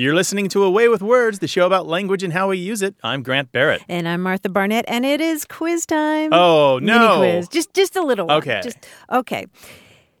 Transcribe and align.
You're 0.00 0.14
listening 0.14 0.48
to 0.50 0.62
A 0.62 0.70
Way 0.70 0.86
with 0.86 1.02
Words, 1.02 1.40
the 1.40 1.48
show 1.48 1.66
about 1.66 1.88
language 1.88 2.22
and 2.22 2.32
how 2.32 2.50
we 2.50 2.58
use 2.58 2.82
it. 2.82 2.94
I'm 3.02 3.24
Grant 3.24 3.50
Barrett. 3.50 3.82
And 3.88 4.06
I'm 4.06 4.22
Martha 4.22 4.48
Barnette, 4.48 4.84
and 4.86 5.04
it 5.04 5.20
is 5.20 5.44
quiz 5.44 5.86
time. 5.86 6.30
Oh, 6.32 6.78
Mini 6.78 6.96
no. 6.96 7.16
quiz. 7.16 7.48
Just 7.48 7.74
just 7.74 7.96
a 7.96 8.02
little 8.02 8.28
one. 8.28 8.36
Okay. 8.36 8.60
Just 8.62 8.78
okay. 9.10 9.46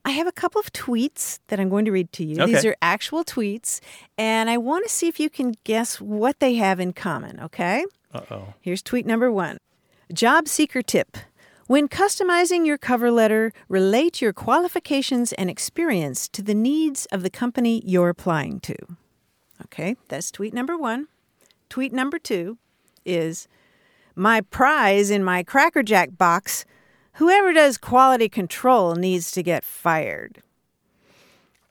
I 0.04 0.10
have 0.10 0.26
a 0.26 0.32
couple 0.32 0.60
of 0.60 0.72
tweets 0.72 1.38
that 1.46 1.60
I'm 1.60 1.68
going 1.68 1.84
to 1.84 1.92
read 1.92 2.10
to 2.14 2.24
you. 2.24 2.42
Okay. 2.42 2.54
These 2.54 2.64
are 2.64 2.74
actual 2.82 3.22
tweets, 3.22 3.78
and 4.18 4.50
I 4.50 4.56
want 4.58 4.84
to 4.84 4.92
see 4.92 5.06
if 5.06 5.20
you 5.20 5.30
can 5.30 5.54
guess 5.62 6.00
what 6.00 6.40
they 6.40 6.54
have 6.54 6.80
in 6.80 6.92
common, 6.92 7.38
okay? 7.38 7.84
Uh 8.12 8.22
oh. 8.32 8.54
Here's 8.60 8.82
tweet 8.82 9.06
number 9.06 9.30
one 9.30 9.58
Job 10.12 10.48
seeker 10.48 10.82
tip. 10.82 11.16
When 11.68 11.86
customizing 11.86 12.66
your 12.66 12.78
cover 12.78 13.12
letter, 13.12 13.52
relate 13.68 14.20
your 14.20 14.32
qualifications 14.32 15.32
and 15.34 15.48
experience 15.48 16.28
to 16.30 16.42
the 16.42 16.54
needs 16.54 17.06
of 17.12 17.22
the 17.22 17.30
company 17.30 17.80
you're 17.86 18.08
applying 18.08 18.58
to. 18.58 18.74
Okay, 19.64 19.96
that's 20.08 20.30
tweet 20.30 20.54
number 20.54 20.76
one. 20.76 21.08
Tweet 21.68 21.92
number 21.92 22.18
two 22.18 22.58
is 23.04 23.48
My 24.14 24.40
prize 24.40 25.10
in 25.10 25.22
my 25.24 25.42
Cracker 25.42 25.82
Jack 25.82 26.16
box. 26.16 26.64
Whoever 27.14 27.52
does 27.52 27.78
quality 27.78 28.28
control 28.28 28.94
needs 28.94 29.30
to 29.32 29.42
get 29.42 29.64
fired. 29.64 30.42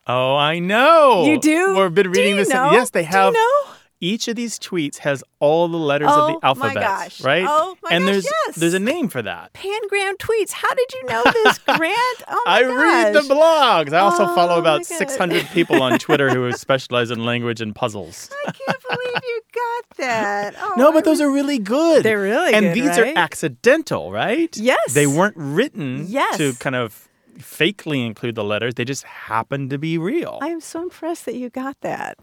Oh, 0.05 0.36
I 0.36 0.59
know. 0.59 1.26
You 1.26 1.40
do? 1.40 1.78
We've 1.80 1.94
been 1.94 2.05
Do 2.12 2.20
reading 2.20 2.36
you 2.36 2.44
this. 2.44 2.50
know? 2.50 2.72
Yes, 2.72 2.90
they 2.92 3.04
have. 3.04 3.34
Do 3.34 3.40
you 3.40 3.45
know? 3.66 3.73
Each 4.00 4.28
of 4.28 4.36
these 4.36 4.60
tweets 4.60 4.98
has 5.00 5.24
all 5.40 5.68
the 5.68 5.78
letters 5.78 6.10
Oh, 6.12 6.14
of 6.14 6.28
the 6.28 6.34
oh 6.34 6.40
my 6.42 6.48
alphabet, 6.68 6.84
gosh. 6.84 7.22
right? 7.24 7.46
Oh, 7.48 7.76
my 7.82 7.90
and 7.96 8.04
gosh, 8.06 8.12
there's 8.14 8.26
yes. 8.26 8.56
there's 8.56 8.73
a 8.76 8.80
name 8.80 9.08
for 9.10 9.23
that. 9.23 9.54
Pangram 9.54 10.14
tweets. 10.18 10.52
How 10.52 10.72
did 10.73 10.94
you 10.94 11.04
know 11.06 11.23
this, 11.23 11.58
Grant? 11.66 12.23
Oh 12.28 12.44
my 12.46 12.52
I 12.58 12.62
read 12.64 13.14
the 13.16 13.22
gosh. 13.22 13.28
blogs. 13.30 13.94
I 13.94 13.98
also 14.00 14.26
Oh, 14.26 14.36
follow 14.36 14.60
about 14.60 14.86
600 14.86 15.46
people 15.48 15.82
on 15.82 15.98
Twitter 15.98 16.30
who 16.30 16.52
specialize 16.54 17.10
in 17.10 17.26
language 17.26 17.60
and 17.60 17.73
puzzles. 17.76 18.30
I 18.48 18.52
can't 18.52 18.78
believe 18.88 19.22
you 19.23 19.42
got 19.54 19.98
that. 19.98 20.56
Oh, 20.59 20.73
No, 20.78 20.92
but 20.92 21.04
those 21.04 21.20
are 21.20 21.32
really 21.32 21.58
good. 21.58 22.04
They're 22.04 22.22
really 22.22 22.54
and 22.54 22.66
good, 22.67 22.76
these 22.76 22.98
right? 23.00 23.16
are 23.16 23.20
accidental, 23.20 24.11
right? 24.11 24.56
Yes. 24.56 24.94
They 24.94 25.08
weren't 25.08 25.38
written 25.38 26.06
Yes. 26.08 26.38
to 26.38 26.54
kind 26.59 26.76
of 26.76 27.08
fakely 27.39 28.06
include 28.06 28.36
the 28.36 28.44
letters. 28.44 28.76
They 28.76 28.86
just 28.86 29.04
happen 29.04 29.70
to 29.70 29.78
be 29.78 29.98
real. 29.98 30.38
I 30.42 30.50
am 30.50 30.59
so 30.61 30.82
impressed 30.84 31.26
that 31.26 31.36
you 31.36 31.50
got 31.50 31.78
that. 31.82 32.17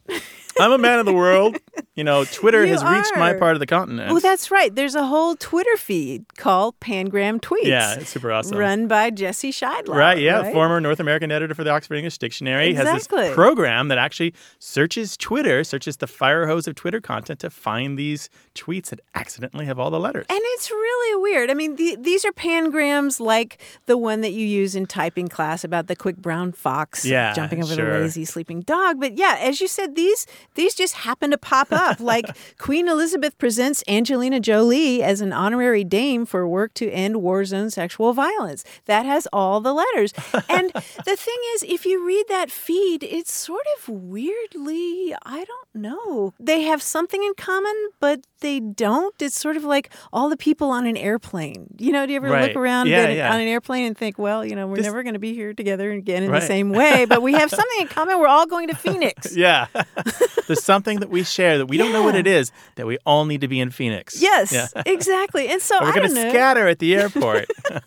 I'm 0.59 0.73
a 0.73 0.79
man 0.79 0.99
of 0.99 1.07
the 1.07 1.13
world. 1.13 1.57
You 1.95 2.03
know, 2.03 2.25
Twitter 2.25 2.65
You 2.65 2.73
has 2.73 2.85
reached 2.85 3.17
my 3.17 3.35
part 3.35 3.55
of 3.55 3.61
the 3.61 3.67
continent. 3.67 4.11
Oh, 4.11 4.19
that's 4.19 4.51
right. 4.51 4.75
There's 4.75 4.95
a 4.97 5.07
whole 5.07 5.37
Twitter 5.37 5.77
feed 5.77 6.37
called 6.37 6.79
Pangram 6.81 7.41
Tweets. 7.41 7.65
Yeah, 7.65 7.95
it's 7.95 8.11
super 8.11 8.33
awesome. 8.33 8.59
Run 8.59 8.89
by 8.89 9.11
Jesse 9.11 9.53
Sheidlower. 9.53 9.95
Right, 9.95 10.19
yeah, 10.19 10.51
former 10.53 10.81
North 10.81 10.99
American 10.99 11.31
editor 11.31 11.55
for 11.55 11.63
the 11.63 11.71
Oxford 11.71 11.95
English 11.95 12.19
Dictionary 12.19 12.71
exactly. 12.71 12.93
has 12.93 13.09
this 13.09 13.35
program 13.35 13.89
that 13.89 13.99
actually 13.99 14.35
searches 14.59 15.17
Twitter, 15.17 15.63
searches 15.63 15.99
the 15.99 16.07
fire 16.09 16.47
hose 16.47 16.67
of 16.67 16.75
Twitter 16.75 17.01
content 17.01 17.39
to 17.41 17.51
find 17.51 17.99
these 17.99 18.29
tweets 18.55 18.87
that 18.87 19.01
accidentally 19.15 19.67
have 19.67 19.79
all 19.79 19.91
the 19.91 20.01
letters. 20.01 20.27
And 20.29 20.41
it's 20.43 20.71
really 20.71 21.23
weird. 21.23 21.51
I 21.51 21.55
mean, 21.55 21.77
the, 21.77 21.97
these 22.01 22.25
are 22.25 22.33
pangrams 22.33 23.21
like 23.21 23.61
the 23.87 23.97
one 23.97 24.21
that 24.23 24.33
you 24.33 24.47
use 24.47 24.75
in 24.75 24.87
typing 24.87 25.29
class 25.29 25.63
about 25.63 25.87
the 25.87 25.95
quick 25.97 26.17
brown 26.17 26.53
fox 26.53 27.05
Yeah, 27.05 27.33
jumping 27.35 27.63
over 27.63 27.75
sure. 27.75 27.93
the 27.93 28.01
lazy 28.01 28.25
sleeping 28.25 28.63
dog. 28.63 28.99
But 29.01 29.17
yeah, 29.17 29.37
as 29.41 29.61
you 29.61 29.69
said, 29.69 29.95
these 29.95 30.27
these 30.55 30.75
just 30.75 30.95
happen 30.95 31.31
to 31.31 31.39
pop 31.39 31.69
up. 31.73 32.01
like 32.15 32.25
Queen 32.59 32.89
Elizabeth 32.89 33.37
presents 33.39 33.83
Angelina 33.89 34.41
Jolie 34.41 35.03
as 35.03 35.21
an 35.21 35.33
honorary 35.33 35.85
dame 35.85 36.27
for 36.27 36.47
work 36.47 36.75
to 36.75 36.91
end 36.91 37.23
war 37.23 37.45
zone 37.45 37.71
sexual 37.71 38.13
violence. 38.13 38.65
That 38.87 39.07
has 39.07 39.27
all 39.33 39.61
the 39.61 39.73
letters. 39.73 40.13
And 40.49 40.71
the 41.05 41.17
thing 41.17 41.37
is, 41.55 41.63
if 41.65 41.85
you 41.87 42.07
read 42.07 42.27
that 42.29 42.51
feed, 42.51 43.03
it's 43.03 43.33
sort 43.33 43.65
of 43.79 43.89
weirdly, 43.89 45.15
I 45.25 45.45
don't 45.45 45.75
know. 45.83 46.35
They 46.39 46.63
have 46.63 46.83
something 46.83 47.23
in 47.23 47.35
common, 47.37 47.75
but 48.01 48.21
they 48.41 48.61
don't. 48.61 49.15
It's 49.21 49.39
sort 49.39 49.57
of 49.57 49.65
like 49.65 49.91
all 50.13 50.29
the 50.29 50.37
people 50.37 50.71
on 50.71 50.87
an 50.87 50.97
airplane. 50.97 51.69
You 51.79 51.93
know, 51.93 52.07
do 52.07 52.13
you 52.13 52.17
ever 52.17 52.29
Right. 52.29 52.49
look 52.49 52.57
around 52.57 52.89
Yeah, 52.89 53.09
yeah. 53.09 53.33
on 53.33 53.41
an 53.41 53.47
airplane 53.49 53.87
and 53.87 53.97
think, 53.97 54.19
well, 54.19 54.45
you 54.45 54.55
know, 54.57 54.67
we're 54.67 54.77
This- 54.77 54.85
never 54.87 55.03
going 55.03 55.15
to 55.15 55.19
be 55.19 55.35
here 55.35 55.53
together 55.55 55.91
again 55.93 56.23
in 56.23 56.31
Right. 56.31 56.41
the 56.41 56.47
same 56.47 56.71
way, 56.71 57.05
but 57.07 57.23
we 57.23 57.33
have 57.35 57.51
something 57.51 57.81
in 57.81 57.89
common. 57.89 58.19
We're 58.19 58.27
all 58.29 58.47
going 58.47 58.69
to 58.69 58.75
Phoenix. 58.85 59.37
yeah. 59.37 59.67
There's 60.47 60.63
something 60.63 61.01
that 61.01 61.11
we 61.11 61.25
share 61.25 61.59
that 61.59 61.67
we 61.67 61.77
don't 61.77 61.93
know 61.93 62.03
what 62.03 62.15
it 62.15 62.27
is, 62.27 62.53
that 62.77 62.87
we 62.87 62.99
all 63.07 63.25
need 63.25 63.41
to 63.43 63.49
be 63.49 63.61
in 63.61 63.71
Phoenix. 63.71 64.21
Yes, 64.21 64.53
Yeah. 64.53 64.67
exactly. 64.87 65.49
And 65.49 65.61
so 65.61 65.79
We're 65.83 65.93
going 65.93 66.09
to 66.15 66.31
scatter 66.31 66.69
at 66.69 66.79
the 66.79 66.95
airport. 66.95 67.47
I 67.71 67.81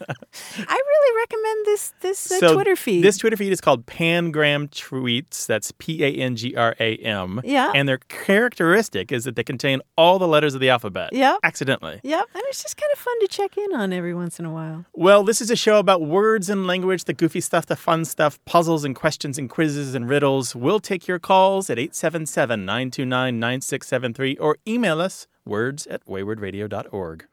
really 0.67 1.17
recommend 1.21 1.65
this 1.65 1.93
this 2.01 2.31
uh, 2.31 2.39
so 2.39 2.53
Twitter 2.53 2.75
feed. 2.75 3.03
This 3.03 3.17
Twitter 3.17 3.37
feed 3.37 3.51
is 3.51 3.61
called 3.61 3.85
Pangram 3.85 4.69
Tweets. 4.69 5.45
That's 5.47 5.71
P 5.77 6.03
A 6.03 6.09
N 6.11 6.35
G 6.35 6.55
R 6.55 6.75
A 6.79 6.97
M. 6.97 7.41
Yeah. 7.43 7.71
And 7.73 7.87
their 7.87 7.99
characteristic 8.09 9.11
is 9.11 9.23
that 9.25 9.35
they 9.35 9.43
contain 9.43 9.81
all 9.97 10.19
the 10.19 10.27
letters 10.27 10.53
of 10.53 10.61
the 10.61 10.69
alphabet. 10.69 11.09
Yeah. 11.13 11.37
Accidentally. 11.43 11.99
Yep, 12.03 12.25
and 12.33 12.43
it's 12.47 12.61
just 12.63 12.77
kind 12.77 12.91
of 12.93 12.99
fun 12.99 13.19
to 13.21 13.27
check 13.27 13.57
in 13.57 13.73
on 13.73 13.91
every 13.93 14.13
once 14.13 14.39
in 14.39 14.45
a 14.45 14.51
while. 14.51 14.85
Well, 14.93 15.23
this 15.23 15.41
is 15.41 15.49
a 15.51 15.55
show 15.55 15.79
about 15.79 16.01
words 16.01 16.49
and 16.49 16.67
language, 16.67 17.03
the 17.05 17.13
goofy 17.13 17.41
stuff, 17.41 17.65
the 17.65 17.75
fun 17.75 18.05
stuff, 18.05 18.39
puzzles 18.45 18.83
and 18.83 18.95
questions 18.95 19.37
and 19.37 19.49
quizzes 19.49 19.95
and 19.95 20.07
riddles. 20.09 20.55
We'll 20.55 20.79
take 20.79 21.07
your 21.07 21.19
calls 21.19 21.69
at 21.69 21.77
877 21.79 22.25
929 22.45 23.39
9673 23.39 24.37
or 24.37 24.57
email 24.67 25.01
us 25.01 25.27
words 25.45 25.87
at 25.87 26.05
waywordradio.org. 26.05 27.25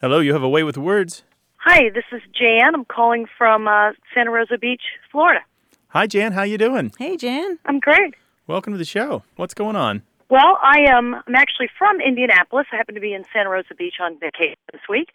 Hello, 0.00 0.18
you 0.18 0.32
have 0.32 0.42
a 0.42 0.48
way 0.48 0.62
with 0.62 0.76
words. 0.76 1.22
Hi, 1.58 1.90
this 1.94 2.04
is 2.10 2.22
Jan. 2.32 2.74
I'm 2.74 2.84
calling 2.84 3.26
from 3.38 3.68
uh, 3.68 3.92
Santa 4.12 4.30
Rosa 4.30 4.58
Beach, 4.58 4.82
Florida. 5.12 5.40
Hi, 5.88 6.06
Jan. 6.06 6.32
How 6.32 6.42
you 6.42 6.58
doing? 6.58 6.92
Hey, 6.98 7.16
Jan. 7.16 7.58
I'm 7.66 7.78
great. 7.78 8.14
Welcome 8.46 8.72
to 8.72 8.78
the 8.78 8.84
show. 8.84 9.22
What's 9.36 9.54
going 9.54 9.76
on? 9.76 10.02
Well, 10.30 10.58
I 10.62 10.86
am. 10.88 11.14
I'm 11.14 11.34
actually 11.36 11.68
from 11.78 12.00
Indianapolis. 12.00 12.66
I 12.72 12.76
happen 12.76 12.94
to 12.94 13.00
be 13.00 13.12
in 13.12 13.24
Santa 13.32 13.50
Rosa 13.50 13.74
Beach 13.76 13.94
on 14.00 14.18
vacation 14.18 14.56
this 14.72 14.80
week, 14.88 15.10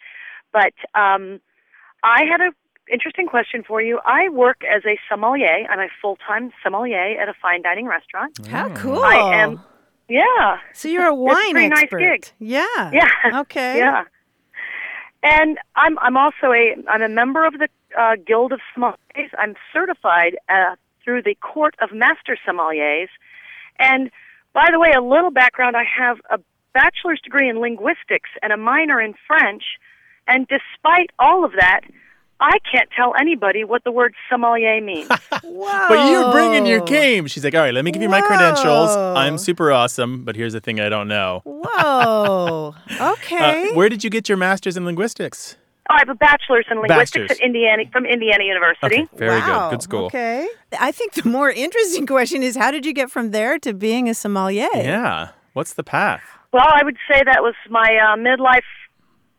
but 0.54 0.74
um, 0.94 1.42
I 2.04 2.24
had 2.30 2.42
a 2.42 2.52
interesting 2.92 3.28
question 3.28 3.64
for 3.64 3.82
you. 3.82 4.00
I 4.06 4.30
work 4.30 4.62
as 4.64 4.84
a 4.86 4.98
sommelier. 5.10 5.66
I'm 5.70 5.80
a 5.80 5.88
full-time 6.02 6.52
sommelier 6.64 7.20
at 7.22 7.28
a 7.30 7.34
fine 7.42 7.62
dining 7.62 7.88
restaurant. 7.88 8.38
How 8.48 8.70
Mm. 8.70 8.76
cool. 8.78 9.04
I 9.04 9.16
am. 9.42 9.60
Yeah. 10.08 10.60
So 10.74 10.88
you're 10.88 11.08
a 11.08 11.16
wine 11.16 11.52
pretty 11.52 11.70
nice 11.70 11.84
expert. 11.84 12.00
gig. 12.00 12.26
Yeah. 12.40 12.92
Yeah. 12.94 13.40
Okay. 13.42 13.78
Yeah. 13.84 14.04
And 15.24 15.58
I'm 15.76 15.98
I'm 16.00 16.18
also 16.18 16.52
a 16.54 16.76
I'm 16.88 17.02
a 17.02 17.10
member 17.10 17.46
of 17.46 17.54
the 17.54 17.68
uh, 18.00 18.16
Guild 18.26 18.52
of 18.52 18.60
Sommeliers. 18.78 19.30
I'm 19.40 19.56
certified 19.74 20.38
uh, 20.50 20.76
through 21.04 21.24
the 21.24 21.34
Court 21.36 21.74
of 21.82 21.92
Master 21.92 22.38
Sommeliers. 22.48 23.08
And 23.80 24.12
by 24.54 24.70
the 24.72 24.80
way, 24.80 24.92
a 24.96 25.02
little 25.02 25.32
background: 25.32 25.76
I 25.76 25.84
have 25.98 26.18
a 26.30 26.38
bachelor's 26.74 27.20
degree 27.22 27.50
in 27.50 27.60
linguistics 27.60 28.30
and 28.44 28.54
a 28.54 28.58
minor 28.58 29.02
in 29.02 29.16
French. 29.26 29.64
And 30.28 30.48
despite 30.48 31.10
all 31.18 31.44
of 31.44 31.54
that, 31.60 31.82
I 32.40 32.58
can't 32.70 32.90
tell 32.96 33.14
anybody 33.20 33.64
what 33.64 33.84
the 33.84 33.92
word 33.92 34.14
sommelier 34.30 34.82
means. 34.82 35.10
Whoa. 35.44 35.86
But 35.88 36.10
you're 36.10 36.32
bringing 36.32 36.66
your 36.66 36.82
game. 36.82 37.28
She's 37.28 37.44
like, 37.44 37.56
all 37.56 37.62
right, 37.62 37.74
let 37.74 37.86
me 37.86 37.92
give 37.92 38.02
you 38.02 38.10
my 38.10 38.22
credentials. 38.22 38.96
I'm 38.96 39.38
super 39.38 39.72
awesome, 39.72 40.24
but 40.26 40.36
here's 40.36 40.54
the 40.54 40.60
thing 40.60 40.80
I 40.80 40.90
don't 40.90 41.08
know. 41.08 41.42
Whoa. 41.46 42.76
Okay. 43.16 43.70
Uh, 43.70 43.76
where 43.76 43.90
did 43.90 44.04
you 44.04 44.10
get 44.10 44.30
your 44.30 44.38
master's 44.38 44.78
in 44.78 44.86
linguistics? 44.86 45.58
Oh, 45.90 45.96
I 45.96 46.00
have 46.00 46.10
a 46.10 46.16
bachelor's 46.16 46.66
in 46.70 46.80
linguistics 46.80 47.12
Bachelor's. 47.12 47.32
at 47.32 47.46
Indiana 47.46 47.84
from 47.92 48.06
Indiana 48.06 48.44
University. 48.44 49.02
Okay, 49.02 49.08
very 49.18 49.40
wow. 49.40 49.70
good. 49.70 49.76
Good 49.76 49.84
school. 49.84 50.06
Okay. 50.06 50.48
I 50.80 50.92
think 50.92 51.14
the 51.14 51.28
more 51.28 51.50
interesting 51.52 52.06
question 52.16 52.42
is 52.42 52.56
how 52.56 52.72
did 52.72 52.86
you 52.86 52.94
get 52.94 53.12
from 53.12 53.32
there 53.32 53.60
to 53.60 53.74
being 53.74 54.10
a 54.10 54.14
sommelier? 54.14 54.68
Yeah. 54.74 55.30
What's 55.54 55.74
the 55.74 55.84
path? 55.84 56.22
Well, 56.52 56.68
I 56.68 56.84
would 56.84 56.98
say 57.12 57.22
that 57.24 57.44
was 57.44 57.54
my 57.70 57.98
uh, 58.02 58.16
midlife 58.16 58.64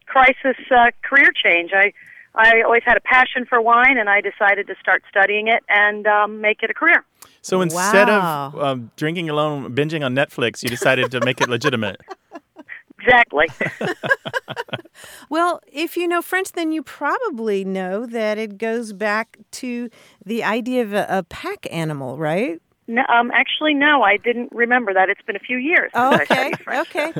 crisis 0.07 0.57
uh, 0.71 0.91
career 1.03 1.31
change. 1.45 1.71
I 1.75 1.93
I 2.37 2.63
always 2.63 2.83
had 2.85 2.97
a 2.97 3.01
passion 3.01 3.47
for 3.49 3.61
wine, 3.61 3.99
and 3.99 4.09
I 4.09 4.21
decided 4.21 4.67
to 4.69 4.75
start 4.81 5.03
studying 5.09 5.49
it 5.49 5.63
and 5.69 6.07
um, 6.07 6.41
make 6.41 6.63
it 6.63 6.71
a 6.71 6.75
career. 6.75 7.05
So 7.43 7.61
instead 7.63 8.09
Wow. 8.09 8.53
of 8.55 8.61
um, 8.61 8.91
drinking 8.97 9.31
alone, 9.31 9.75
binging 9.75 10.05
on 10.05 10.15
Netflix, 10.15 10.63
you 10.63 10.69
decided 10.69 11.11
to 11.13 11.21
make 11.21 11.41
it 11.41 11.49
legitimate. 11.49 12.01
Exactly. 12.99 13.47
Well, 15.29 15.61
if 15.71 15.97
you 15.97 16.09
know 16.09 16.23
French, 16.23 16.53
then 16.53 16.73
you 16.73 16.83
probably 16.83 17.65
know 17.65 18.07
that 18.07 18.39
it 18.39 18.59
goes 18.59 18.93
back 18.93 19.37
to 19.53 19.91
the 20.25 20.43
idea 20.45 20.83
of 20.83 20.93
a, 20.93 21.07
a 21.09 21.23
pack 21.25 21.67
animal, 21.71 22.17
right? 22.17 22.61
no, 22.89 23.03
um, 23.09 23.31
actually, 23.33 23.75
no, 23.75 24.03
I 24.03 24.17
didn't 24.17 24.51
remember 24.53 24.95
that. 24.95 25.09
It's 25.11 25.21
been 25.23 25.37
a 25.37 25.41
few 25.41 25.59
years. 25.59 25.91
since 25.95 26.15
Okay, 26.23 26.53
studied 26.63 26.81
okay. 26.89 27.13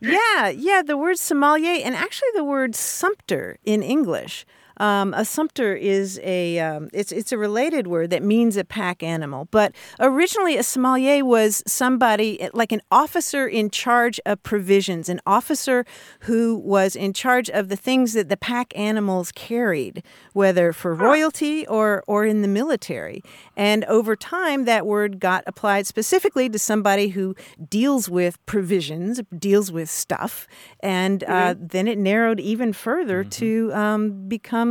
Yeah, 0.00 0.48
yeah, 0.48 0.82
the 0.82 0.96
word 0.96 1.18
sommelier 1.18 1.80
and 1.84 1.94
actually 1.94 2.30
the 2.34 2.44
word 2.44 2.74
sumpter 2.74 3.58
in 3.64 3.82
English. 3.82 4.46
Um, 4.80 5.12
a 5.12 5.26
sumpter 5.26 5.74
is 5.74 6.18
a 6.22 6.58
um, 6.58 6.88
it's 6.94 7.12
it's 7.12 7.32
a 7.32 7.38
related 7.38 7.86
word 7.86 8.08
that 8.10 8.22
means 8.22 8.56
a 8.56 8.64
pack 8.64 9.02
animal. 9.02 9.46
But 9.50 9.74
originally, 10.00 10.56
a 10.56 10.62
sommelier 10.62 11.22
was 11.22 11.62
somebody 11.66 12.48
like 12.54 12.72
an 12.72 12.80
officer 12.90 13.46
in 13.46 13.68
charge 13.68 14.18
of 14.24 14.42
provisions, 14.42 15.10
an 15.10 15.20
officer 15.26 15.84
who 16.20 16.56
was 16.56 16.96
in 16.96 17.12
charge 17.12 17.50
of 17.50 17.68
the 17.68 17.76
things 17.76 18.14
that 18.14 18.30
the 18.30 18.38
pack 18.38 18.72
animals 18.74 19.32
carried, 19.32 20.02
whether 20.32 20.72
for 20.72 20.94
royalty 20.94 21.66
or 21.66 22.02
or 22.06 22.24
in 22.24 22.40
the 22.40 22.48
military. 22.48 23.22
And 23.58 23.84
over 23.84 24.16
time, 24.16 24.64
that 24.64 24.86
word 24.86 25.20
got 25.20 25.44
applied 25.46 25.86
specifically 25.86 26.48
to 26.48 26.58
somebody 26.58 27.08
who 27.08 27.36
deals 27.68 28.08
with 28.08 28.38
provisions, 28.46 29.20
deals 29.38 29.70
with 29.70 29.90
stuff, 29.90 30.48
and 30.80 31.22
uh, 31.24 31.54
then 31.58 31.86
it 31.86 31.98
narrowed 31.98 32.40
even 32.40 32.72
further 32.72 33.24
to 33.24 33.70
um, 33.74 34.26
become 34.26 34.69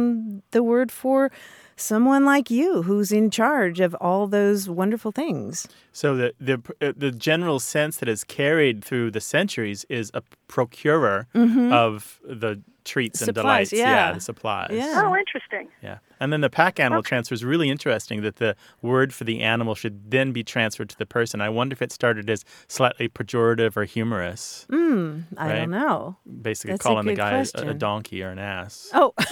the 0.51 0.63
word 0.63 0.91
for 0.91 1.31
someone 1.75 2.25
like 2.25 2.51
you 2.51 2.83
who's 2.83 3.11
in 3.11 3.29
charge 3.29 3.79
of 3.79 3.95
all 4.01 4.27
those 4.27 4.69
wonderful 4.69 5.11
things. 5.11 5.67
So 5.91 6.15
the 6.15 6.33
the 6.39 6.57
uh, 6.81 6.93
the 6.95 7.11
general 7.11 7.59
sense 7.59 7.97
that 7.97 8.09
is 8.09 8.23
carried 8.23 8.83
through 8.83 9.11
the 9.11 9.21
centuries 9.21 9.85
is 9.89 10.11
a 10.13 10.21
procurer 10.47 11.27
of 11.73 12.19
the 12.25 12.61
treats 12.89 13.21
and 13.21 13.27
Supplies, 13.27 13.69
delights. 13.69 13.73
yeah. 13.73 14.11
the 14.13 14.19
supplies. 14.19 14.71
Yeah. 14.73 15.01
Oh, 15.05 15.15
interesting. 15.15 15.67
Yeah. 15.81 15.99
And 16.19 16.33
then 16.33 16.41
the 16.41 16.49
pack 16.49 16.79
animal 16.79 17.01
transfer 17.03 17.33
is 17.33 17.45
really 17.45 17.69
interesting 17.69 18.21
that 18.23 18.37
the 18.37 18.55
word 18.81 19.13
for 19.13 19.23
the 19.23 19.41
animal 19.41 19.73
should 19.75 20.11
then 20.11 20.31
be 20.33 20.43
transferred 20.43 20.89
to 20.89 20.97
the 20.97 21.05
person. 21.05 21.39
I 21.39 21.47
wonder 21.49 21.73
if 21.73 21.81
it 21.81 21.91
started 21.93 22.29
as 22.29 22.43
slightly 22.67 23.07
pejorative 23.07 23.77
or 23.77 23.85
humorous, 23.85 24.65
hmm, 24.69 25.19
I 25.37 25.47
Right. 25.47 25.55
don't 25.59 25.69
know. 25.69 26.17
basically 26.41 26.73
That's 26.73 26.85
a 26.85 26.87
calling 26.89 27.05
the 27.05 27.13
guy 27.15 27.43
a, 27.55 27.67
a 27.69 27.73
donkey 27.73 28.21
or 28.23 28.29
an 28.31 28.39
ass. 28.39 28.89
Oh, 28.93 29.13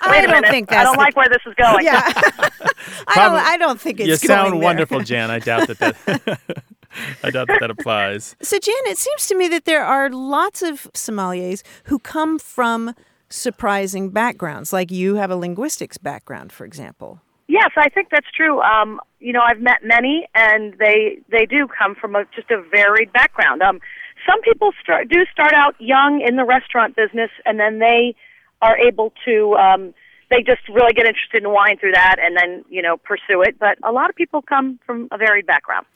I 0.00 0.18
a 0.18 0.22
don't 0.22 0.30
minute. 0.30 0.50
think 0.50 0.68
that's 0.70 0.80
I 0.80 0.84
don't 0.84 0.94
the- 0.94 1.00
like 1.00 1.16
where 1.16 1.28
this 1.28 1.42
is 1.46 1.54
going. 1.54 1.84
yeah. 1.84 2.00
I 2.06 2.50
don't. 2.50 3.04
Probably- 3.06 3.40
I 3.40 3.56
don't 3.58 3.80
think 3.80 4.00
it's 4.00 4.22
you 4.22 4.28
going 4.28 4.38
sound 4.38 4.52
there. 4.54 4.60
wonderful, 4.62 5.00
Jan. 5.00 5.30
I 5.30 5.40
doubt 5.40 5.66
that 5.68 5.78
that 5.80 6.50
I 7.22 7.30
doubt 7.30 7.48
that 7.48 7.60
that 7.60 7.70
applies. 7.70 8.36
So, 8.40 8.58
Jan, 8.58 8.74
it 8.86 8.98
seems 8.98 9.26
to 9.28 9.36
me 9.36 9.48
that 9.48 9.64
there 9.64 9.84
are 9.84 10.10
lots 10.10 10.62
of 10.62 10.90
sommeliers 10.94 11.62
who 11.84 11.98
come 11.98 12.38
from 12.38 12.94
surprising 13.28 14.10
backgrounds. 14.10 14.72
Like 14.72 14.90
you 14.90 15.16
have 15.16 15.30
a 15.30 15.36
linguistics 15.36 15.98
background, 15.98 16.52
for 16.52 16.64
example. 16.64 17.20
Yes, 17.46 17.70
I 17.76 17.88
think 17.88 18.08
that's 18.10 18.30
true. 18.34 18.60
Um, 18.60 19.00
you 19.20 19.32
know, 19.32 19.40
I've 19.40 19.60
met 19.60 19.78
many, 19.82 20.28
and 20.34 20.74
they 20.78 21.18
they 21.30 21.46
do 21.46 21.66
come 21.66 21.94
from 21.94 22.14
a, 22.14 22.24
just 22.34 22.50
a 22.50 22.62
varied 22.70 23.12
background. 23.12 23.62
Um, 23.62 23.80
some 24.28 24.40
people 24.42 24.72
start, 24.82 25.08
do 25.08 25.24
start 25.32 25.54
out 25.54 25.74
young 25.78 26.20
in 26.20 26.36
the 26.36 26.44
restaurant 26.44 26.94
business, 26.94 27.30
and 27.46 27.58
then 27.58 27.78
they 27.78 28.14
are 28.60 28.76
able 28.78 29.12
to. 29.24 29.54
Um, 29.54 29.94
they 30.30 30.42
just 30.42 30.68
really 30.68 30.92
get 30.92 31.06
interested 31.06 31.42
in 31.42 31.50
wine 31.50 31.78
through 31.78 31.92
that, 31.92 32.16
and 32.22 32.36
then 32.36 32.64
you 32.68 32.82
know 32.82 32.98
pursue 32.98 33.40
it. 33.42 33.58
But 33.58 33.78
a 33.82 33.92
lot 33.92 34.10
of 34.10 34.16
people 34.16 34.42
come 34.42 34.78
from 34.84 35.08
a 35.10 35.16
varied 35.16 35.46
background. 35.46 35.86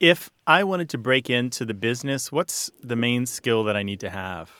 If 0.00 0.30
I 0.46 0.64
wanted 0.64 0.88
to 0.90 0.98
break 0.98 1.28
into 1.30 1.64
the 1.64 1.74
business, 1.74 2.32
what's 2.32 2.70
the 2.82 2.96
main 2.96 3.26
skill 3.26 3.64
that 3.64 3.76
I 3.76 3.82
need 3.82 4.00
to 4.00 4.10
have? 4.10 4.50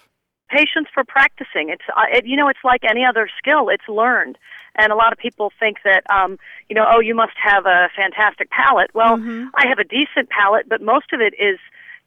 patience 0.51 0.89
for 0.93 1.05
practicing. 1.05 1.71
It's 1.71 1.87
uh, 1.97 2.11
it, 2.13 2.27
you 2.27 2.37
know 2.37 2.49
it's 2.49 2.65
like 2.65 2.83
any 2.85 3.05
other 3.05 3.29
skill. 3.39 3.69
It's 3.69 3.89
learned, 3.89 4.37
and 4.77 4.93
a 4.93 4.97
lot 4.97 5.13
of 5.13 5.19
people 5.19 5.53
think 5.59 5.79
that 5.85 6.03
um, 6.13 6.39
you 6.69 6.75
know 6.75 6.85
oh 6.93 7.01
you 7.01 7.15
must 7.15 7.39
have 7.43 7.67
a 7.67 7.89
fantastic 7.97 8.51
palate. 8.51 8.91
Well, 8.95 9.19
I 9.55 9.67
have 9.69 9.79
a 9.79 9.85
decent 9.85 10.29
palate, 10.29 10.69
but 10.69 10.83
most 10.83 11.13
of 11.13 11.21
it 11.21 11.35
is 11.39 11.59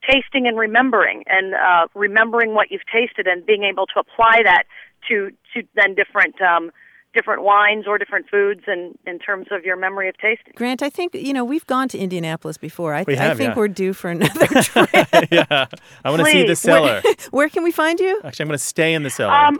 tasting 0.09 0.47
and 0.47 0.57
remembering, 0.57 1.23
and 1.27 1.55
uh, 1.55 1.87
remembering 1.95 2.53
what 2.53 2.69
you've 2.69 2.85
tasted 2.91 3.25
and 3.25 3.45
being 3.45 3.63
able 3.63 3.87
to 3.87 3.99
apply 3.99 4.43
that 4.43 4.63
to 5.07 5.31
to 5.53 5.63
then 5.75 5.95
different 5.95 6.39
um, 6.41 6.71
different 7.13 7.43
wines 7.43 7.85
or 7.87 7.97
different 7.97 8.29
foods, 8.29 8.61
and 8.67 8.97
in 9.05 9.19
terms 9.19 9.47
of 9.51 9.63
your 9.63 9.75
memory 9.77 10.09
of 10.09 10.17
taste. 10.17 10.41
Grant, 10.55 10.81
I 10.81 10.89
think 10.89 11.13
you 11.13 11.33
know 11.33 11.43
we've 11.45 11.65
gone 11.67 11.87
to 11.89 11.97
Indianapolis 11.97 12.57
before. 12.57 12.93
I, 12.93 13.03
We 13.07 13.17
I 13.17 13.33
think 13.35 13.49
yeah. 13.51 13.55
we're 13.55 13.67
due 13.67 13.93
for 13.93 14.09
another 14.09 14.47
trip. 14.61 14.89
yeah. 15.31 15.65
I 16.03 16.09
want 16.09 16.21
to 16.25 16.31
see 16.31 16.45
the 16.45 16.55
cellar. 16.55 17.01
Where 17.31 17.49
can 17.49 17.63
we 17.63 17.71
find 17.71 17.99
you? 17.99 18.19
Actually, 18.23 18.43
I'm 18.43 18.47
going 18.49 18.57
to 18.59 18.63
stay 18.63 18.93
in 18.93 19.03
the 19.03 19.09
cellar. 19.09 19.33
Um, 19.33 19.57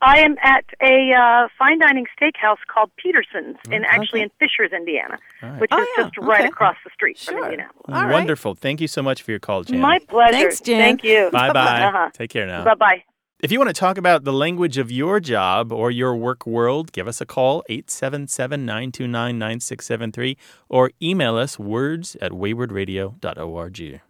I 0.00 0.20
am 0.20 0.36
at 0.44 0.64
a 0.80 1.12
uh, 1.12 1.48
fine 1.58 1.80
dining 1.80 2.06
steakhouse 2.16 2.58
called 2.72 2.90
Peterson's, 3.02 3.56
in 3.68 3.84
actually 3.84 4.20
in 4.22 4.30
Fishers, 4.38 4.70
Indiana, 4.72 5.18
which 5.58 5.70
Oh, 5.72 5.82
is 5.82 5.88
yeah, 5.98 6.04
just 6.04 6.18
right 6.18 6.40
okay. 6.42 6.48
across 6.48 6.76
the 6.84 6.90
street 6.94 7.18
from 7.18 7.34
Sure. 7.34 7.44
Indianapolis. 7.46 7.84
all 7.88 8.04
right. 8.04 8.12
Wonderful. 8.12 8.54
Thank 8.54 8.80
you 8.80 8.86
so 8.86 9.02
much 9.02 9.22
for 9.22 9.32
your 9.32 9.40
call, 9.40 9.64
Jan. 9.64 9.80
My 9.80 9.98
pleasure. 9.98 10.32
Thanks, 10.34 10.60
Jan. 10.60 10.78
Thank 10.80 11.02
you. 11.02 11.30
bye 11.32 11.52
bye. 11.52 11.82
Uh-huh. 11.82 12.10
Take 12.12 12.30
care 12.30 12.46
now. 12.46 12.62
Bye 12.64 12.74
bye. 12.76 13.02
If 13.40 13.52
you 13.52 13.60
want 13.60 13.68
to 13.68 13.72
talk 13.72 13.98
about 13.98 14.24
the 14.24 14.32
language 14.32 14.78
of 14.78 14.90
your 14.90 15.20
job 15.20 15.72
or 15.72 15.92
your 15.92 16.16
work 16.16 16.44
world, 16.44 16.90
give 16.90 17.06
us 17.06 17.20
a 17.20 17.24
call, 17.24 17.62
877 17.68 18.66
929 18.66 19.38
9673, 19.38 20.36
or 20.68 20.90
email 21.00 21.36
us 21.36 21.56
words 21.56 22.16
at 22.20 22.32
waywordradio.org. 22.32 24.00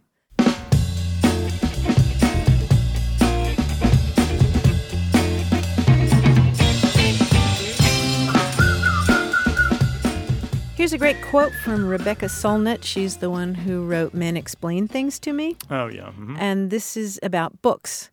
Here's 10.75 10.93
a 10.93 10.97
great 10.97 11.21
quote 11.21 11.53
from 11.63 11.87
Rebecca 11.87 12.25
Solnit. 12.25 12.83
She's 12.83 13.17
the 13.17 13.29
one 13.29 13.53
who 13.53 13.85
wrote 13.85 14.15
Men 14.15 14.35
Explain 14.35 14.87
Things 14.87 15.19
to 15.19 15.33
Me. 15.33 15.55
Oh, 15.69 15.85
yeah. 15.85 16.13
mhm. 16.17 16.35
and 16.39 16.71
this 16.71 16.97
is 16.97 17.19
about 17.21 17.61
books. 17.61 18.09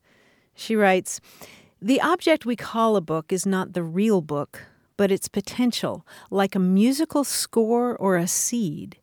She 0.56 0.74
writes 0.74 1.20
The 1.80 2.00
object 2.00 2.44
we 2.44 2.56
call 2.56 2.96
a 2.96 3.00
book 3.00 3.32
is 3.32 3.46
not 3.46 3.74
the 3.74 3.84
real 3.84 4.22
book, 4.22 4.62
but 4.96 5.12
its 5.12 5.28
potential, 5.28 6.04
like 6.30 6.54
a 6.54 6.58
musical 6.58 7.22
score 7.22 7.94
or 7.94 8.16
a 8.16 8.26
seed. 8.26 8.96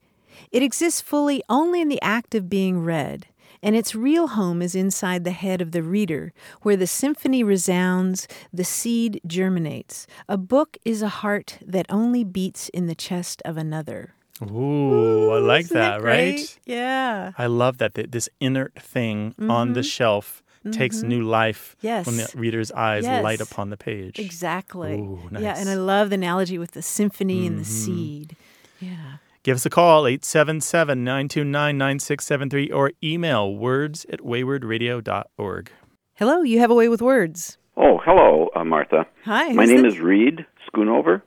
It 0.51 0.63
exists 0.63 0.99
fully 0.99 1.43
only 1.47 1.79
in 1.79 1.87
the 1.87 2.01
act 2.01 2.33
of 2.33 2.49
being 2.49 2.83
read, 2.83 3.27
and 3.61 3.75
its 3.75 3.95
real 3.95 4.27
home 4.27 4.61
is 4.61 4.75
inside 4.75 5.23
the 5.23 5.31
head 5.31 5.61
of 5.61 5.71
the 5.71 5.83
reader, 5.83 6.33
where 6.63 6.75
the 6.75 6.87
symphony 6.87 7.43
resounds, 7.43 8.27
the 8.51 8.63
seed 8.63 9.21
germinates. 9.25 10.07
A 10.27 10.37
book 10.37 10.77
is 10.83 11.01
a 11.01 11.07
heart 11.07 11.59
that 11.65 11.85
only 11.87 12.23
beats 12.23 12.67
in 12.69 12.87
the 12.87 12.95
chest 12.95 13.41
of 13.45 13.57
another. 13.57 14.15
Ooh, 14.41 15.29
I 15.29 15.39
like 15.39 15.65
Isn't 15.65 15.77
that, 15.77 16.01
right? 16.01 16.59
Yeah. 16.65 17.31
I 17.37 17.45
love 17.45 17.77
that 17.77 17.93
th- 17.93 18.11
this 18.11 18.27
inert 18.41 18.73
thing 18.75 19.35
on 19.39 19.73
the 19.73 19.81
mm-hmm. 19.81 19.87
shelf 19.87 20.42
takes 20.71 21.01
new 21.03 21.21
life 21.23 21.75
Yes. 21.81 22.05
when 22.05 22.17
the 22.17 22.29
reader's 22.35 22.71
eyes 22.71 23.03
Yes. 23.03 23.23
light 23.23 23.41
upon 23.41 23.69
the 23.69 23.77
page. 23.77 24.17
Exactly. 24.19 24.93
Ooh, 24.95 25.19
Yeah, 25.31 25.39
nice. 25.39 25.43
Mm-hmm. 25.43 25.61
and 25.61 25.69
I 25.69 25.75
love 25.75 26.09
the 26.09 26.15
analogy 26.15 26.57
with 26.57 26.71
the 26.71 26.81
symphony 26.81 27.45
and 27.47 27.59
the 27.59 27.65
seed. 27.65 28.35
Yeah. 28.79 29.17
Give 29.43 29.55
us 29.55 29.65
a 29.65 29.69
call, 29.69 30.07
877 30.07 31.03
929 31.03 31.77
9673, 31.77 32.71
or 32.71 32.91
email 33.03 33.53
words 33.53 34.05
at 34.09 34.21
waywordradio.org. 34.21 35.71
Hello, 36.15 36.41
you 36.41 36.59
have 36.59 36.71
a 36.71 36.75
way 36.75 36.87
with 36.89 37.01
words. 37.01 37.57
Oh, 37.75 37.99
hello, 38.05 38.49
uh, 38.55 38.63
Martha. 38.63 39.05
Hi. 39.25 39.49
My 39.53 39.65
name 39.65 39.81
this? 39.83 39.95
is 39.95 39.99
Reed 39.99 40.45
Schoonover, 40.69 41.23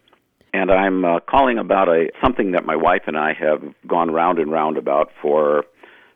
and 0.54 0.70
I'm 0.70 1.04
uh, 1.04 1.20
calling 1.28 1.58
about 1.58 1.88
a 1.88 2.08
something 2.24 2.52
that 2.52 2.64
my 2.64 2.76
wife 2.76 3.02
and 3.06 3.18
I 3.18 3.32
have 3.34 3.62
gone 3.86 4.10
round 4.10 4.38
and 4.38 4.50
round 4.50 4.78
about 4.78 5.10
for 5.20 5.64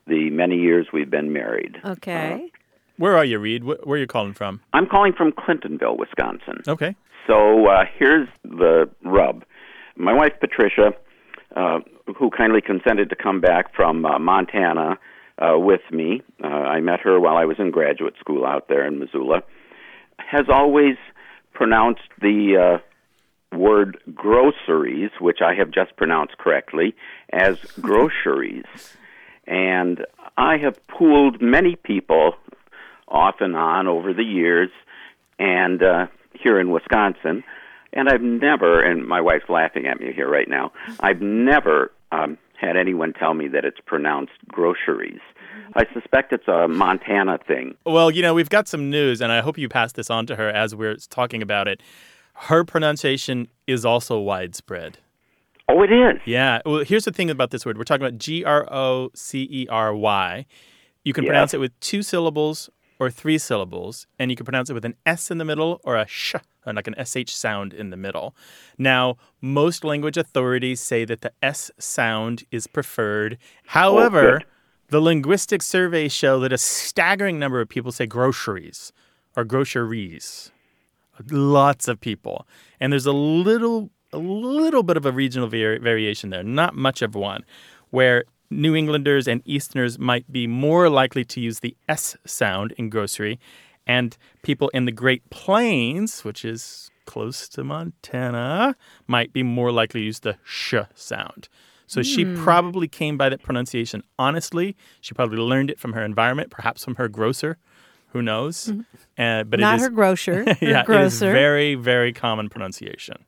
the 0.06 0.30
many 0.30 0.56
years 0.56 0.86
we've 0.92 1.10
been 1.10 1.32
married. 1.32 1.76
Okay. 1.84 2.49
Where 3.00 3.16
are 3.16 3.24
you, 3.24 3.38
Reed? 3.38 3.64
Where 3.64 3.78
are 3.86 3.96
you 3.96 4.06
calling 4.06 4.34
from? 4.34 4.60
I'm 4.74 4.86
calling 4.86 5.14
from 5.14 5.32
Clintonville, 5.32 5.98
Wisconsin. 5.98 6.60
Okay. 6.68 6.94
So 7.26 7.66
uh, 7.66 7.84
here's 7.98 8.28
the 8.44 8.90
rub. 9.02 9.42
My 9.96 10.12
wife 10.12 10.34
Patricia, 10.38 10.92
uh, 11.56 11.78
who 12.18 12.28
kindly 12.28 12.60
consented 12.60 13.08
to 13.08 13.16
come 13.16 13.40
back 13.40 13.74
from 13.74 14.04
uh, 14.04 14.18
Montana 14.18 14.98
uh, 15.38 15.58
with 15.58 15.80
me, 15.90 16.20
uh, 16.44 16.46
I 16.46 16.80
met 16.80 17.00
her 17.00 17.18
while 17.18 17.38
I 17.38 17.46
was 17.46 17.56
in 17.58 17.70
graduate 17.70 18.16
school 18.20 18.44
out 18.44 18.68
there 18.68 18.86
in 18.86 18.98
Missoula, 18.98 19.44
has 20.18 20.44
always 20.52 20.96
pronounced 21.54 22.02
the 22.20 22.80
uh, 22.80 23.56
word 23.56 23.96
groceries, 24.14 25.10
which 25.18 25.38
I 25.42 25.54
have 25.54 25.70
just 25.70 25.96
pronounced 25.96 26.36
correctly, 26.36 26.94
as 27.32 27.56
groceries. 27.80 28.66
And 29.46 30.04
I 30.36 30.58
have 30.58 30.86
pooled 30.86 31.40
many 31.40 31.76
people 31.76 32.34
off 33.10 33.36
and 33.40 33.56
on 33.56 33.86
over 33.86 34.12
the 34.12 34.24
years, 34.24 34.70
and 35.38 35.82
uh, 35.82 36.06
here 36.32 36.60
in 36.60 36.70
Wisconsin, 36.70 37.42
and 37.92 38.08
I've 38.08 38.22
never, 38.22 38.80
and 38.80 39.06
my 39.06 39.20
wife's 39.20 39.48
laughing 39.48 39.86
at 39.86 40.00
me 40.00 40.12
here 40.12 40.28
right 40.28 40.48
now, 40.48 40.72
I've 41.00 41.20
never 41.20 41.92
um, 42.12 42.38
had 42.60 42.76
anyone 42.76 43.12
tell 43.12 43.34
me 43.34 43.48
that 43.48 43.64
it's 43.64 43.80
pronounced 43.84 44.32
groceries. 44.48 45.20
I 45.74 45.86
suspect 45.92 46.32
it's 46.32 46.48
a 46.48 46.68
Montana 46.68 47.38
thing. 47.46 47.74
Well, 47.84 48.10
you 48.10 48.22
know, 48.22 48.34
we've 48.34 48.48
got 48.50 48.68
some 48.68 48.90
news, 48.90 49.20
and 49.20 49.32
I 49.32 49.40
hope 49.40 49.58
you 49.58 49.68
pass 49.68 49.92
this 49.92 50.10
on 50.10 50.26
to 50.26 50.36
her 50.36 50.48
as 50.48 50.74
we're 50.74 50.96
talking 50.96 51.42
about 51.42 51.68
it. 51.68 51.82
Her 52.34 52.64
pronunciation 52.64 53.48
is 53.66 53.84
also 53.84 54.18
widespread. 54.18 54.98
Oh, 55.68 55.82
it 55.82 55.92
is. 55.92 56.20
Yeah. 56.24 56.60
Well, 56.66 56.84
here's 56.84 57.04
the 57.04 57.12
thing 57.12 57.30
about 57.30 57.50
this 57.50 57.64
word. 57.64 57.78
We're 57.78 57.84
talking 57.84 58.04
about 58.04 58.18
G 58.18 58.44
R 58.44 58.66
O 58.72 59.10
C 59.14 59.46
E 59.50 59.66
R 59.68 59.94
Y. 59.94 60.46
You 61.04 61.12
can 61.12 61.24
pronounce 61.24 61.54
it 61.54 61.60
with 61.60 61.78
two 61.80 62.02
syllables 62.02 62.68
or 63.00 63.10
three 63.10 63.38
syllables, 63.38 64.06
and 64.18 64.30
you 64.30 64.36
can 64.36 64.44
pronounce 64.44 64.68
it 64.70 64.74
with 64.74 64.84
an 64.84 64.94
S 65.06 65.30
in 65.30 65.38
the 65.38 65.44
middle 65.44 65.80
or 65.82 65.96
a 65.96 66.06
sh 66.06 66.36
uh, 66.66 66.72
like 66.74 66.86
an 66.86 66.94
sh 67.04 67.32
sound 67.32 67.72
in 67.72 67.88
the 67.88 67.96
middle. 67.96 68.36
Now, 68.76 69.16
most 69.40 69.82
language 69.82 70.18
authorities 70.18 70.80
say 70.80 71.06
that 71.06 71.22
the 71.22 71.32
s 71.42 71.70
sound 71.78 72.44
is 72.52 72.66
preferred. 72.66 73.38
However, 73.64 74.40
good. 74.40 74.46
the 74.88 75.00
linguistic 75.00 75.62
surveys 75.62 76.12
show 76.12 76.38
that 76.40 76.52
a 76.52 76.58
staggering 76.58 77.38
number 77.38 77.60
of 77.62 77.68
people 77.68 77.90
say 77.90 78.06
groceries 78.06 78.92
or 79.34 79.44
groceries. 79.44 80.52
Lots 81.30 81.88
of 81.88 82.00
people, 82.00 82.46
and 82.78 82.92
there's 82.92 83.06
a 83.06 83.12
little 83.12 83.90
a 84.12 84.18
little 84.18 84.82
bit 84.82 84.96
of 84.96 85.06
a 85.06 85.12
regional 85.12 85.48
vari- 85.48 85.78
variation 85.78 86.30
there, 86.30 86.42
not 86.42 86.74
much 86.74 87.02
of 87.02 87.14
one, 87.14 87.44
where 87.90 88.24
New 88.50 88.74
Englanders 88.74 89.28
and 89.28 89.42
Easterners 89.44 89.98
might 89.98 90.30
be 90.30 90.46
more 90.46 90.88
likely 90.88 91.24
to 91.24 91.40
use 91.40 91.60
the 91.60 91.76
S 91.88 92.16
sound 92.26 92.72
in 92.72 92.90
grocery, 92.90 93.38
and 93.86 94.16
people 94.42 94.68
in 94.70 94.84
the 94.84 94.92
Great 94.92 95.28
Plains, 95.30 96.24
which 96.24 96.44
is 96.44 96.90
close 97.06 97.48
to 97.48 97.64
Montana, 97.64 98.76
might 99.06 99.32
be 99.32 99.42
more 99.42 99.70
likely 99.72 100.00
to 100.00 100.04
use 100.06 100.20
the 100.20 100.36
sh 100.44 100.74
sound. 100.94 101.48
So 101.86 102.02
she 102.04 102.24
probably 102.24 102.86
came 102.86 103.18
by 103.18 103.28
that 103.30 103.42
pronunciation 103.42 104.04
honestly. 104.16 104.76
She 105.00 105.12
probably 105.12 105.38
learned 105.38 105.70
it 105.70 105.80
from 105.80 105.92
her 105.94 106.04
environment, 106.04 106.50
perhaps 106.50 106.84
from 106.84 106.94
her 106.96 107.08
grocer. 107.08 107.58
Who 108.12 108.22
knows? 108.22 108.72
Uh, 109.18 109.42
but 109.44 109.58
Not 109.58 109.74
it 109.74 109.76
is, 109.76 109.82
her 109.82 109.90
grocer. 109.90 110.44
Her 110.44 110.56
yeah, 110.60 110.78
it 110.78 110.80
is 110.80 110.86
grocer. 110.86 111.32
very, 111.32 111.74
very 111.74 112.12
common 112.12 112.48
pronunciation. 112.48 113.24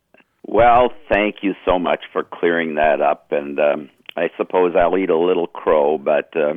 Well, 0.46 0.90
thank 1.08 1.36
you 1.42 1.54
so 1.64 1.78
much 1.78 2.04
for 2.12 2.24
clearing 2.24 2.74
that 2.76 3.00
up, 3.00 3.30
and 3.30 3.58
um, 3.58 3.90
I 4.16 4.30
suppose 4.36 4.74
I'll 4.76 4.96
eat 4.98 5.10
a 5.10 5.18
little 5.18 5.46
crow, 5.46 5.98
but 5.98 6.36
uh, 6.36 6.54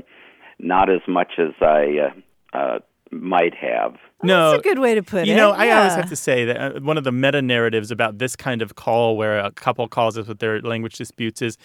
not 0.60 0.90
as 0.90 1.02
much 1.08 1.34
as 1.38 1.54
I 1.62 2.12
uh, 2.54 2.58
uh, 2.58 2.80
might 3.12 3.54
have. 3.56 3.96
No, 4.24 4.52
That's 4.52 4.60
a 4.62 4.64
good 4.64 4.80
way 4.80 4.96
to 4.96 5.04
put 5.04 5.26
you 5.26 5.34
it. 5.34 5.36
You 5.36 5.42
know, 5.42 5.52
I 5.52 5.72
always 5.72 5.94
have 5.94 6.10
to 6.10 6.16
say 6.16 6.46
that 6.46 6.58
uh, 6.58 6.80
one 6.80 6.98
of 6.98 7.04
the 7.04 7.12
meta 7.12 7.42
narratives 7.42 7.92
about 7.92 8.18
this 8.18 8.36
kind 8.36 8.62
of 8.62 8.76
call, 8.76 9.18
where 9.18 9.40
a 9.40 9.52
couple 9.52 9.88
calls 9.88 10.18
us 10.18 10.28
with 10.28 10.40
their 10.40 10.62
language 10.62 10.96
disputes, 10.96 11.42
is 11.42 11.58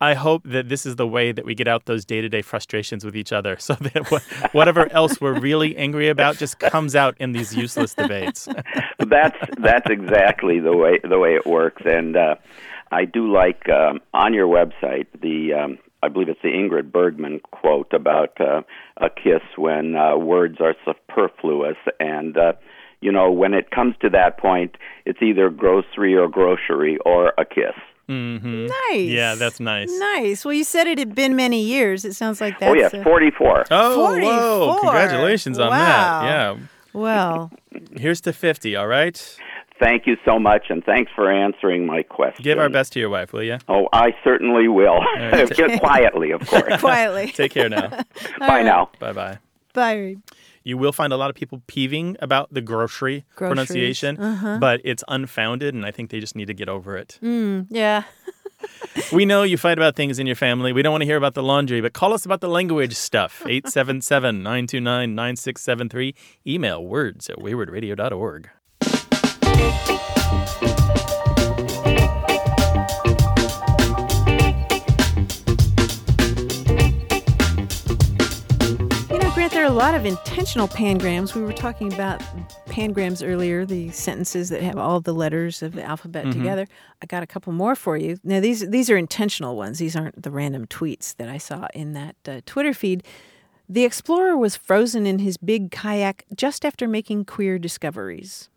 I 0.00 0.14
hope 0.14 0.42
that 0.44 0.68
this 0.68 0.86
is 0.86 0.96
the 0.96 1.06
way 1.06 1.32
that 1.32 1.44
we 1.44 1.54
get 1.54 1.66
out 1.66 1.86
those 1.86 2.04
day 2.04 2.20
to 2.20 2.28
day 2.28 2.42
frustrations 2.42 3.04
with 3.04 3.16
each 3.16 3.32
other, 3.32 3.56
so 3.60 3.74
that 3.74 4.50
whatever 4.52 4.90
else 4.92 5.20
we're 5.20 5.38
really 5.38 5.76
angry 5.76 6.08
about 6.08 6.36
just 6.36 6.58
comes 6.58 6.94
out 6.94 7.16
in 7.18 7.32
these 7.32 7.54
useless 7.54 7.94
debates. 7.94 8.48
that's 8.98 9.38
that's 9.58 9.90
exactly 9.90 10.60
the 10.60 10.76
way 10.76 11.00
the 11.02 11.18
way 11.18 11.34
it 11.34 11.46
works, 11.46 11.82
and 11.84 12.16
uh, 12.16 12.36
I 12.90 13.04
do 13.04 13.32
like 13.32 13.68
um, 13.68 14.00
on 14.14 14.34
your 14.34 14.46
website 14.48 15.06
the 15.20 15.52
um, 15.54 15.78
I 16.02 16.08
believe 16.08 16.28
it's 16.28 16.40
the 16.42 16.48
Ingrid 16.48 16.92
Bergman 16.92 17.40
quote 17.50 17.92
about 17.92 18.40
uh, 18.40 18.62
a 18.98 19.10
kiss 19.10 19.42
when 19.56 19.96
uh, 19.96 20.16
words 20.16 20.58
are 20.60 20.74
superfluous, 20.84 21.76
and 22.00 22.36
uh, 22.36 22.52
you 23.00 23.10
know 23.12 23.30
when 23.30 23.52
it 23.54 23.70
comes 23.70 23.94
to 24.02 24.10
that 24.10 24.38
point, 24.38 24.76
it's 25.04 25.20
either 25.22 25.50
grocery 25.50 26.14
or 26.16 26.28
grocery 26.28 26.98
or 27.04 27.32
a 27.38 27.44
kiss. 27.44 27.74
hmm 28.06 28.66
Nice. 28.66 29.08
Yeah, 29.10 29.34
that's 29.34 29.60
nice. 29.60 29.90
Nice. 29.98 30.44
Well, 30.44 30.54
you 30.54 30.64
said 30.64 30.86
it 30.86 30.98
had 30.98 31.14
been 31.14 31.36
many 31.36 31.62
years. 31.62 32.04
It 32.04 32.14
sounds 32.14 32.40
like 32.40 32.58
that. 32.60 32.70
oh 32.70 32.74
yes, 32.74 32.94
uh, 32.94 33.02
forty-four. 33.02 33.64
Oh, 33.70 34.18
whoa! 34.20 34.78
Congratulations 34.80 35.58
on 35.58 35.70
Wow. 35.70 35.78
that. 35.78 36.24
Yeah. 36.24 36.56
well, 36.92 37.50
Here's 37.96 38.20
to 38.22 38.32
50, 38.32 38.76
all 38.76 38.86
right? 38.86 39.36
Thank 39.78 40.06
you 40.06 40.16
so 40.24 40.38
much, 40.38 40.66
and 40.70 40.84
thanks 40.84 41.10
for 41.14 41.30
answering 41.30 41.86
my 41.86 42.02
question. 42.02 42.42
Give 42.42 42.58
our 42.58 42.68
best 42.68 42.92
to 42.94 43.00
your 43.00 43.10
wife, 43.10 43.32
will 43.32 43.44
you? 43.44 43.58
Oh, 43.68 43.88
I 43.92 44.14
certainly 44.24 44.68
will. 44.68 45.00
right. 45.16 45.80
Quietly, 45.80 46.32
of 46.32 46.46
course. 46.46 46.80
quietly. 46.80 47.32
Take 47.34 47.52
care 47.52 47.68
now. 47.68 47.88
Bye 48.38 48.62
now. 48.62 48.90
bye 48.98 49.12
bye. 49.12 49.38
Bye. 49.74 50.16
You 50.64 50.76
will 50.76 50.92
find 50.92 51.12
a 51.12 51.16
lot 51.16 51.30
of 51.30 51.36
people 51.36 51.62
peeving 51.66 52.16
about 52.20 52.52
the 52.52 52.60
grocery 52.60 53.24
Groceries, 53.36 53.48
pronunciation, 53.50 54.18
uh-huh. 54.18 54.58
but 54.58 54.80
it's 54.84 55.04
unfounded, 55.08 55.74
and 55.74 55.86
I 55.86 55.92
think 55.92 56.10
they 56.10 56.20
just 56.20 56.34
need 56.34 56.46
to 56.46 56.54
get 56.54 56.68
over 56.68 56.96
it. 56.96 57.18
Yeah. 57.22 58.02
We 59.12 59.24
know 59.24 59.44
you 59.44 59.56
fight 59.56 59.78
about 59.78 59.94
things 59.94 60.18
in 60.18 60.26
your 60.26 60.36
family. 60.36 60.72
We 60.72 60.82
don't 60.82 60.90
want 60.90 61.02
to 61.02 61.06
hear 61.06 61.16
about 61.16 61.34
the 61.34 61.42
laundry, 61.42 61.80
but 61.80 61.92
call 61.92 62.12
us 62.12 62.26
about 62.26 62.40
the 62.40 62.48
language 62.48 62.94
stuff. 62.94 63.42
877 63.46 64.42
929 64.42 65.14
9673. 65.14 66.14
Email 66.46 66.84
words 66.84 67.30
at 67.30 67.36
waywordradio.org. 67.36 68.50
of 79.98 80.06
intentional 80.06 80.68
pangrams. 80.68 81.34
We 81.34 81.42
were 81.42 81.52
talking 81.52 81.92
about 81.92 82.20
pangrams 82.66 83.26
earlier, 83.26 83.66
the 83.66 83.90
sentences 83.90 84.48
that 84.50 84.62
have 84.62 84.78
all 84.78 85.00
the 85.00 85.12
letters 85.12 85.60
of 85.60 85.72
the 85.74 85.82
alphabet 85.82 86.24
Mm-hmm. 86.26 86.38
together. 86.38 86.68
I 87.02 87.06
got 87.06 87.24
a 87.24 87.26
couple 87.26 87.52
more 87.52 87.74
for 87.74 87.96
you. 87.96 88.18
Now, 88.22 88.38
these 88.38 88.68
these 88.70 88.88
are 88.90 88.96
intentional 88.96 89.56
ones. 89.56 89.78
These 89.78 89.96
aren't 89.96 90.22
the 90.22 90.30
random 90.30 90.66
tweets 90.66 91.16
that 91.16 91.28
I 91.28 91.38
saw 91.38 91.66
in 91.74 91.94
that 91.94 92.16
uh, 92.28 92.40
Twitter 92.46 92.72
feed. 92.72 93.02
The 93.68 93.84
explorer 93.84 94.36
was 94.36 94.56
frozen 94.56 95.04
in 95.06 95.18
his 95.18 95.36
big 95.36 95.72
kayak 95.72 96.24
just 96.36 96.64
after 96.64 96.86
making 96.86 97.24
queer 97.24 97.58
discoveries. 97.58 98.48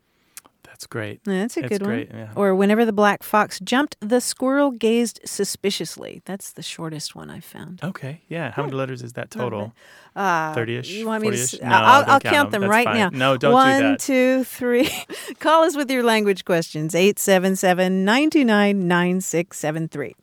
That's 0.82 0.88
great. 0.88 1.20
That's 1.24 1.56
a 1.56 1.62
good 1.62 1.82
great, 1.84 2.10
one. 2.10 2.18
yeah. 2.18 2.32
Or 2.34 2.56
whenever 2.56 2.84
the 2.84 2.92
black 2.92 3.22
fox 3.22 3.60
jumped, 3.60 3.96
the 4.00 4.20
squirrel 4.20 4.72
gazed 4.72 5.20
suspiciously. 5.24 6.22
That's 6.24 6.50
the 6.52 6.62
shortest 6.62 7.14
one 7.14 7.30
I've 7.30 7.44
found. 7.44 7.78
Okay. 7.84 8.22
Yeah. 8.28 8.50
How 8.50 8.64
many 8.64 8.74
letters 8.74 9.00
is 9.02 9.12
that 9.12 9.30
total? 9.30 9.72
Uh, 10.16 10.52
30-ish, 10.56 10.90
You 10.90 11.06
want 11.06 11.22
me 11.22 11.28
40-ish? 11.28 11.54
s- 11.54 11.60
No, 11.62 11.68
I'll, 11.68 12.00
I'll 12.00 12.20
count 12.20 12.24
count 12.34 12.50
them. 12.50 12.62
them, 12.62 12.70
right 12.70 12.84
fine. 12.84 12.96
now. 12.96 13.08
No, 13.10 13.36
don't 13.36 13.52
do 13.52 13.82
that. 13.90 14.00
two, 14.00 14.42
three. 14.44 14.90
Call 15.38 15.62
us 15.62 15.76
with 15.76 15.88
your 15.88 16.02
language 16.02 16.44
questions. 16.44 16.94
877 16.96 18.04
929 18.04 18.88
9673. 18.88 20.14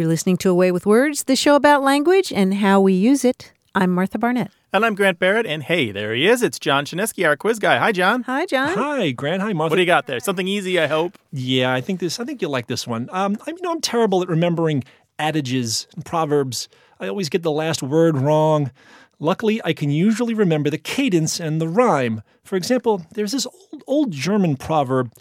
You're 0.00 0.08
listening 0.08 0.38
to 0.38 0.48
A 0.48 0.54
Way 0.54 0.72
with 0.72 0.86
Words, 0.86 1.24
the 1.24 1.36
show 1.36 1.56
about 1.56 1.82
language 1.82 2.32
and 2.32 2.54
how 2.54 2.80
we 2.80 2.94
use 2.94 3.22
it. 3.22 3.52
I'm 3.74 3.90
Martha 3.90 4.18
Barnette. 4.18 4.50
And 4.72 4.82
I'm 4.82 4.94
Grant 4.94 5.18
Barrett, 5.18 5.44
and 5.44 5.62
hey, 5.62 5.92
there 5.92 6.14
he 6.14 6.26
is. 6.26 6.42
It's 6.42 6.58
John 6.58 6.86
Chaneski, 6.86 7.28
our 7.28 7.36
quiz 7.36 7.58
guy. 7.58 7.76
Hi, 7.76 7.92
John. 7.92 8.22
Hi, 8.22 8.46
John. 8.46 8.78
Hi, 8.78 9.10
Grant. 9.10 9.42
Hi, 9.42 9.52
Martha. 9.52 9.72
What 9.72 9.76
do 9.76 9.82
you 9.82 9.86
got 9.86 10.06
there? 10.06 10.18
Something 10.18 10.48
easy, 10.48 10.80
I 10.80 10.86
hope. 10.86 11.18
Yeah, 11.32 11.74
I 11.74 11.82
think 11.82 12.00
this. 12.00 12.18
I 12.18 12.24
think 12.24 12.40
you'll 12.40 12.50
like 12.50 12.66
this 12.66 12.86
one. 12.86 13.10
Um, 13.12 13.36
I 13.46 13.52
mean, 13.52 13.66
I'm 13.68 13.82
terrible 13.82 14.22
at 14.22 14.30
remembering 14.30 14.84
adages 15.18 15.86
and 15.94 16.02
proverbs. 16.02 16.70
I 16.98 17.06
always 17.06 17.28
get 17.28 17.42
the 17.42 17.50
last 17.50 17.82
word 17.82 18.16
wrong. 18.16 18.70
Luckily, 19.18 19.60
I 19.66 19.74
can 19.74 19.90
usually 19.90 20.32
remember 20.32 20.70
the 20.70 20.78
cadence 20.78 21.38
and 21.38 21.60
the 21.60 21.68
rhyme. 21.68 22.22
For 22.42 22.56
example, 22.56 23.04
there's 23.12 23.32
this 23.32 23.46
old, 23.46 23.84
old 23.86 24.12
German 24.12 24.56
proverb: 24.56 25.12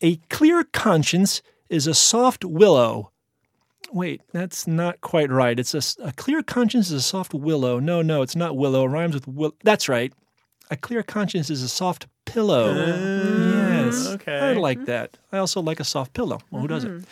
"A 0.00 0.18
clear 0.30 0.62
conscience 0.62 1.42
is 1.68 1.88
a 1.88 1.94
soft 1.94 2.44
willow." 2.44 3.11
Wait, 3.92 4.22
that's 4.32 4.66
not 4.66 5.00
quite 5.02 5.30
right. 5.30 5.58
It's 5.58 5.74
a 5.98 6.12
clear 6.12 6.42
conscience 6.42 6.86
is 6.86 6.92
a 6.92 7.02
soft 7.02 7.34
willow. 7.34 7.78
No, 7.78 8.00
no, 8.00 8.22
it's 8.22 8.34
not 8.34 8.56
willow. 8.56 8.84
It 8.84 8.88
rhymes 8.88 9.14
with 9.14 9.28
will. 9.28 9.54
That's 9.64 9.88
right. 9.88 10.12
A 10.70 10.76
clear 10.76 11.02
conscience 11.02 11.50
is 11.50 11.62
a 11.62 11.68
soft 11.68 12.06
pillow. 12.24 12.74
Oh, 12.74 13.84
yes. 13.84 14.06
okay. 14.08 14.38
I 14.38 14.52
like 14.54 14.86
that. 14.86 15.18
I 15.30 15.38
also 15.38 15.60
like 15.60 15.78
a 15.80 15.84
soft 15.84 16.14
pillow. 16.14 16.40
Well, 16.50 16.62
who 16.62 16.68
doesn't? 16.68 16.90
Mm-hmm. 16.90 17.04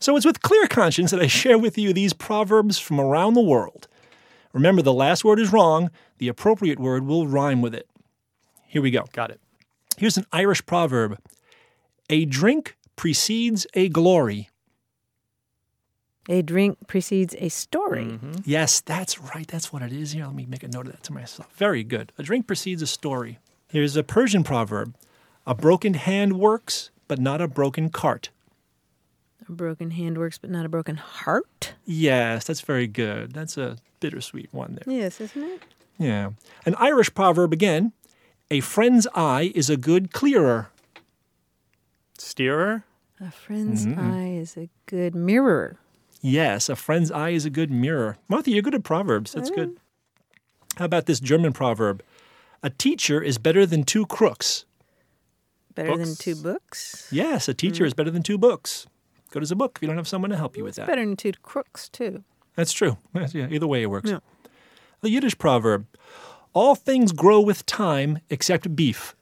So 0.00 0.16
it's 0.16 0.26
with 0.26 0.42
clear 0.42 0.66
conscience 0.66 1.12
that 1.12 1.20
I 1.20 1.28
share 1.28 1.58
with 1.58 1.78
you 1.78 1.92
these 1.92 2.12
proverbs 2.12 2.78
from 2.78 3.00
around 3.00 3.34
the 3.34 3.40
world. 3.40 3.86
Remember, 4.52 4.82
the 4.82 4.92
last 4.92 5.24
word 5.24 5.38
is 5.38 5.52
wrong. 5.52 5.90
The 6.18 6.28
appropriate 6.28 6.80
word 6.80 7.06
will 7.06 7.28
rhyme 7.28 7.62
with 7.62 7.74
it. 7.74 7.88
Here 8.66 8.82
we 8.82 8.90
go. 8.90 9.04
Got 9.12 9.30
it. 9.30 9.40
Here's 9.96 10.16
an 10.16 10.26
Irish 10.32 10.64
proverb 10.66 11.18
A 12.10 12.24
drink 12.24 12.76
precedes 12.96 13.66
a 13.74 13.88
glory. 13.88 14.48
A 16.28 16.42
drink 16.42 16.76
precedes 16.86 17.34
a 17.38 17.48
story. 17.48 18.04
Mm-hmm. 18.04 18.32
Yes, 18.44 18.80
that's 18.80 19.18
right. 19.18 19.48
That's 19.48 19.72
what 19.72 19.80
it 19.82 19.92
is. 19.92 20.12
Here, 20.12 20.26
let 20.26 20.34
me 20.34 20.44
make 20.46 20.62
a 20.62 20.68
note 20.68 20.86
of 20.86 20.92
that 20.92 21.02
to 21.04 21.12
myself. 21.12 21.50
Very 21.56 21.82
good. 21.82 22.12
A 22.18 22.22
drink 22.22 22.46
precedes 22.46 22.82
a 22.82 22.86
story. 22.86 23.38
Here's 23.68 23.96
a 23.96 24.02
Persian 24.02 24.44
proverb 24.44 24.94
A 25.46 25.54
broken 25.54 25.94
hand 25.94 26.38
works, 26.38 26.90
but 27.06 27.18
not 27.18 27.40
a 27.40 27.48
broken 27.48 27.88
cart. 27.88 28.28
A 29.48 29.52
broken 29.52 29.92
hand 29.92 30.18
works, 30.18 30.36
but 30.36 30.50
not 30.50 30.66
a 30.66 30.68
broken 30.68 30.96
heart. 30.96 31.72
Yes, 31.86 32.44
that's 32.44 32.60
very 32.60 32.86
good. 32.86 33.32
That's 33.32 33.56
a 33.56 33.78
bittersweet 34.00 34.52
one 34.52 34.78
there. 34.84 34.94
Yes, 34.94 35.20
isn't 35.22 35.42
it? 35.42 35.62
Yeah. 35.98 36.30
An 36.66 36.74
Irish 36.78 37.12
proverb 37.14 37.52
again 37.54 37.92
A 38.50 38.60
friend's 38.60 39.06
eye 39.14 39.50
is 39.54 39.70
a 39.70 39.76
good 39.78 40.12
clearer. 40.12 40.68
Steerer? 42.18 42.84
A 43.20 43.30
friend's 43.30 43.86
Mm-hmm. 43.86 44.00
eye 44.12 44.28
is 44.36 44.56
a 44.56 44.68
good 44.86 45.14
mirror. 45.14 45.78
Yes, 46.20 46.68
a 46.68 46.76
friend's 46.76 47.10
eye 47.10 47.30
is 47.30 47.44
a 47.44 47.50
good 47.50 47.70
mirror. 47.70 48.18
Martha, 48.28 48.50
you're 48.50 48.62
good 48.62 48.74
at 48.74 48.82
proverbs. 48.82 49.32
That's 49.32 49.50
good. 49.50 49.70
Mm. 49.70 49.78
How 50.78 50.84
about 50.84 51.06
this 51.06 51.20
German 51.20 51.52
proverb? 51.52 52.02
A 52.62 52.70
teacher 52.70 53.22
is 53.22 53.38
better 53.38 53.64
than 53.66 53.84
two 53.84 54.06
crooks. 54.06 54.64
Better 55.74 55.96
than 55.96 56.16
two 56.16 56.34
books. 56.34 57.08
Yes, 57.12 57.48
a 57.48 57.54
teacher 57.54 57.84
is 57.84 57.94
mm. 57.94 57.96
better 57.96 58.10
than 58.10 58.22
two 58.22 58.38
books. 58.38 58.86
Good 59.30 59.42
as 59.42 59.50
a 59.50 59.56
book 59.56 59.74
if 59.76 59.82
you 59.82 59.88
don't 59.88 59.96
have 59.96 60.08
someone 60.08 60.30
to 60.30 60.36
help 60.36 60.56
you 60.56 60.64
with 60.64 60.74
that. 60.76 60.86
Better 60.86 61.04
than 61.04 61.16
two 61.16 61.32
crooks 61.42 61.88
too. 61.88 62.24
That's 62.56 62.72
true. 62.72 62.96
Yeah, 63.32 63.48
either 63.50 63.66
way 63.66 63.82
it 63.82 63.90
works. 63.90 64.10
Yeah. 64.10 64.18
The 65.00 65.10
Yiddish 65.10 65.38
proverb 65.38 65.86
All 66.52 66.74
things 66.74 67.12
grow 67.12 67.40
with 67.40 67.64
time 67.66 68.18
except 68.30 68.74
beef. 68.74 69.14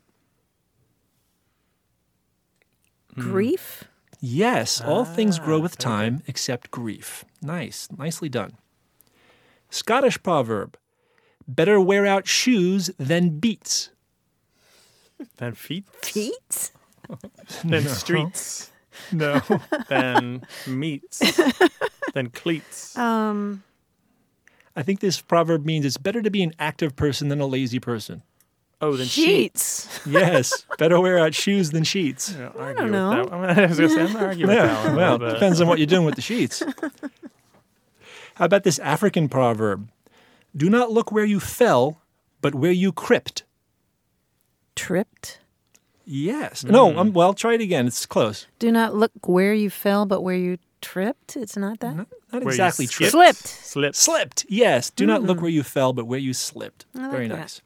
Hmm. 3.14 3.20
Grief. 3.20 3.84
Yes, 4.20 4.80
all 4.80 5.04
things 5.04 5.38
grow 5.38 5.58
with 5.58 5.76
time 5.78 6.22
except 6.26 6.70
grief. 6.70 7.24
Nice. 7.42 7.88
Nicely 7.96 8.28
done. 8.28 8.52
Scottish 9.70 10.22
proverb 10.22 10.76
Better 11.48 11.80
wear 11.80 12.04
out 12.06 12.26
shoes 12.26 12.90
than 12.98 13.38
beats. 13.38 13.90
Than 15.36 15.54
feet. 15.54 15.84
Feet. 16.02 16.70
Then 17.64 17.86
streets. 17.88 18.70
No. 19.12 19.40
than 19.88 20.42
meats. 20.66 21.20
than 22.14 22.30
cleats. 22.30 22.96
Um. 22.96 23.62
I 24.74 24.82
think 24.82 25.00
this 25.00 25.20
proverb 25.20 25.64
means 25.66 25.84
it's 25.84 25.98
better 25.98 26.22
to 26.22 26.30
be 26.30 26.42
an 26.42 26.52
active 26.58 26.96
person 26.96 27.28
than 27.28 27.40
a 27.40 27.46
lazy 27.46 27.78
person. 27.78 28.22
Oh, 28.80 28.96
then 28.96 29.06
sheets. 29.06 29.92
Sheets. 29.94 30.06
Yes, 30.06 30.64
better 30.78 31.00
wear 31.00 31.18
out 31.18 31.34
shoes 31.34 31.70
than 31.70 31.84
sheets. 31.84 32.34
Yeah, 32.38 32.48
argue 32.56 32.74
don't 32.74 32.84
with 32.84 32.92
know. 32.92 33.10
that 33.10 33.30
one. 33.30 33.50
I 33.58 33.66
was 33.66 33.78
going 33.78 33.90
to 33.90 33.94
say, 33.94 34.00
I'm 34.02 34.06
going 34.12 34.18
to 34.18 34.26
argue 34.26 34.46
with 34.46 34.56
that 34.56 34.64
Yeah, 34.64 34.84
one. 34.86 34.96
well, 34.96 35.12
little 35.18 35.34
depends 35.34 35.60
on 35.60 35.68
what 35.68 35.78
you're 35.78 35.86
doing 35.86 36.04
with 36.04 36.14
the 36.16 36.22
sheets. 36.22 36.62
How 38.34 38.44
about 38.44 38.64
this 38.64 38.78
African 38.80 39.28
proverb? 39.28 39.88
Do 40.56 40.68
not 40.70 40.90
look 40.90 41.10
where 41.12 41.24
you 41.24 41.40
fell, 41.40 42.00
but 42.40 42.54
where 42.54 42.72
you 42.72 42.92
cripped. 42.92 43.44
Tripped. 44.74 45.40
Yes. 46.04 46.62
No, 46.64 46.96
um, 46.98 47.12
well, 47.12 47.34
try 47.34 47.54
it 47.54 47.60
again. 47.60 47.86
It's 47.86 48.06
close. 48.06 48.46
Do 48.58 48.70
not 48.70 48.94
look 48.94 49.10
where 49.26 49.54
you 49.54 49.70
fell, 49.70 50.06
but 50.06 50.20
where 50.22 50.36
you 50.36 50.58
tripped. 50.80 51.36
It's 51.36 51.56
not 51.56 51.80
that. 51.80 51.96
Not 51.96 52.06
Where 52.30 52.42
you 52.42 52.48
exactly 52.48 52.86
skipped. 52.86 53.10
tripped. 53.12 53.36
Slipped. 53.36 53.46
Slipped. 53.66 53.96
Slipped. 53.96 54.46
Yes. 54.48 54.90
Do 54.90 55.06
not 55.06 55.22
look 55.22 55.40
where 55.40 55.50
you 55.50 55.62
fell, 55.62 55.92
but 55.92 56.04
where 56.04 56.18
you 56.18 56.32
slipped. 56.32 56.84
like 56.94 57.10
Very 57.10 57.28
that. 57.28 57.60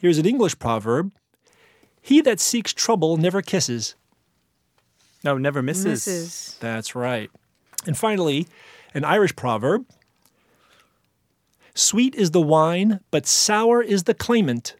Nice. 0.00 0.02
Here's 0.02 0.18
an 0.18 0.26
English 0.26 0.58
proverb 0.58 1.12
He 2.00 2.20
that 2.22 2.40
seeks 2.40 2.72
trouble 2.72 3.16
never 3.16 3.42
kisses. 3.42 3.94
No, 5.22 5.36
never 5.38 5.62
misses. 5.62 6.06
Mrs. 6.06 6.58
That's 6.60 6.94
right. 6.94 7.30
And 7.86 7.96
finally, 7.96 8.46
an 8.94 9.04
Irish 9.04 9.36
proverb 9.36 9.86
Sweet 11.74 12.14
is 12.16 12.32
the 12.32 12.40
wine, 12.40 13.00
but 13.10 13.26
sour 13.26 13.80
is 13.80 14.04
the 14.04 14.14
claimant. 14.14 14.74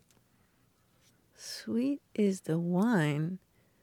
Sweet 1.37 2.01
is 2.15 2.43
the 2.43 2.59
wine. 2.59 3.39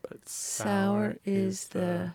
But 0.07 0.27
Sour 0.27 1.17
is 1.25 1.67
the 1.69 2.13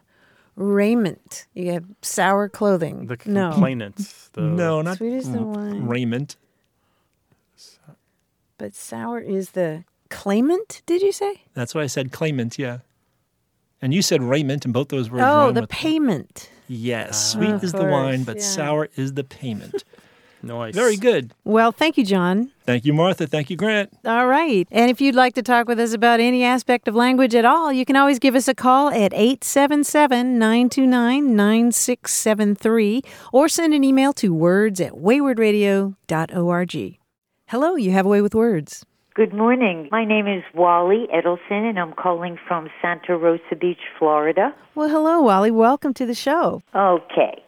raiment. 0.56 1.46
You 1.54 1.72
have 1.72 1.84
sour 2.02 2.48
clothing. 2.48 3.06
the 3.06 3.18
no. 3.26 3.52
complainant. 3.52 3.96
The, 4.32 4.40
No, 4.40 4.80
not 4.80 4.96
Sweet 4.96 5.12
is 5.12 5.30
the 5.30 5.38
mm, 5.38 5.54
wine. 5.56 5.86
raiment. 5.86 6.36
But 8.62 8.76
sour 8.76 9.19
is 9.19 9.50
the 9.50 9.83
claimant, 10.09 10.83
did 10.87 11.02
you 11.02 11.11
say? 11.11 11.42
That's 11.52 11.75
what 11.75 11.83
I 11.83 11.88
said, 11.88 12.12
claimant, 12.12 12.61
yeah. 12.61 12.78
And 13.83 13.92
you 13.92 14.02
said 14.02 14.23
raiment, 14.23 14.64
and 14.64 14.73
both 14.73 14.87
those 14.87 15.11
words 15.11 15.25
oh, 15.26 15.50
the 15.50 15.62
with- 15.62 15.71
payment. 15.71 16.49
Yes, 16.69 17.09
ah, 17.11 17.38
sweet 17.38 17.54
Of 17.54 17.64
is 17.64 17.73
the 17.73 17.85
wine, 17.85 18.23
but 18.23 18.37
yeah. 18.37 18.42
sour 18.45 18.88
is 18.95 19.14
the 19.14 19.25
payment. 19.25 19.83
Nice. 20.45 20.75
Very 20.75 20.97
good. 20.97 21.33
Well, 21.45 21.71
thank 21.71 21.97
you, 21.97 22.04
John. 22.04 22.50
Thank 22.64 22.85
you, 22.85 22.92
Martha. 22.92 23.28
Thank 23.28 23.49
you, 23.49 23.57
Grant. 23.57 23.97
All 24.04 24.26
right. 24.26 24.66
And 24.73 24.90
if 24.90 25.00
you'd 25.00 25.14
like 25.14 25.35
to 25.35 25.42
talk 25.42 25.69
with 25.69 25.78
us 25.78 25.92
about 25.92 26.19
any 26.19 26.42
aspect 26.42 26.88
of 26.88 26.97
language 26.97 27.37
at 27.37 27.45
all, 27.45 27.73
you 27.73 27.85
can 27.85 27.95
always 27.95 28.19
give 28.19 28.35
us 28.35 28.49
a 28.49 28.54
call 28.54 28.88
at 28.88 29.14
877 29.14 30.40
929 30.40 31.37
9673 31.37 33.04
or 33.33 33.49
send 33.49 33.73
an 33.73 33.85
email 33.85 34.12
to 34.14 34.35
words 34.35 34.81
at 34.81 34.95
waywordradio.org. 34.95 36.99
Hello, 37.52 37.76
you 37.76 37.90
have 37.90 38.06
a 38.06 38.09
way 38.09 38.23
with 38.23 38.35
words. 38.35 38.87
Good 39.14 39.35
morning. 39.35 39.90
My 39.92 40.06
name 40.06 40.26
is 40.26 40.42
Wally 40.54 41.06
Edelson, 41.14 41.68
and 41.68 41.78
I'm 41.78 41.92
calling 41.92 42.38
from 42.49 42.71
Santa 42.80 43.14
Rosa 43.14 43.54
Beach, 43.61 43.82
Florida. 43.99 44.54
Well, 44.75 44.88
hello, 44.88 45.21
Wally. 45.21 45.50
Welcome 45.50 45.92
to 46.00 46.06
the 46.06 46.14
show. 46.14 46.62
Okay. 46.75 47.42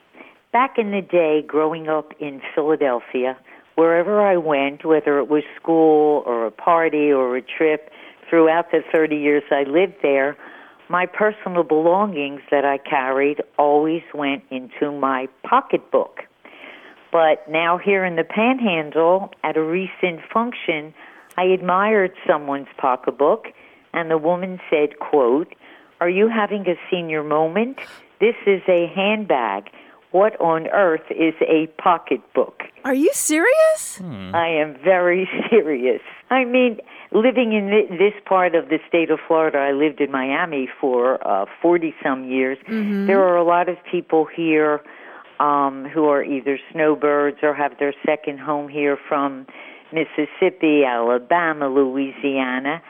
Back 0.53 0.75
in 0.77 0.91
the 0.91 1.01
day, 1.01 1.41
growing 1.41 1.89
up 1.89 2.13
in 2.21 2.43
Philadelphia, 2.55 3.35
wherever 3.77 4.21
I 4.21 4.37
went, 4.37 4.85
whether 4.85 5.19
it 5.21 5.31
was 5.31 5.43
school 5.59 6.23
or 6.27 6.49
a 6.49 6.51
party 6.51 7.11
or 7.11 7.39
a 7.39 7.41
trip, 7.41 7.89
throughout 8.29 8.73
the 8.73 8.81
30 8.93 9.17
years 9.17 9.45
I 9.51 9.63
lived 9.63 10.03
there, 10.03 10.37
my 10.91 11.07
personal 11.07 11.63
belongings 11.63 12.43
that 12.51 12.67
I 12.67 12.77
carried 12.77 13.41
always 13.57 14.03
went 14.13 14.43
into 14.51 14.93
my 14.93 15.29
pocketbook. 15.49 16.25
But 17.15 17.49
now 17.49 17.79
here 17.79 18.05
in 18.05 18.17
the 18.17 18.25
Panhandle, 18.25 19.31
at 19.45 19.57
a 19.57 19.63
recent 19.63 20.19
function, 20.33 20.93
I 21.37 21.45
admired 21.45 22.11
someone's 22.27 22.67
pocketbook, 22.77 23.47
and 23.93 24.11
the 24.11 24.19
woman 24.19 24.61
said, 24.69 24.99
"quote 24.99 25.55
Are 26.01 26.09
you 26.09 26.27
having 26.27 26.69
a 26.69 26.75
senior 26.91 27.23
moment? 27.23 27.79
This 28.19 28.35
is 28.49 28.63
a 28.67 28.89
handbag. 28.89 29.71
What 30.11 30.41
on 30.41 30.67
earth 30.67 31.09
is 31.09 31.35
a 31.41 31.69
pocketbook?" 31.81 32.65
Are 32.85 32.95
you 32.95 33.13
serious? 33.13 34.03
I 34.35 34.49
am 34.49 34.75
very 34.83 35.31
serious. 35.51 36.03
I 36.31 36.45
mean, 36.45 36.81
living 37.13 37.53
in 37.53 37.97
this 37.97 38.15
part 38.25 38.57
of 38.57 38.71
the 38.71 38.81
state 38.89 39.13
of 39.13 39.21
Florida, 39.29 39.59
I 39.59 39.71
lived 39.71 40.01
in 40.01 40.11
Miami 40.11 40.69
for 40.81 41.25
uh, 41.25 41.47
40 41.63 41.95
some 42.03 42.25
years. 42.29 42.59
There 43.07 43.23
are 43.23 43.37
a 43.37 43.45
lot 43.45 43.69
of 43.69 43.77
people 43.89 44.25
here 44.25 44.83
um, 45.41 45.87
who 45.93 46.07
are 46.07 46.23
either 46.23 46.59
snowbirds 46.73 47.39
or 47.43 47.55
have 47.55 47.79
their 47.79 47.95
second 48.05 48.39
home 48.39 48.69
here 48.69 48.99
from 49.09 49.47
Mississippi, 49.93 50.85
Alabama, 50.85 51.69
Louisiana. 51.69 52.83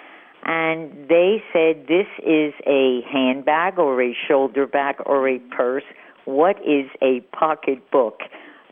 And 0.45 1.09
they 1.09 1.43
said 1.53 1.87
this 1.87 2.07
is 2.19 2.53
a 2.67 3.01
handbag 3.11 3.79
or 3.79 4.03
a 4.03 4.15
shoulder 4.29 4.67
bag 4.67 4.97
or 5.07 5.29
a 5.29 5.39
purse. 5.39 5.85
What 6.27 6.57
is 6.67 6.91
a 7.03 7.21
pocketbook? 7.33 8.21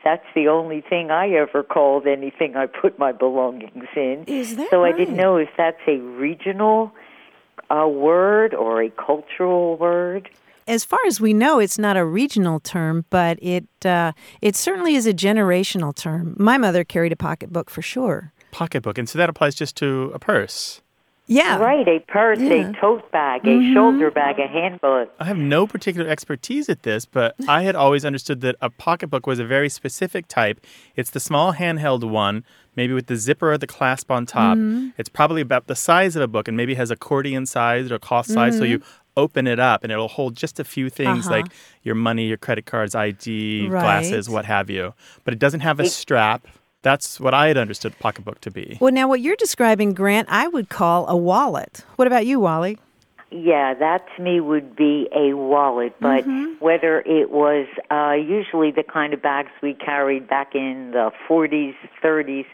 That's 0.04 0.24
the 0.34 0.48
only 0.48 0.80
thing 0.80 1.10
I 1.10 1.30
ever 1.30 1.62
called 1.62 2.06
anything 2.06 2.56
I 2.56 2.66
put 2.66 2.98
my 2.98 3.12
belongings 3.12 3.86
in. 3.94 4.24
Is 4.26 4.56
that 4.56 4.68
so 4.70 4.84
I 4.84 4.92
didn't 4.92 5.16
know 5.16 5.36
if 5.36 5.48
that's 5.56 5.80
a 5.86 5.98
regional 5.98 6.92
uh, 7.70 7.86
word 7.86 8.52
or 8.52 8.82
a 8.82 8.90
cultural 8.90 9.76
word. 9.76 10.28
As 10.68 10.84
far 10.84 10.98
as 11.06 11.20
we 11.20 11.32
know, 11.32 11.58
it's 11.58 11.78
not 11.78 11.96
a 11.96 12.04
regional 12.04 12.60
term, 12.60 13.04
but 13.10 13.38
it 13.42 13.66
uh, 13.84 14.12
it 14.40 14.56
certainly 14.56 14.94
is 14.94 15.06
a 15.06 15.12
generational 15.12 15.94
term. 15.94 16.36
My 16.38 16.56
mother 16.58 16.84
carried 16.84 17.12
a 17.12 17.16
pocketbook 17.16 17.70
for 17.70 17.82
sure. 17.82 18.32
Pocketbook. 18.52 18.98
And 18.98 19.08
so 19.08 19.18
that 19.18 19.28
applies 19.30 19.54
just 19.54 19.76
to 19.76 20.10
a 20.14 20.18
purse. 20.18 20.80
Yeah. 21.28 21.56
Right, 21.58 21.86
a 21.88 22.00
purse, 22.00 22.40
Yeah. 22.40 22.50
Mm-hmm. 22.50 22.74
a 22.74 22.80
tote 22.80 23.10
bag, 23.12 23.46
a 23.46 23.72
shoulder 23.72 24.10
bag, 24.10 24.38
a 24.38 24.46
handbook. 24.48 25.10
I 25.20 25.24
have 25.24 25.38
no 25.38 25.66
particular 25.66 26.10
expertise 26.10 26.68
at 26.68 26.82
this, 26.82 27.06
but 27.06 27.34
I 27.48 27.62
had 27.62 27.74
always 27.76 28.04
understood 28.04 28.40
that 28.42 28.56
a 28.60 28.68
pocketbook 28.68 29.26
was 29.26 29.38
a 29.38 29.44
very 29.44 29.68
specific 29.70 30.26
type. 30.26 30.60
It's 30.96 31.10
the 31.10 31.20
small 31.20 31.54
handheld 31.54 32.04
one, 32.04 32.44
maybe 32.76 32.92
with 32.92 33.06
the 33.06 33.16
zipper 33.16 33.52
or 33.52 33.56
the 33.56 33.68
clasp 33.68 34.10
on 34.10 34.26
top. 34.26 34.58
Mm-hmm. 34.58 34.88
It's 34.98 35.08
probably 35.08 35.40
about 35.40 35.68
the 35.68 35.76
size 35.76 36.16
of 36.16 36.22
a 36.22 36.28
book 36.28 36.48
and 36.48 36.56
maybe 36.56 36.74
has 36.74 36.90
accordion 36.90 37.46
size 37.46 37.90
or 37.90 37.98
cloth 37.98 38.26
size. 38.26 38.58
So 38.58 38.64
you 38.64 38.80
Mm-hmm. 38.80 38.98
Open 39.16 39.46
it 39.46 39.58
up 39.60 39.82
and 39.82 39.92
it'll 39.92 40.08
hold 40.08 40.36
just 40.36 40.58
a 40.60 40.64
few 40.64 40.88
things 40.90 41.28
like 41.28 41.46
your 41.82 41.94
money, 41.94 42.26
your 42.26 42.36
credit 42.38 42.66
cards, 42.66 42.94
ID, 42.94 43.60
Uh-huh. 43.66 43.72
Right. 43.72 43.80
glasses, 43.82 44.28
what 44.30 44.44
have 44.44 44.70
you. 44.70 44.94
But 45.24 45.34
it 45.34 45.38
doesn't 45.40 45.60
have 45.60 45.80
a 45.80 45.88
strap. 45.88 46.46
That's 46.82 47.20
what 47.20 47.32
I 47.34 47.48
had 47.48 47.56
understood 47.56 47.96
pocketbook 48.00 48.40
to 48.40 48.50
be. 48.50 48.76
Well, 48.80 48.92
now 48.92 49.06
what 49.08 49.20
you're 49.20 49.36
describing, 49.36 49.94
Grant, 49.94 50.28
I 50.30 50.48
would 50.48 50.68
call 50.68 51.06
a 51.08 51.16
wallet. 51.16 51.84
What 51.96 52.06
about 52.08 52.26
you, 52.26 52.40
Wally? 52.40 52.78
Yeah, 53.30 53.72
that 53.74 54.04
to 54.16 54.22
me 54.22 54.40
would 54.40 54.76
be 54.76 55.08
a 55.14 55.34
wallet, 55.34 55.94
but 56.00 56.24
whether 56.58 57.00
it 57.00 57.30
was 57.30 57.66
uh, 57.90 58.12
usually 58.12 58.72
the 58.72 58.82
kind 58.82 59.14
of 59.14 59.22
bags 59.22 59.48
we 59.62 59.72
carried 59.72 60.28
back 60.28 60.54
in 60.54 60.90
the 60.90 61.12
40s, 61.28 61.74
30s, 62.02 62.44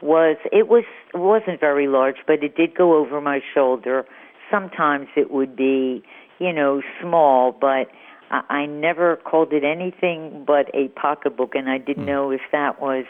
was 0.00 0.36
it 0.52 0.68
was 0.68 0.84
wasn't 1.12 1.58
very 1.58 1.88
large, 1.88 2.18
but 2.26 2.44
it 2.44 2.54
did 2.54 2.72
go 2.76 2.94
over 2.94 3.20
my 3.20 3.40
shoulder. 3.52 4.06
Sometimes 4.50 5.08
it 5.16 5.30
would 5.30 5.56
be, 5.56 6.02
you 6.38 6.52
know, 6.52 6.82
small, 7.00 7.52
but 7.52 7.88
I, 8.30 8.42
I 8.48 8.66
never 8.66 9.16
called 9.16 9.52
it 9.52 9.64
anything 9.64 10.44
but 10.46 10.74
a 10.74 10.88
pocketbook, 10.88 11.54
and 11.54 11.68
I 11.68 11.78
didn't 11.78 12.04
hmm. 12.04 12.10
know 12.10 12.30
if 12.30 12.40
that 12.52 12.80
was 12.80 13.04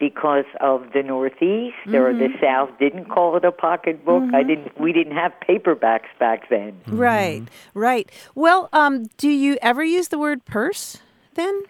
because 0.00 0.44
of 0.60 0.92
the 0.92 1.02
Northeast 1.02 1.76
or 1.86 2.12
the 2.12 2.24
mm-hmm. 2.24 2.44
South 2.44 2.70
didn't 2.78 3.06
call 3.06 3.36
it 3.36 3.44
a 3.44 3.52
pocketbook. 3.52 4.22
I 4.22 4.42
mm-hmm. 4.42 4.48
didn't. 4.48 4.80
We 4.80 4.92
didn't 4.92 5.14
have 5.14 5.32
paperbacks 5.48 6.10
back 6.18 6.48
then. 6.50 6.80
Right, 6.86 7.44
right. 7.74 8.10
Well, 8.34 8.68
um, 8.72 9.04
do 9.16 9.28
you 9.28 9.56
ever 9.62 9.84
use 9.84 10.08
the 10.08 10.18
word 10.18 10.44
purse 10.44 10.98
then? 11.34 11.62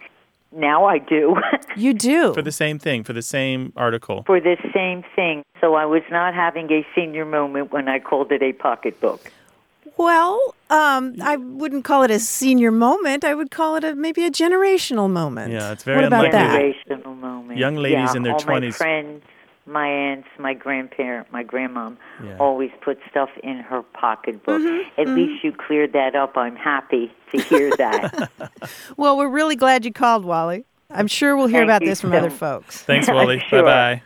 Now 0.55 0.85
I 0.85 0.97
do. 0.99 1.35
You 1.77 1.93
do. 1.93 2.33
For 2.33 2.41
the 2.41 2.53
same 2.53 2.79
thing, 2.79 3.03
for 3.03 3.11
the 3.11 3.21
same 3.21 3.73
article. 3.75 4.23
for 4.25 4.39
the 4.39 4.55
same 4.73 5.03
thing. 5.13 5.43
So 5.59 5.75
I 5.75 5.83
was 5.85 6.03
not 6.09 6.33
having 6.33 6.71
a 6.71 6.85
senior 6.95 7.25
moment 7.25 7.73
when 7.73 7.89
I 7.89 7.99
called 7.99 8.31
it 8.31 8.41
a 8.41 8.53
pocketbook. 8.53 9.29
well, 9.97 10.39
um, 10.69 11.15
I 11.21 11.35
wouldn't 11.35 11.83
call 11.83 12.03
it 12.03 12.11
a 12.11 12.19
senior 12.19 12.71
moment. 12.71 13.25
I 13.25 13.33
would 13.35 13.51
call 13.51 13.75
it 13.75 13.83
a 13.83 13.93
maybe 13.93 14.25
a 14.25 14.31
generational 14.31 15.09
moment. 15.09 15.51
Yeah, 15.51 15.73
it's 15.73 15.83
very 15.83 15.97
What 15.97 16.05
about 16.05 16.25
unlikely 16.25 16.39
that? 16.39 16.87
that- 16.87 17.01
Generational 17.03 17.17
moment. 17.17 17.59
Young 17.59 17.75
ladies 17.75 18.11
yeah, 18.11 18.15
in 18.15 18.23
their 18.23 18.33
all 18.33 18.39
20s. 18.39 18.61
My 18.61 18.71
friends, 18.71 19.23
my 19.65 19.87
aunts, 19.87 20.27
my 20.37 20.53
grandparent, 20.53 21.31
my 21.31 21.43
grandmom 21.43 21.97
Yeah. 22.23 22.37
always 22.39 22.71
put 22.81 22.99
stuff 23.09 23.29
in 23.43 23.57
her 23.57 23.81
pocketbook. 23.81 24.61
Mm-hmm, 24.61 25.01
At 25.01 25.07
least 25.09 25.43
you 25.43 25.51
cleared 25.51 25.93
that 25.93 26.15
up. 26.15 26.37
I'm 26.37 26.55
happy 26.55 27.11
to 27.33 27.41
hear 27.41 27.71
that. 27.77 28.29
Well, 28.97 29.17
we're 29.17 29.29
really 29.29 29.55
glad 29.55 29.83
you 29.85 29.91
called, 29.91 30.23
Wally. 30.25 30.65
I'm 30.91 31.07
sure 31.07 31.35
we'll 31.35 31.47
hear 31.47 31.61
Thank 31.65 31.69
about 31.69 31.81
this 31.83 31.99
from 32.01 32.11
so 32.11 32.17
other 32.17 32.29
folks. 32.29 32.81
Thanks, 32.83 33.07
Wally. 33.09 33.39
Sure. 33.49 33.63
Bye 33.63 33.65
bye. 33.95 34.01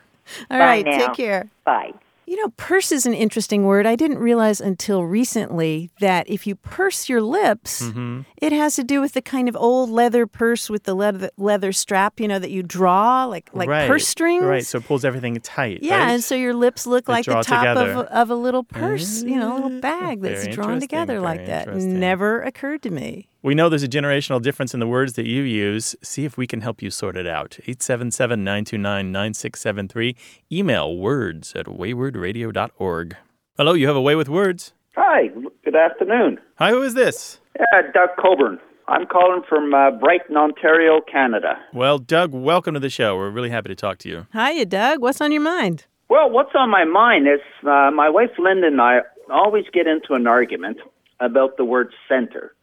All 0.51 0.59
Bye 0.59 0.65
right, 0.65 0.85
now. 0.85 1.07
take 1.07 1.13
care. 1.15 1.49
Bye. 1.65 1.93
You 2.29 2.35
know, 2.35 2.49
purse 2.57 2.91
is 2.91 3.07
an 3.07 3.15
interesting 3.15 3.65
word. 3.65 3.87
I 3.87 3.95
didn't 3.95 4.19
realize 4.19 4.61
until 4.61 5.03
recently 5.03 5.89
that 5.99 6.29
if 6.29 6.45
you 6.45 6.53
purse 6.53 7.09
your 7.09 7.21
lips, 7.23 7.81
Mm-hmm. 7.81 8.21
it 8.37 8.51
has 8.51 8.75
to 8.75 8.83
do 8.83 9.01
with 9.01 9.13
the 9.13 9.21
kind 9.21 9.49
of 9.49 9.55
old 9.55 9.89
leather 9.89 10.27
purse 10.27 10.69
with 10.69 10.83
the 10.83 10.93
leather 10.93 11.31
leather 11.37 11.71
strap, 11.71 12.19
you 12.19 12.27
know, 12.27 12.37
that 12.37 12.51
you 12.51 12.61
draw 12.61 13.25
like 13.25 13.49
like 13.53 13.67
right. 13.67 13.87
purse 13.87 14.07
strings. 14.07 14.43
Right, 14.43 14.63
so 14.63 14.77
it 14.77 14.85
pulls 14.85 15.03
everything 15.03 15.39
tight. 15.41 15.79
yeah, 15.81 16.03
right? 16.03 16.11
and 16.11 16.23
so 16.23 16.35
your 16.35 16.53
lips 16.53 16.85
look 16.85 17.05
They 17.05 17.13
like 17.13 17.25
the 17.25 17.41
top 17.41 17.65
of 17.77 17.87
together. 17.87 18.03
of 18.11 18.29
a 18.29 18.35
little 18.35 18.63
purse, 18.63 19.23
you 19.23 19.35
know, 19.39 19.53
a 19.53 19.55
little 19.55 19.79
bag 19.81 20.21
that's 20.21 20.43
Very 20.43 20.53
drawn 20.53 20.79
together 20.79 21.19
like 21.19 21.47
that. 21.47 21.73
Never 21.75 22.43
occurred 22.43 22.83
to 22.83 22.91
me. 22.91 23.27
We 23.41 23.55
know 23.55 23.69
there's 23.69 23.83
a 23.83 23.87
generational 23.87 24.41
difference 24.41 24.73
in 24.73 24.81
the 24.81 24.87
words 24.87 25.13
that 25.13 25.25
you 25.25 25.43
use. 25.43 25.95
See 26.01 26.25
if 26.25 26.37
we 26.37 26.45
can 26.45 26.59
help 26.59 26.81
you 26.81 26.91
sort 26.91 27.15
it 27.15 27.25
out. 27.25 27.57
877 27.61 28.43
929 28.43 29.11
9673. 29.13 30.15
Email 30.51 30.97
words 30.97 31.53
at 31.55 31.67
waywordradio.org. 31.67 33.15
Hello, 33.55 33.73
you 33.73 33.87
have 33.87 33.95
a 33.95 34.01
way 34.01 34.15
with 34.15 34.27
words. 34.27 34.73
Hi, 34.97 35.29
good 35.63 35.75
afternoon. 35.75 36.39
Hi, 36.57 36.71
who 36.71 36.81
is 36.81 36.95
this? 36.95 37.39
Uh, 37.57 37.83
Doug 37.93 38.09
Coburn. 38.21 38.59
I'm 38.89 39.05
calling 39.05 39.43
from 39.47 39.73
uh, 39.73 39.91
Brighton, 39.91 40.35
Ontario, 40.35 40.99
Canada. 41.09 41.57
Well, 41.73 41.97
Doug, 41.97 42.33
welcome 42.33 42.73
to 42.73 42.79
the 42.81 42.89
show. 42.89 43.15
We're 43.15 43.29
really 43.29 43.51
happy 43.51 43.69
to 43.69 43.75
talk 43.75 43.99
to 43.99 44.09
you. 44.09 44.27
Hiya, 44.33 44.65
Doug. 44.65 45.01
What's 45.01 45.21
on 45.21 45.31
your 45.31 45.41
mind? 45.41 45.85
Well, 46.09 46.29
what's 46.29 46.51
on 46.55 46.69
my 46.69 46.83
mind 46.83 47.25
is 47.29 47.39
uh, 47.63 47.89
my 47.91 48.09
wife 48.09 48.31
Linda 48.37 48.67
and 48.67 48.81
I 48.81 48.99
always 49.31 49.63
get 49.71 49.87
into 49.87 50.13
an 50.15 50.27
argument 50.27 50.79
about 51.21 51.55
the 51.55 51.63
word 51.63 51.93
center. 52.09 52.53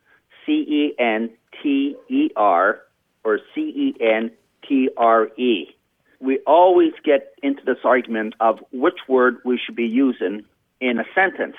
C 0.46 0.52
E 0.52 0.94
N 0.98 1.30
T 1.62 1.96
E 2.08 2.30
R 2.36 2.80
or 3.24 3.40
C 3.54 3.60
E 3.60 3.94
N 4.00 4.30
T 4.66 4.88
R 4.96 5.26
E. 5.36 5.66
We 6.20 6.38
always 6.46 6.92
get 7.04 7.34
into 7.42 7.62
this 7.66 7.78
argument 7.84 8.34
of 8.40 8.58
which 8.72 8.98
word 9.08 9.36
we 9.44 9.58
should 9.64 9.76
be 9.76 9.84
using 9.84 10.44
in 10.80 10.98
a 10.98 11.04
sentence. 11.14 11.56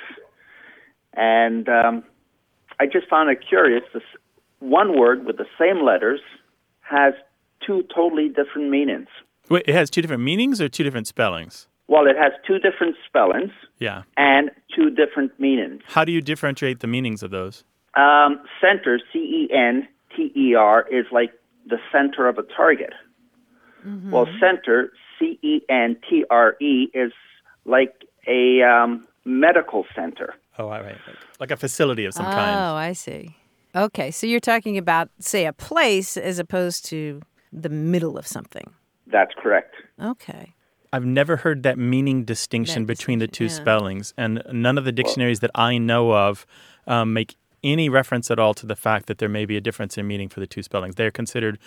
And 1.14 1.68
um, 1.70 2.04
I 2.80 2.86
just 2.86 3.08
found 3.10 3.30
it 3.30 3.40
curious. 3.48 3.84
This 3.94 4.04
one 4.60 4.98
word 5.00 5.26
with 5.26 5.38
the 5.38 5.46
same 5.60 5.84
letters 5.86 6.22
has 6.82 7.14
two 7.66 7.84
totally 7.94 8.30
different 8.30 8.70
meanings. 8.70 9.08
Wait, 9.50 9.64
it 9.68 9.76
has 9.76 9.90
two 9.90 10.02
different 10.02 10.24
meanings 10.24 10.60
or 10.62 10.70
two 10.70 10.84
different 10.84 11.08
spellings? 11.08 11.68
Well, 11.88 12.06
it 12.06 12.18
has 12.18 12.34
two 12.46 12.60
different 12.60 12.96
spellings 13.08 13.52
Yeah. 13.80 14.04
and 14.18 14.52
two 14.76 14.90
different 14.90 15.40
meanings. 15.40 15.82
How 15.88 16.04
do 16.04 16.12
you 16.12 16.22
differentiate 16.22 16.80
the 16.82 16.88
meanings 16.88 17.24
of 17.24 17.32
those? 17.32 17.64
Um, 17.98 18.40
center, 18.62 19.00
C 19.12 19.20
E 19.20 19.54
N 19.54 19.88
T 20.16 20.32
E 20.36 20.56
R, 20.56 20.88
is 20.90 21.06
like 21.12 21.34
the 21.66 21.78
center 21.92 22.28
of 22.30 22.38
a 22.38 22.44
target. 22.44 22.94
Well, 24.12 24.28
center, 24.40 24.92
C 25.18 25.40
E 25.42 25.62
N 25.70 25.98
T 26.10 26.26
R 26.30 26.58
E, 26.62 26.90
is 26.94 27.12
like 27.66 27.94
a 28.28 28.62
um, 28.62 29.08
medical 29.26 29.86
center. 29.96 30.36
Oh, 30.60 30.66
all 30.66 30.82
right. 30.82 30.98
Like 31.40 31.52
a 31.52 31.58
facility 31.58 32.06
of 32.06 32.14
some 32.14 32.26
oh, 32.26 32.32
kind. 32.32 32.56
Oh, 32.56 32.74
I 32.76 32.94
see. 32.94 33.36
Okay, 33.76 34.12
so 34.12 34.26
you're 34.26 34.40
talking 34.40 34.78
about, 34.78 35.10
say, 35.20 35.46
a 35.46 35.54
place 35.54 36.18
as 36.18 36.40
opposed 36.40 36.86
to 36.88 37.22
the 37.54 37.70
middle 37.70 38.18
of 38.18 38.26
something. 38.26 38.74
That's 39.06 39.32
correct. 39.38 39.76
Okay. 40.02 40.54
I've 40.92 41.06
never 41.06 41.38
heard 41.38 41.64
that 41.64 41.78
meaning 41.78 42.24
distinction 42.24 42.84
That 42.84 42.98
between 42.98 43.20
the 43.20 43.28
two 43.28 43.46
yeah. 43.46 43.52
spellings, 43.52 44.14
and 44.18 44.42
none 44.52 44.78
of 44.78 44.86
the 44.86 44.92
dictionaries 44.92 45.42
that 45.42 45.52
I 45.54 45.78
know 45.78 46.14
of 46.14 46.46
um, 46.88 47.14
make 47.14 47.36
any 47.64 47.90
reference 47.90 48.30
at 48.32 48.40
all 48.40 48.54
to 48.56 48.66
the 48.66 48.76
fact 48.76 49.08
that 49.08 49.18
there 49.18 49.30
may 49.30 49.46
be 49.46 49.58
a 49.58 49.62
difference 49.62 49.98
in 49.98 50.08
meaning 50.08 50.30
for 50.30 50.40
the 50.40 50.48
two 50.48 50.64
spellings. 50.64 50.96
They 50.96 51.06
are 51.06 51.12
considered 51.12 51.60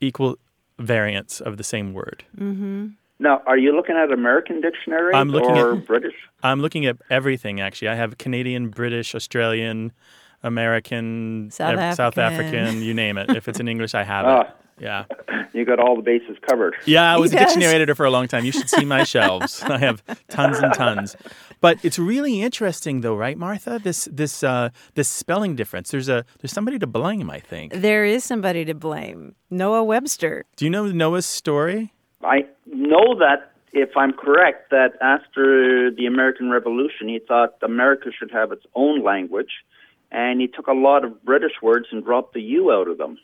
equal 0.00 0.38
variants 0.78 1.40
of 1.40 1.56
the 1.56 1.64
same 1.64 1.92
word. 1.92 2.24
Mm-hmm. 2.36 2.88
Now, 3.18 3.40
are 3.46 3.56
you 3.56 3.74
looking 3.74 3.96
at 3.96 4.10
American 4.10 4.60
dictionaries 4.60 5.14
I'm 5.14 5.28
looking 5.28 5.56
or 5.56 5.74
at- 5.74 5.86
British? 5.86 6.14
I'm 6.42 6.60
looking 6.60 6.86
at 6.86 6.96
everything 7.08 7.60
actually. 7.60 7.88
I 7.88 7.94
have 7.94 8.18
Canadian, 8.18 8.68
British, 8.68 9.14
Australian, 9.14 9.92
American, 10.42 11.50
South 11.52 11.78
ev- 11.78 11.94
South 11.94 12.18
African. 12.18 12.54
African, 12.54 12.82
you 12.82 12.94
name 12.94 13.18
it. 13.18 13.30
If 13.30 13.48
it's 13.48 13.60
in 13.60 13.68
English, 13.68 13.94
I 13.94 14.02
have 14.02 14.26
ah. 14.26 14.40
it. 14.40 14.50
Ah. 14.78 14.80
Yeah. 14.82 15.04
You 15.54 15.66
got 15.66 15.78
all 15.78 15.96
the 15.96 16.02
bases 16.02 16.38
covered. 16.48 16.74
Yeah, 16.86 17.14
I 17.14 17.18
was 17.18 17.30
a 17.32 17.34
Yes. 17.36 17.50
dictionary 17.50 17.74
editor 17.74 17.94
for 17.94 18.06
a 18.06 18.10
long 18.10 18.26
time. 18.26 18.46
You 18.46 18.52
should 18.52 18.70
see 18.70 18.86
my 18.86 19.04
shelves. 19.14 19.62
I 19.62 19.76
have 19.76 20.02
tons 20.28 20.58
and 20.60 20.72
tons. 20.72 21.14
But 21.60 21.76
it's 21.84 21.98
really 21.98 22.40
interesting, 22.40 23.02
though, 23.02 23.14
right, 23.14 23.36
Martha? 23.36 23.78
This 23.78 24.08
this 24.10 24.42
uh, 24.42 24.70
this 24.94 25.08
spelling 25.10 25.54
difference. 25.54 25.90
There's 25.90 26.08
a 26.08 26.24
there's 26.40 26.52
somebody 26.52 26.78
to 26.78 26.86
blame. 26.86 27.28
I 27.30 27.38
think. 27.38 27.74
There 27.74 28.06
is 28.06 28.24
somebody 28.24 28.64
to 28.64 28.72
blame. 28.74 29.34
Noah 29.50 29.84
Webster. 29.84 30.46
Do 30.56 30.64
you 30.64 30.70
know 30.70 30.86
Noah's 30.86 31.26
story? 31.26 31.92
I 32.24 32.46
know 32.66 33.14
that 33.18 33.52
if 33.74 33.90
I'm 33.94 34.14
correct, 34.14 34.70
that 34.70 34.92
after 35.02 35.90
the 35.90 36.06
American 36.06 36.48
Revolution, 36.50 37.08
he 37.08 37.18
thought 37.28 37.56
America 37.62 38.08
should 38.18 38.30
have 38.30 38.52
its 38.52 38.64
own 38.74 39.04
language, 39.04 39.52
and 40.10 40.40
he 40.40 40.46
took 40.46 40.66
a 40.66 40.72
lot 40.72 41.04
of 41.04 41.22
British 41.24 41.60
words 41.62 41.88
and 41.92 42.02
dropped 42.02 42.32
the 42.32 42.40
U 42.40 42.72
out 42.72 42.88
of 42.88 42.96
them. 42.96 43.18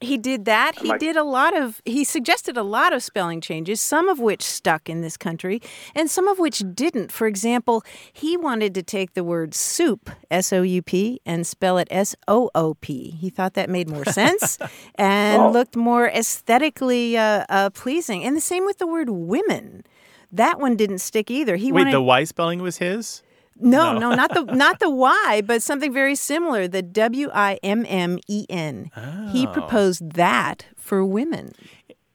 He 0.00 0.16
did 0.16 0.44
that. 0.44 0.78
He 0.78 0.88
Am 0.90 0.94
I- 0.94 0.98
did 0.98 1.16
a 1.16 1.24
lot 1.24 1.56
of, 1.56 1.82
he 1.84 2.04
suggested 2.04 2.56
a 2.56 2.62
lot 2.62 2.92
of 2.92 3.02
spelling 3.02 3.40
changes, 3.40 3.80
some 3.80 4.08
of 4.08 4.20
which 4.20 4.42
stuck 4.42 4.88
in 4.88 5.00
this 5.00 5.16
country 5.16 5.60
and 5.94 6.08
some 6.08 6.28
of 6.28 6.38
which 6.38 6.62
didn't. 6.72 7.10
For 7.10 7.26
example, 7.26 7.82
he 8.12 8.36
wanted 8.36 8.74
to 8.74 8.82
take 8.84 9.14
the 9.14 9.24
word 9.24 9.54
soup, 9.54 10.08
S 10.30 10.52
O 10.52 10.62
U 10.62 10.82
P, 10.82 11.20
and 11.26 11.44
spell 11.44 11.78
it 11.78 11.88
S 11.90 12.14
O 12.28 12.48
O 12.54 12.74
P. 12.74 13.10
He 13.10 13.28
thought 13.28 13.54
that 13.54 13.68
made 13.68 13.88
more 13.88 14.04
sense 14.04 14.56
and 14.94 15.42
Oh. 15.42 15.50
looked 15.50 15.74
more 15.74 16.06
aesthetically 16.08 17.16
uh, 17.16 17.44
uh, 17.48 17.70
pleasing. 17.70 18.22
And 18.24 18.36
the 18.36 18.40
same 18.40 18.64
with 18.64 18.78
the 18.78 18.86
word 18.86 19.10
women. 19.10 19.82
That 20.30 20.60
one 20.60 20.76
didn't 20.76 20.98
stick 20.98 21.30
either. 21.30 21.56
He 21.56 21.72
Wait, 21.72 21.80
wanted 21.82 21.94
the 21.94 22.02
Y 22.02 22.22
spelling 22.24 22.62
was 22.62 22.78
his. 22.78 23.22
No, 23.60 23.92
No. 23.92 23.98
no, 24.10 24.14
not 24.14 24.32
the 24.34 24.42
not 24.54 24.78
the 24.80 24.90
Y, 24.90 25.42
but 25.44 25.62
something 25.62 25.92
very 25.92 26.14
similar, 26.14 26.68
the 26.68 26.82
W 26.82 27.28
I 27.34 27.58
M 27.62 27.84
M 27.88 28.18
E 28.28 28.46
N. 28.48 28.90
He 29.32 29.46
Oh. 29.46 29.52
proposed 29.52 30.12
that 30.12 30.66
for 30.76 31.04
women. 31.04 31.52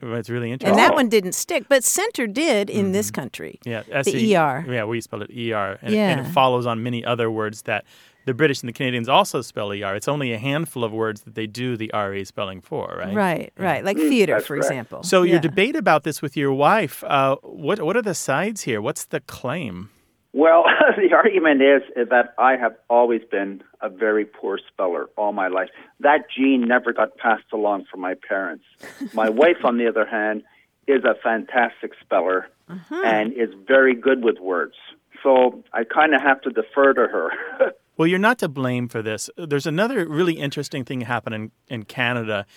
Well, 0.01 0.15
It's 0.15 0.29
really 0.29 0.51
interesting. 0.51 0.77
And 0.77 0.79
that 0.79 0.95
one 0.95 1.08
didn't 1.08 1.32
stick, 1.34 1.65
but 1.69 1.84
center 1.84 2.27
did 2.27 2.69
in 2.69 2.91
this 2.91 3.10
country. 3.10 3.60
Yeah, 3.63 3.84
the 3.84 4.36
ER. 4.36 4.65
Yeah, 4.67 4.84
we 4.84 4.99
spell 4.99 5.21
it 5.21 5.29
ER. 5.32 5.77
And, 5.82 5.93
and 5.95 6.19
Yeah. 6.19 6.27
it 6.27 6.32
follows 6.34 6.65
on 6.65 6.84
many 6.84 7.06
other 7.06 7.32
words 7.32 7.62
that 7.62 7.86
the 8.25 8.34
British 8.34 8.62
and 8.62 8.67
the 8.69 8.73
Canadians 8.73 9.08
also 9.08 9.41
spell 9.41 9.71
ER. 9.71 9.95
It's 9.95 10.08
only 10.10 10.34
a 10.34 10.38
handful 10.38 10.84
of 10.84 10.91
words 10.91 11.21
that 11.21 11.36
they 11.36 11.47
do 11.47 11.77
the 11.77 11.89
RE 11.93 12.23
spelling 12.25 12.60
for, 12.62 12.95
right? 12.97 13.13
Right, 13.15 13.53
right. 13.58 13.84
Like 13.84 13.95
theater, 13.97 14.34
that's 14.34 14.45
for 14.45 14.56
correct. 14.56 14.71
example. 14.71 15.03
So 15.03 15.23
your 15.23 15.39
debate 15.39 15.75
about 15.77 16.03
this 16.03 16.21
with 16.21 16.36
your 16.36 16.51
wife, 16.53 17.03
uh, 17.06 17.38
what 17.41 17.82
what 17.82 17.95
are 17.95 18.01
the 18.01 18.13
sides 18.15 18.63
here? 18.63 18.82
What's 18.82 19.06
the 19.06 19.19
claim? 19.21 19.89
Well, 20.34 20.65
the 20.98 21.13
argument 21.15 21.62
is, 21.62 21.84
is 21.96 22.10
that 22.10 22.34
I 22.38 22.56
have 22.58 22.76
always 22.89 23.22
been 23.30 23.63
a 23.82 23.89
very 23.89 24.26
poor 24.26 24.60
speller 24.67 25.08
all 25.15 25.32
my 25.32 25.48
life. 25.48 25.69
That 26.00 26.26
gene 26.36 26.67
never 26.67 26.91
got 26.91 27.17
passed 27.17 27.52
along 27.54 27.86
from 27.89 28.02
my 28.02 28.15
parents. 28.28 28.65
My 29.13 29.30
wife, 29.41 29.63
on 29.63 29.78
the 29.78 29.88
other 29.88 30.06
hand, 30.06 30.43
is 30.88 31.04
a 31.04 31.15
fantastic 31.24 31.91
speller 32.02 32.48
uh-huh. 32.67 33.02
and 33.06 33.32
is 33.34 33.50
very 33.67 33.96
good 33.96 34.24
with 34.24 34.39
words. 34.39 34.74
So 35.22 35.63
I 35.72 35.84
kind 35.84 36.13
of 36.13 36.22
have 36.22 36.41
to 36.41 36.50
defer 36.50 36.93
to 36.93 37.08
her. 37.08 37.30
Well, 37.96 38.08
you're 38.08 38.17
not 38.17 38.39
to 38.39 38.50
blame 38.50 38.88
for 38.88 39.04
this. 39.04 39.30
There's 39.38 39.67
another 39.67 40.08
really 40.08 40.34
interesting 40.34 40.84
thing 40.84 41.02
happening 41.02 41.52
in 41.67 41.84
Canada. 41.84 42.48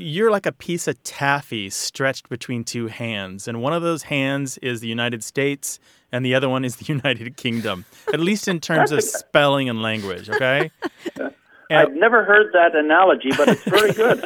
You're 0.00 0.30
like 0.30 0.46
a 0.46 0.52
piece 0.52 0.86
of 0.86 1.02
taffy 1.02 1.70
stretched 1.70 2.28
between 2.28 2.62
two 2.62 2.86
hands, 2.86 3.48
and 3.48 3.60
one 3.60 3.72
of 3.72 3.82
those 3.82 4.04
hands 4.04 4.56
is 4.58 4.80
the 4.80 4.86
United 4.86 5.24
States, 5.24 5.80
and 6.12 6.24
the 6.24 6.36
other 6.36 6.48
one 6.48 6.64
is 6.64 6.76
the 6.76 6.84
United 6.92 7.36
Kingdom. 7.36 7.84
At 8.12 8.20
least 8.20 8.46
in 8.46 8.60
terms 8.60 8.92
of 8.92 9.02
spelling 9.02 9.68
and 9.68 9.82
language, 9.82 10.30
okay? 10.30 10.70
I've 11.70 11.92
never 11.94 12.24
heard 12.24 12.52
that 12.52 12.76
analogy, 12.76 13.30
but 13.36 13.48
it's 13.48 13.64
very 13.64 13.92
good. 13.92 14.24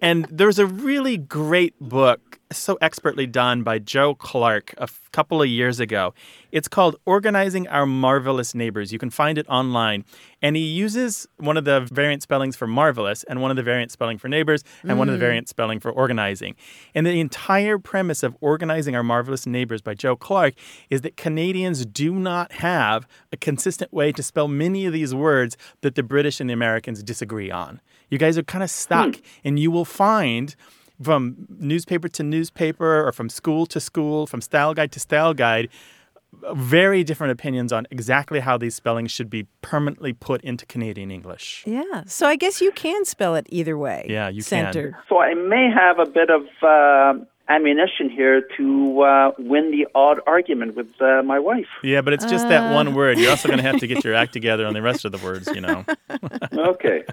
And 0.00 0.26
there's 0.30 0.60
a 0.60 0.66
really 0.66 1.16
great 1.16 1.74
book 1.80 2.27
so 2.50 2.78
expertly 2.80 3.26
done 3.26 3.62
by 3.62 3.78
Joe 3.78 4.14
Clark 4.14 4.74
a 4.78 4.84
f- 4.84 5.08
couple 5.12 5.42
of 5.42 5.48
years 5.48 5.80
ago. 5.80 6.14
It's 6.50 6.68
called 6.68 6.96
Organizing 7.04 7.68
Our 7.68 7.84
Marvelous 7.84 8.54
Neighbors. 8.54 8.92
You 8.92 8.98
can 8.98 9.10
find 9.10 9.36
it 9.36 9.46
online. 9.48 10.04
And 10.40 10.56
he 10.56 10.62
uses 10.62 11.26
one 11.36 11.56
of 11.56 11.64
the 11.64 11.80
variant 11.80 12.22
spellings 12.22 12.56
for 12.56 12.66
marvelous 12.66 13.24
and 13.24 13.42
one 13.42 13.50
of 13.50 13.56
the 13.56 13.62
variant 13.62 13.90
spelling 13.90 14.18
for 14.18 14.28
neighbors 14.28 14.64
and 14.82 14.98
one 14.98 15.08
of 15.08 15.12
the 15.12 15.18
mm. 15.18 15.26
variant 15.28 15.48
spelling 15.48 15.80
for 15.80 15.90
organizing. 15.90 16.54
And 16.94 17.06
the 17.06 17.20
entire 17.20 17.78
premise 17.78 18.22
of 18.22 18.36
Organizing 18.40 18.94
Our 18.94 19.02
Marvelous 19.02 19.46
Neighbors 19.46 19.82
by 19.82 19.94
Joe 19.94 20.16
Clark 20.16 20.54
is 20.88 21.02
that 21.02 21.16
Canadians 21.16 21.84
do 21.84 22.14
not 22.14 22.52
have 22.52 23.06
a 23.32 23.36
consistent 23.36 23.92
way 23.92 24.12
to 24.12 24.22
spell 24.22 24.48
many 24.48 24.86
of 24.86 24.92
these 24.92 25.14
words 25.14 25.56
that 25.82 25.96
the 25.96 26.02
British 26.02 26.40
and 26.40 26.48
the 26.48 26.54
Americans 26.54 27.02
disagree 27.02 27.50
on. 27.50 27.80
You 28.10 28.16
guys 28.16 28.38
are 28.38 28.42
kind 28.42 28.64
of 28.64 28.70
hmm. 28.70 28.74
stuck, 28.74 29.16
and 29.44 29.58
you 29.58 29.70
will 29.70 29.84
find 29.84 30.54
from 31.02 31.46
newspaper 31.58 32.08
to 32.08 32.22
newspaper 32.22 33.06
or 33.06 33.12
from 33.12 33.28
school 33.28 33.66
to 33.66 33.80
school, 33.80 34.26
from 34.26 34.40
style 34.40 34.74
guide 34.74 34.92
to 34.92 35.00
style 35.00 35.34
guide, 35.34 35.68
very 36.52 37.04
different 37.04 37.32
opinions 37.32 37.72
on 37.72 37.86
exactly 37.90 38.40
how 38.40 38.58
these 38.58 38.74
spellings 38.74 39.10
should 39.10 39.30
be 39.30 39.46
permanently 39.62 40.12
put 40.12 40.42
into 40.42 40.66
Canadian 40.66 41.10
English. 41.10 41.64
Yeah. 41.66 42.04
So 42.06 42.26
I 42.26 42.36
guess 42.36 42.60
you 42.60 42.70
can 42.72 43.04
spell 43.04 43.34
it 43.34 43.46
either 43.50 43.78
way. 43.78 44.06
Yeah, 44.08 44.28
you 44.28 44.42
can. 44.44 44.94
So 45.08 45.20
I 45.20 45.34
may 45.34 45.70
have 45.70 45.98
a 45.98 46.06
bit 46.06 46.30
of 46.30 46.42
uh, 46.62 47.24
ammunition 47.48 48.10
here 48.10 48.42
to 48.56 49.00
uh, 49.02 49.30
win 49.38 49.70
the 49.70 49.86
odd 49.94 50.20
argument 50.26 50.74
with 50.76 50.88
uh, 51.00 51.22
my 51.22 51.38
wife. 51.38 51.66
Yeah, 51.82 52.02
but 52.02 52.12
it's 52.12 52.24
just 52.26 52.48
that 52.48 52.74
one 52.74 52.94
word. 52.94 53.18
You're 53.18 53.30
also 53.30 53.48
going 53.48 53.58
to 53.58 53.64
have 53.64 53.80
to 53.80 53.86
get 53.86 54.04
your 54.04 54.14
act 54.14 54.32
together 54.32 54.66
on 54.66 54.74
the 54.74 54.82
rest 54.82 55.04
of 55.04 55.12
the 55.12 55.18
words, 55.18 55.48
you 55.54 55.60
know. 55.60 55.84
Okay. 56.52 57.04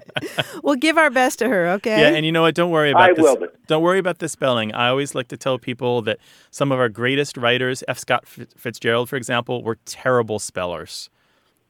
We'll 0.62 0.74
give 0.76 0.98
our 0.98 1.10
best 1.10 1.38
to 1.38 1.48
her, 1.48 1.68
okay? 1.70 2.00
Yeah, 2.00 2.16
and 2.16 2.26
you 2.26 2.32
know 2.32 2.42
what? 2.42 2.54
Don't 2.54 2.70
worry 2.70 2.90
about 2.90 3.10
I 3.10 3.12
this. 3.14 3.22
will, 3.22 3.36
but- 3.36 3.54
Don't 3.66 3.82
worry 3.82 3.98
about 3.98 4.18
the 4.18 4.28
spelling. 4.28 4.74
I 4.74 4.88
always 4.88 5.14
like 5.14 5.28
to 5.28 5.36
tell 5.36 5.58
people 5.58 6.02
that 6.02 6.18
some 6.50 6.72
of 6.72 6.78
our 6.78 6.88
greatest 6.88 7.36
writers, 7.36 7.82
F. 7.88 7.98
Scott 7.98 8.24
F- 8.26 8.46
Fitzgerald, 8.56 9.08
for 9.08 9.16
example, 9.16 9.62
were 9.62 9.78
terrible 9.86 10.38
spellers. 10.38 11.10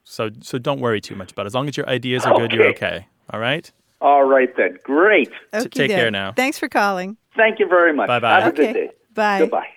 So, 0.05 0.31
so 0.41 0.59
don't 0.59 0.81
worry 0.81 1.01
too 1.01 1.17
much 1.17 1.33
about 1.33 1.43
it. 1.43 1.49
As 1.49 1.55
long 1.55 1.69
as 1.69 1.77
your 1.77 1.89
ideas 1.89 2.25
are 2.25 2.37
good, 2.39 2.53
you're 2.53 2.67
Okay. 2.69 2.87
okay. 2.87 3.07
All 3.31 3.41
right. 3.41 3.71
All 4.01 4.25
right 4.25 4.55
then. 4.57 4.79
Great. 4.85 5.31
Okey 5.55 5.69
take 5.71 5.91
care 5.91 6.11
now. 6.11 6.33
Thanks 6.33 6.59
for 6.59 6.69
calling. 6.69 7.17
Thank 7.37 7.59
you 7.59 7.69
very 7.69 7.93
much. 7.93 8.09
Bye-bye. 8.09 8.41
Have 8.41 8.53
a 8.53 8.57
good 8.57 8.73
day. 8.73 8.91
Bye. 9.15 9.41
Goodbye. 9.41 9.69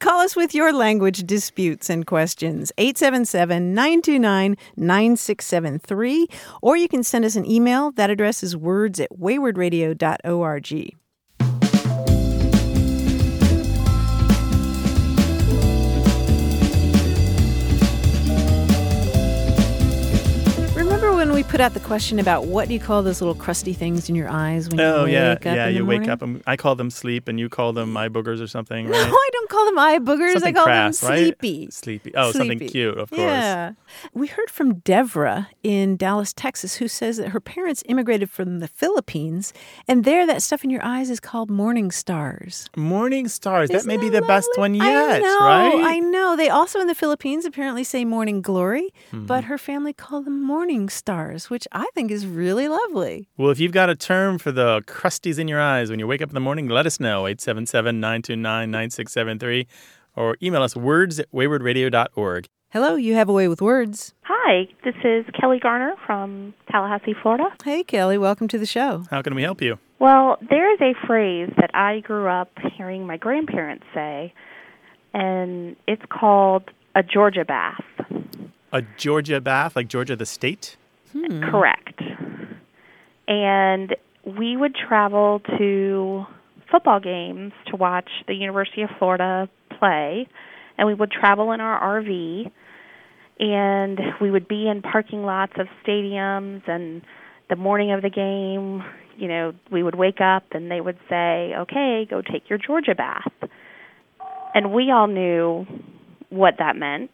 Call 0.00 0.20
us 0.20 0.36
with 0.36 0.54
your 0.54 0.72
language 0.72 1.24
disputes 1.24 1.88
and 1.88 2.06
questions, 2.06 2.70
877 2.76 3.72
929 3.72 4.56
9673, 4.76 6.26
or 6.60 6.76
you 6.76 6.88
can 6.88 7.02
send 7.02 7.24
us 7.24 7.36
an 7.36 7.50
email. 7.50 7.90
That 7.92 8.10
address 8.10 8.42
is 8.42 8.54
words 8.56 9.00
at 9.00 9.10
waywordradio.org. 9.10 10.94
we 21.34 21.42
put 21.42 21.60
out 21.60 21.74
the 21.74 21.80
question 21.80 22.20
about 22.20 22.44
what 22.46 22.68
do 22.68 22.74
you 22.74 22.78
call 22.80 23.02
those 23.02 23.20
little 23.20 23.34
crusty 23.34 23.72
things 23.72 24.08
in 24.08 24.14
your 24.14 24.28
eyes 24.28 24.68
when 24.68 24.78
you 24.78 24.84
Oh 24.84 25.04
wake 25.04 25.12
yeah, 25.12 25.30
up? 25.32 25.44
yeah. 25.44 25.66
in 25.66 25.72
the 25.74 25.78
You 25.80 25.84
wake 25.84 25.96
morning? 26.02 26.10
up 26.10 26.22
and 26.22 26.42
I 26.46 26.56
call 26.56 26.76
them 26.76 26.90
sleep, 26.90 27.26
and 27.26 27.40
you 27.40 27.48
call 27.48 27.72
them 27.72 27.96
eye 27.96 28.08
boogers 28.08 28.40
or 28.40 28.46
something, 28.46 28.86
No. 28.90 28.96
I 28.96 29.28
don't 29.32 29.48
call 29.50 29.64
them 29.66 29.78
eye 29.78 29.98
boogers. 29.98 30.32
Something 30.34 30.48
I 30.54 30.58
call 30.58 30.64
crass, 30.66 31.00
them 31.00 31.10
right? 31.10 31.18
sleepy. 31.40 31.68
Sleepy. 31.72 32.12
Oh, 32.14 32.30
something 32.30 32.60
cute, 32.60 32.96
of 32.96 33.10
course. 33.10 33.20
Yeah. 33.20 33.72
We 34.12 34.28
heard 34.28 34.48
from 34.48 34.76
Devra 34.82 35.48
in 35.64 35.96
Dallas, 35.96 36.32
Texas, 36.32 36.76
who 36.76 36.86
says 36.86 37.16
that 37.16 37.30
her 37.30 37.40
parents 37.40 37.82
immigrated 37.88 38.30
from 38.30 38.60
the 38.60 38.68
Philippines, 38.68 39.52
and 39.88 40.04
there 40.04 40.26
that 40.26 40.40
stuff 40.40 40.62
in 40.62 40.70
your 40.70 40.84
eyes 40.84 41.10
is 41.10 41.18
called 41.18 41.50
morning 41.50 41.90
stars. 41.90 42.68
Morning 42.76 43.26
stars. 43.26 43.70
that 43.70 43.78
Isn't 43.78 43.88
may 43.88 43.96
be 43.96 44.08
the 44.08 44.22
best 44.22 44.48
one 44.54 44.74
yet, 44.74 44.84
I 44.86 45.18
know, 45.18 45.38
right? 45.40 45.82
I 45.84 45.98
know. 45.98 46.36
They 46.36 46.48
also 46.48 46.78
in 46.80 46.86
the 46.86 46.94
Philippines 46.94 47.44
apparently 47.44 47.82
say 47.82 48.04
morning 48.04 48.40
glory, 48.40 48.92
Mm-hmm. 49.12 49.26
but 49.26 49.44
her 49.44 49.58
family 49.58 49.92
called 49.92 50.24
them 50.26 50.40
morning 50.42 50.88
stars, 50.88 51.23
which 51.50 51.66
I 51.72 51.86
think 51.94 52.10
is 52.10 52.26
really 52.26 52.68
lovely. 52.68 53.28
Well, 53.36 53.50
if 53.50 53.58
you've 53.60 53.72
got 53.72 53.90
a 53.90 53.94
term 53.96 54.38
for 54.38 54.52
the 54.52 54.82
crusties 54.86 55.38
in 55.38 55.48
your 55.48 55.60
eyes 55.60 55.90
when 55.90 55.98
you 55.98 56.06
wake 56.06 56.22
up 56.22 56.28
in 56.28 56.34
the 56.34 56.40
morning, 56.40 56.68
let 56.68 56.86
us 56.86 57.00
know. 57.00 57.26
877 57.26 58.00
929 58.00 58.70
9673 58.70 59.66
or 60.16 60.36
email 60.42 60.62
us 60.62 60.76
words 60.76 61.18
at 61.18 61.30
waywordradio.org. 61.32 62.46
Hello, 62.70 62.96
you 62.96 63.14
have 63.14 63.28
a 63.28 63.32
way 63.32 63.46
with 63.46 63.62
words. 63.62 64.14
Hi, 64.22 64.66
this 64.84 64.96
is 65.04 65.24
Kelly 65.40 65.60
Garner 65.60 65.94
from 66.04 66.54
Tallahassee, 66.70 67.14
Florida. 67.22 67.44
Hey, 67.64 67.84
Kelly, 67.84 68.18
welcome 68.18 68.48
to 68.48 68.58
the 68.58 68.66
show. 68.66 69.04
How 69.10 69.22
can 69.22 69.34
we 69.34 69.42
help 69.42 69.62
you? 69.62 69.78
Well, 70.00 70.38
there 70.50 70.72
is 70.74 70.80
a 70.80 71.06
phrase 71.06 71.50
that 71.56 71.70
I 71.72 72.00
grew 72.00 72.28
up 72.28 72.50
hearing 72.76 73.06
my 73.06 73.16
grandparents 73.16 73.84
say, 73.94 74.34
and 75.12 75.76
it's 75.86 76.02
called 76.10 76.64
a 76.96 77.02
Georgia 77.02 77.44
bath. 77.44 77.84
A 78.72 78.82
Georgia 78.96 79.40
bath, 79.40 79.76
like 79.76 79.86
Georgia 79.86 80.16
the 80.16 80.26
state? 80.26 80.76
Correct. 81.50 82.00
And 83.28 83.96
we 84.24 84.56
would 84.56 84.74
travel 84.74 85.40
to 85.58 86.24
football 86.70 87.00
games 87.00 87.52
to 87.68 87.76
watch 87.76 88.08
the 88.26 88.34
University 88.34 88.82
of 88.82 88.90
Florida 88.98 89.48
play, 89.78 90.26
and 90.76 90.86
we 90.86 90.94
would 90.94 91.10
travel 91.10 91.52
in 91.52 91.60
our 91.60 92.00
RV, 92.00 92.50
and 93.38 94.00
we 94.20 94.30
would 94.30 94.48
be 94.48 94.68
in 94.68 94.82
parking 94.82 95.24
lots 95.24 95.52
of 95.58 95.66
stadiums 95.86 96.68
and 96.68 97.02
the 97.48 97.56
morning 97.56 97.92
of 97.92 98.02
the 98.02 98.10
game, 98.10 98.82
you 99.16 99.28
know, 99.28 99.52
we 99.70 99.82
would 99.82 99.94
wake 99.94 100.20
up 100.20 100.44
and 100.52 100.70
they 100.70 100.80
would 100.80 100.98
say, 101.08 101.54
"Okay, 101.54 102.06
go 102.08 102.22
take 102.22 102.48
your 102.48 102.58
Georgia 102.58 102.94
bath." 102.94 103.32
And 104.54 104.72
we 104.72 104.90
all 104.90 105.06
knew 105.06 105.66
what 106.30 106.58
that 106.58 106.76
meant. 106.76 107.10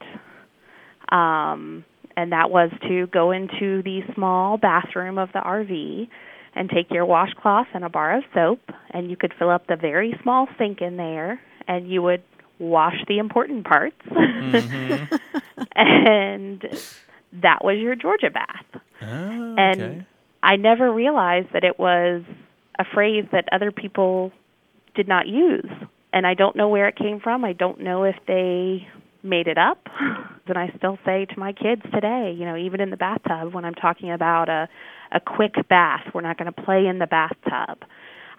Um 1.10 1.84
and 2.16 2.32
that 2.32 2.50
was 2.50 2.70
to 2.88 3.06
go 3.08 3.30
into 3.30 3.82
the 3.82 4.00
small 4.14 4.56
bathroom 4.56 5.18
of 5.18 5.30
the 5.32 5.40
RV 5.40 6.08
and 6.54 6.68
take 6.68 6.90
your 6.90 7.06
washcloth 7.06 7.68
and 7.74 7.84
a 7.84 7.88
bar 7.88 8.18
of 8.18 8.24
soap 8.34 8.60
and 8.90 9.10
you 9.10 9.16
could 9.16 9.32
fill 9.38 9.50
up 9.50 9.66
the 9.66 9.76
very 9.76 10.18
small 10.22 10.48
sink 10.58 10.80
in 10.80 10.96
there 10.96 11.40
and 11.68 11.88
you 11.88 12.02
would 12.02 12.22
wash 12.58 12.96
the 13.08 13.18
important 13.18 13.64
parts. 13.64 13.96
Mm-hmm. 14.06 15.14
and 15.76 16.62
that 17.42 17.64
was 17.64 17.78
your 17.78 17.94
Georgia 17.94 18.30
bath. 18.30 18.82
Oh, 19.02 19.54
And 19.56 19.82
okay. 19.82 20.06
I 20.42 20.56
never 20.56 20.92
realized 20.92 21.48
that 21.52 21.64
it 21.64 21.78
was 21.78 22.22
a 22.78 22.84
phrase 22.92 23.24
that 23.32 23.48
other 23.52 23.70
people 23.70 24.32
did 24.94 25.08
not 25.08 25.26
use. 25.26 25.70
And 26.12 26.26
I 26.26 26.34
don't 26.34 26.56
know 26.56 26.68
where 26.68 26.88
it 26.88 26.96
came 26.96 27.20
from. 27.20 27.44
I 27.44 27.52
don't 27.52 27.80
know 27.80 28.04
if 28.04 28.16
they 28.26 28.88
made 29.22 29.46
it 29.46 29.58
up. 29.58 29.88
And 30.46 30.58
I 30.58 30.72
still 30.76 30.98
say 31.04 31.26
to 31.26 31.38
my 31.38 31.52
kids 31.52 31.82
today, 31.94 32.34
you 32.36 32.44
know, 32.44 32.56
even 32.56 32.80
in 32.80 32.90
the 32.90 32.96
bathtub 32.96 33.54
when 33.54 33.64
I'm 33.64 33.74
talking 33.74 34.10
about 34.10 34.48
a 34.48 34.68
a 35.12 35.20
quick 35.20 35.54
bath, 35.68 36.00
we're 36.12 36.22
not 36.22 36.38
going 36.38 36.52
to 36.52 36.62
play 36.62 36.86
in 36.86 36.98
the 36.98 37.06
bathtub. 37.06 37.84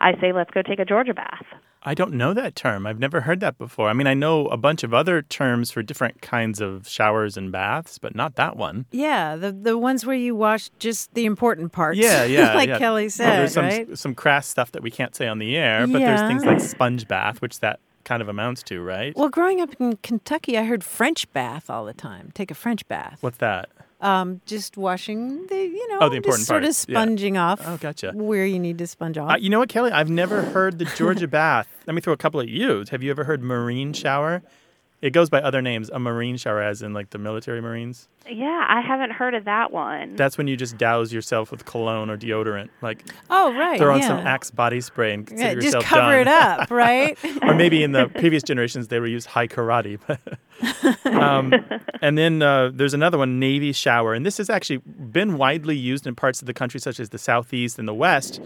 I 0.02 0.20
say 0.20 0.34
let's 0.34 0.52
go 0.52 0.62
take 0.62 0.80
a 0.80 0.84
Georgia 0.84 1.14
bath. 1.14 1.46
I 1.84 1.94
don't 1.94 2.14
know 2.14 2.34
that 2.34 2.54
term. 2.56 2.86
I've 2.86 3.00
never 3.00 3.22
heard 3.22 3.40
that 3.40 3.58
before. 3.58 3.88
I 3.88 3.94
mean, 3.94 4.08
I 4.08 4.14
know 4.14 4.48
a 4.48 4.58
bunch 4.58 4.84
of 4.84 4.94
other 4.94 5.22
terms 5.22 5.72
for 5.72 5.82
different 5.82 6.22
kinds 6.22 6.60
of 6.60 6.86
showers 6.86 7.38
and 7.38 7.50
baths, 7.50 7.98
but 7.98 8.14
not 8.14 8.36
that 8.36 8.58
one. 8.58 8.88
Yeah, 8.92 9.38
the 9.38 9.54
the 9.54 9.78
ones 9.78 10.06
where 10.06 10.16
you 10.16 10.36
wash 10.36 10.70
just 10.80 11.14
the 11.14 11.26
important 11.26 11.72
parts. 11.72 11.98
Yeah, 11.98 12.24
yeah. 12.26 12.54
like 12.56 12.68
yeah. 12.70 12.78
Kelly 12.78 13.04
Well, 13.04 13.10
said, 13.10 13.32
there's 13.38 13.54
some, 13.54 13.66
right? 13.66 13.98
some 13.98 14.16
crass 14.16 14.48
stuff 14.48 14.74
that 14.74 14.84
we 14.84 14.92
can't 14.92 15.16
say 15.16 15.28
on 15.28 15.40
the 15.40 15.56
air, 15.56 15.88
but 15.88 16.00
there's 16.00 16.22
things 16.22 16.44
like 16.44 16.60
sponge 16.60 17.08
bath, 17.08 17.42
which 17.42 17.62
that 17.62 17.80
kind 18.04 18.22
of 18.22 18.30
amounts 18.30 18.64
to, 18.64 18.82
right? 18.82 19.16
Well, 19.16 19.30
growing 19.30 19.62
up 19.62 19.70
in 19.80 19.98
Kentucky, 19.98 20.58
I 20.58 20.64
heard 20.64 20.84
French 20.84 21.32
bath 21.34 21.70
all 21.70 21.86
the 21.86 21.94
time. 21.94 22.32
Take 22.34 22.52
a 22.52 22.56
French 22.56 22.88
bath. 22.88 23.18
What's 23.22 23.38
that? 23.38 23.70
Um, 24.02 24.42
just 24.48 24.78
washing 24.78 25.46
the, 25.48 25.56
you 25.58 25.88
know, 25.90 26.00
Oh, 26.02 26.10
the 26.10 26.16
important 26.16 26.40
just 26.40 26.48
sort 26.48 26.64
parts, 26.64 26.84
of 26.86 26.90
yeah. 26.90 27.02
sponging 27.04 27.38
off. 27.38 27.62
Oh, 27.64 27.78
gotcha. 27.78 28.12
Where 28.16 28.46
you 28.48 28.58
need 28.58 28.80
to 28.80 28.88
sponge 28.88 29.16
off. 29.18 29.32
Uh, 29.34 29.36
you 29.38 29.50
know 29.52 29.60
what, 29.60 29.70
Kelly? 29.70 29.92
I've 29.92 30.10
never 30.10 30.42
heard 30.42 30.80
the 30.80 30.86
Georgia 30.86 31.28
bath. 31.28 31.68
Let 31.86 31.94
me 31.94 32.02
throw 32.02 32.12
a 32.14 32.18
couple 32.18 32.42
at 32.42 32.48
you. 32.50 32.84
Have 32.90 33.04
you 33.04 33.12
ever 33.12 33.26
heard 33.26 33.44
marine 33.44 33.94
shower? 33.94 34.42
It 35.02 35.14
goes 35.14 35.32
by 35.32 35.42
other 35.42 35.64
names. 35.64 35.90
A 35.90 35.98
marine 35.98 36.38
shower, 36.38 36.62
as 36.62 36.84
in 36.84 36.94
like 36.94 37.10
the 37.10 37.18
military 37.18 37.60
marines. 37.60 38.08
Yeah, 38.30 38.66
I 38.68 38.82
haven't 38.82 39.12
heard 39.12 39.34
of 39.34 39.46
that 39.46 39.72
one. 39.72 40.16
That's 40.16 40.38
when 40.38 40.48
you 40.48 40.56
just 40.56 40.78
douse 40.78 41.12
yourself 41.12 41.50
with 41.50 41.66
cologne 41.66 42.12
or 42.12 42.18
deodorant, 42.18 42.70
like 42.84 43.04
oh, 43.32 43.52
right. 43.56 43.80
throw 43.80 43.94
on 43.94 44.02
yeah. 44.02 44.08
some 44.08 44.20
Axe 44.20 44.52
body 44.52 44.80
spray 44.80 45.16
and 45.16 45.26
consider 45.26 45.50
Yeah, 45.50 45.56
just 45.56 45.66
yourself 45.66 45.86
cover 45.86 46.12
done. 46.12 46.20
it 46.22 46.28
up, 46.28 46.72
right? 46.72 47.18
or 47.42 47.56
maybe 47.56 47.82
in 47.82 47.94
the 47.94 48.10
previous 48.10 48.44
generations 48.44 48.90
they 48.90 49.00
were 49.00 49.08
used 49.08 49.26
Hai 49.26 49.48
Karate. 49.48 50.00
um, 51.06 51.54
and 52.02 52.16
then 52.16 52.44
uh, 52.44 52.70
there's 52.72 52.94
another 52.94 53.18
one, 53.18 53.40
Navy 53.40 53.72
shower, 53.72 54.14
and 54.14 54.24
this 54.24 54.38
has 54.38 54.52
actually 54.52 54.78
been 54.78 55.36
widely 55.36 55.76
used 55.76 56.06
in 56.06 56.14
parts 56.14 56.42
of 56.42 56.46
the 56.46 56.54
country, 56.54 56.80
such 56.80 57.00
as 57.00 57.10
the 57.10 57.18
southeast 57.18 57.80
and 57.80 57.88
the 57.88 57.94
west, 57.94 58.40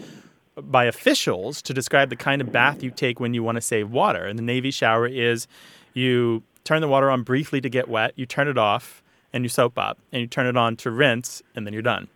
by 0.55 0.85
officials 0.85 1.61
to 1.63 1.73
describe 1.73 2.09
the 2.09 2.15
kind 2.15 2.41
of 2.41 2.49
bath 2.49 2.81
you 2.81 2.91
take 2.91 3.19
when 3.19 3.33
you 3.33 3.43
want 3.43 3.57
to 3.57 3.61
save 3.61 3.91
water. 3.91 4.25
And 4.25 4.39
the 4.39 4.43
Navy 4.43 4.71
shower 4.71 5.05
is 5.05 5.47
you 5.95 6.43
turn 6.63 6.81
the 6.81 6.87
water 6.87 7.09
on 7.09 7.23
briefly 7.23 7.61
to 7.61 7.69
get 7.69 7.87
wet, 7.87 8.13
you 8.15 8.25
turn 8.25 8.47
it 8.47 8.57
off, 8.57 9.01
and 9.33 9.43
you 9.43 9.49
soap 9.49 9.77
up, 9.77 9.97
and 10.11 10.21
you 10.21 10.27
turn 10.27 10.45
it 10.45 10.55
on 10.57 10.75
to 10.77 10.91
rinse, 10.91 11.41
and 11.55 11.65
then 11.65 11.73
you're 11.73 11.81
done. 11.81 12.07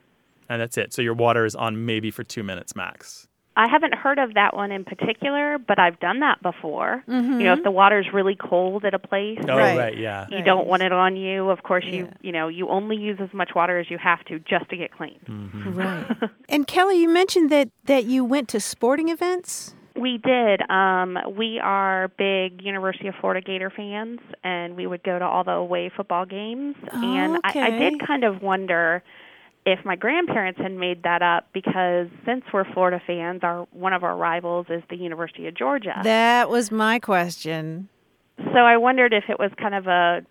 And 0.48 0.62
that's 0.62 0.78
it. 0.78 0.94
So 0.94 1.02
your 1.02 1.13
water 1.13 1.46
is 1.46 1.56
on 1.56 1.86
maybe 1.86 2.12
for 2.12 2.24
two 2.24 2.44
minutes 2.44 2.76
max. 2.76 3.28
I 3.56 3.68
haven't 3.68 3.94
heard 3.94 4.20
of 4.20 4.36
that 4.36 4.56
one 4.56 4.72
in 4.72 4.86
particular, 4.86 5.58
but 5.58 5.78
I've 5.80 6.00
done 6.00 6.22
that 6.22 6.42
before. 6.42 7.04
Mm-hmm. 7.10 7.39
You 7.42 7.46
know, 7.48 7.54
if 7.54 7.63
the 7.63 7.72
water's 7.72 8.08
really 8.13 8.36
cold 8.36 8.86
at 8.86 8.94
a 8.94 9.00
place, 9.00 9.38
Oh, 9.50 9.58
Right. 9.58 9.78
right, 9.78 9.98
yeah. 9.98 10.28
you 10.30 10.38
Right. 10.38 10.46
don't 10.46 10.65
want 10.65 10.82
it 10.82 10.94
on 10.94 11.18
you. 11.18 11.50
Of 11.50 11.62
course, 11.63 11.84
you 11.86 12.06
Yeah. 12.06 12.13
you 12.22 12.32
know 12.32 12.48
you 12.48 12.70
only 12.70 12.96
use 12.96 13.20
as 13.20 13.34
much 13.34 13.54
water 13.56 13.78
as 13.78 13.89
you 13.92 13.98
have 13.98 14.24
to 14.26 14.39
just 14.39 14.70
to 14.70 14.78
get 14.78 14.92
clean. 14.94 15.20
Mm-hmm. 15.28 15.74
Right. 15.76 16.06
and 16.50 16.68
Kelly, 16.68 17.02
you 17.02 17.10
mentioned 17.10 17.50
that 17.50 17.68
that 17.86 18.06
you 18.06 18.24
went 18.24 18.48
to 18.50 18.62
sporting 18.62 19.10
events. 19.10 19.76
We 20.00 20.18
did. 20.18 20.70
Um, 20.70 21.18
we 21.36 21.60
are 21.60 22.08
big 22.18 22.62
University 22.62 23.08
of 23.08 23.16
Florida 23.20 23.46
Gator 23.46 23.70
fans, 23.70 24.20
and 24.44 24.76
we 24.76 24.88
would 24.88 25.04
go 25.04 25.20
to 25.20 25.26
all 25.26 25.44
the 25.44 25.52
away 25.52 25.92
football 25.96 26.26
games. 26.26 26.76
Oh, 26.92 27.16
And 27.16 27.38
I, 27.44 27.68
I 27.68 27.70
did 27.72 28.06
kind 28.06 28.24
of 28.24 28.42
wonder 28.42 29.04
if 29.66 29.84
my 29.86 29.96
grandparents 29.96 30.60
had 30.60 30.72
made 30.72 31.04
that 31.04 31.22
up 31.22 31.48
because 31.54 32.08
since 32.26 32.44
we're 32.54 32.72
Florida 32.74 33.02
fans, 33.06 33.42
our 33.44 33.68
one 33.72 33.94
of 33.94 34.04
our 34.04 34.16
rivals 34.16 34.68
is 34.70 34.82
the 34.90 34.96
University 34.96 35.48
of 35.48 35.56
Georgia. 35.56 36.00
That 36.04 36.50
was 36.50 36.72
my 36.72 37.00
question. 37.00 37.90
So 38.54 38.60
I 38.60 38.78
wondered 38.78 39.13
if 39.13 39.25
it 39.30 39.38
was 39.39 39.52
kind 39.58 39.75
of 39.75 39.88
a 39.88 40.21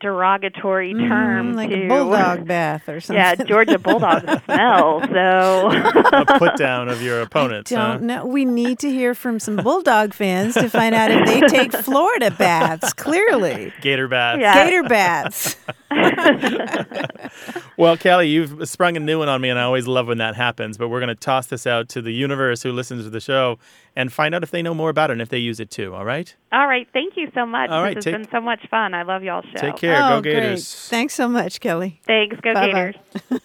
derogatory 0.00 0.92
term 0.94 1.52
Mm, 1.52 1.56
like 1.56 1.70
to 1.70 1.84
a 1.84 1.88
bulldog 1.88 2.46
bath 2.46 2.88
or 2.88 3.00
something. 3.00 3.16
Yeah, 3.16 3.34
Georgia 3.34 3.78
Bulldogs 3.78 4.24
smell. 4.44 5.00
So 5.08 5.70
A 5.70 6.38
put 6.38 6.56
down 6.56 6.88
of 6.88 7.02
your 7.02 7.20
opponents. 7.22 7.70
huh? 7.72 7.92
Don't 7.94 8.02
know. 8.04 8.26
We 8.26 8.44
need 8.44 8.78
to 8.80 8.90
hear 8.90 9.14
from 9.14 9.40
some 9.40 9.56
bulldog 9.56 10.14
fans 10.14 10.54
to 10.54 10.68
find 10.68 10.94
out 10.94 11.10
if 11.10 11.26
they 11.26 11.40
take 11.48 11.72
Florida 11.84 12.30
baths. 12.30 12.92
Clearly, 12.92 13.72
Gator 13.80 14.08
bath. 14.08 14.38
Yeah. 14.40 14.64
gator 14.64 14.82
baths. 14.84 15.56
Well, 17.76 17.96
Kelly, 17.96 18.28
you've 18.28 18.68
sprung 18.68 18.96
a 18.96 19.00
new 19.00 19.18
one 19.20 19.28
on 19.28 19.40
me, 19.40 19.48
and 19.50 19.58
I 19.58 19.62
always 19.62 19.86
love 19.86 20.08
when 20.08 20.18
that 20.18 20.34
happens. 20.34 20.76
But 20.76 20.88
we're 20.88 20.98
going 21.00 21.08
to 21.08 21.14
toss 21.14 21.46
this 21.46 21.66
out 21.66 21.88
to 21.90 22.02
the 22.02 22.12
universe 22.12 22.62
who 22.62 22.72
listens 22.72 23.04
to 23.04 23.10
the 23.10 23.20
show 23.20 23.58
and 23.98 24.12
find 24.12 24.32
out 24.34 24.42
if 24.44 24.50
they 24.52 24.62
know 24.62 24.74
more 24.74 24.90
about 24.90 25.10
it 25.10 25.14
and 25.14 25.22
if 25.22 25.28
they 25.28 25.38
use 25.38 25.58
it 25.58 25.70
too. 25.70 25.92
All 25.94 26.04
right? 26.04 26.34
All 26.52 26.66
right, 26.68 26.86
thank 26.92 27.16
you 27.16 27.30
so 27.34 27.44
much. 27.44 27.68
All 27.68 27.82
right, 27.82 27.96
this 27.96 28.04
take- 28.04 28.14
has 28.14 28.26
been 28.26 28.30
so 28.30 28.40
much 28.40 28.60
fun. 28.70 28.94
I 28.94 29.02
love 29.02 29.22
y'all's 29.24 29.44
show. 29.46 29.58
Take 29.60 29.76
care. 29.76 30.00
oh, 30.02 30.08
Go 30.08 30.22
great! 30.22 30.34
Gators. 30.34 30.88
Thanks 30.88 31.14
so 31.14 31.28
much, 31.28 31.58
Kelly. 31.60 32.00
Thanks. 32.06 32.36
Go 32.40 32.54
Bye-bye. 32.54 32.72
Gators. 32.72 32.94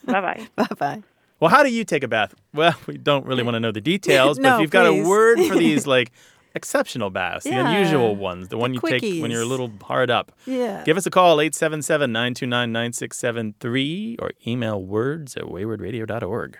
bye 0.05 0.21
bye. 0.21 0.47
Bye 0.55 0.67
bye. 0.77 1.01
Well, 1.39 1.49
how 1.49 1.63
do 1.63 1.69
you 1.73 1.83
take 1.83 2.03
a 2.03 2.07
bath? 2.07 2.35
Well, 2.53 2.75
we 2.87 2.97
don't 2.97 3.25
really 3.25 3.41
want 3.43 3.55
to 3.55 3.59
know 3.59 3.71
the 3.71 3.81
details, 3.81 4.37
but 4.39 4.55
if 4.55 4.61
you've 4.61 4.69
got 4.71 4.85
please. 4.87 5.03
a 5.05 5.09
word 5.09 5.39
for 5.47 5.55
these 5.55 5.87
like 5.87 6.11
exceptional 6.55 7.09
baths, 7.09 7.47
Yeah. 7.47 7.63
the 7.63 7.69
unusual 7.69 8.15
ones, 8.15 8.49
the 8.49 8.57
one 8.57 8.75
you 8.75 8.79
take 8.79 9.01
when 9.23 9.31
you're 9.31 9.41
a 9.41 9.45
little 9.45 9.71
hard 9.81 10.11
up, 10.11 10.31
Yeah. 10.45 10.83
give 10.85 10.97
us 10.97 11.05
a 11.07 11.09
call 11.09 11.37
877-929-9673 11.37 14.17
or 14.21 14.29
email 14.45 14.79
words 14.83 15.35
at 15.35 15.45
waywordradio.org. 15.45 16.57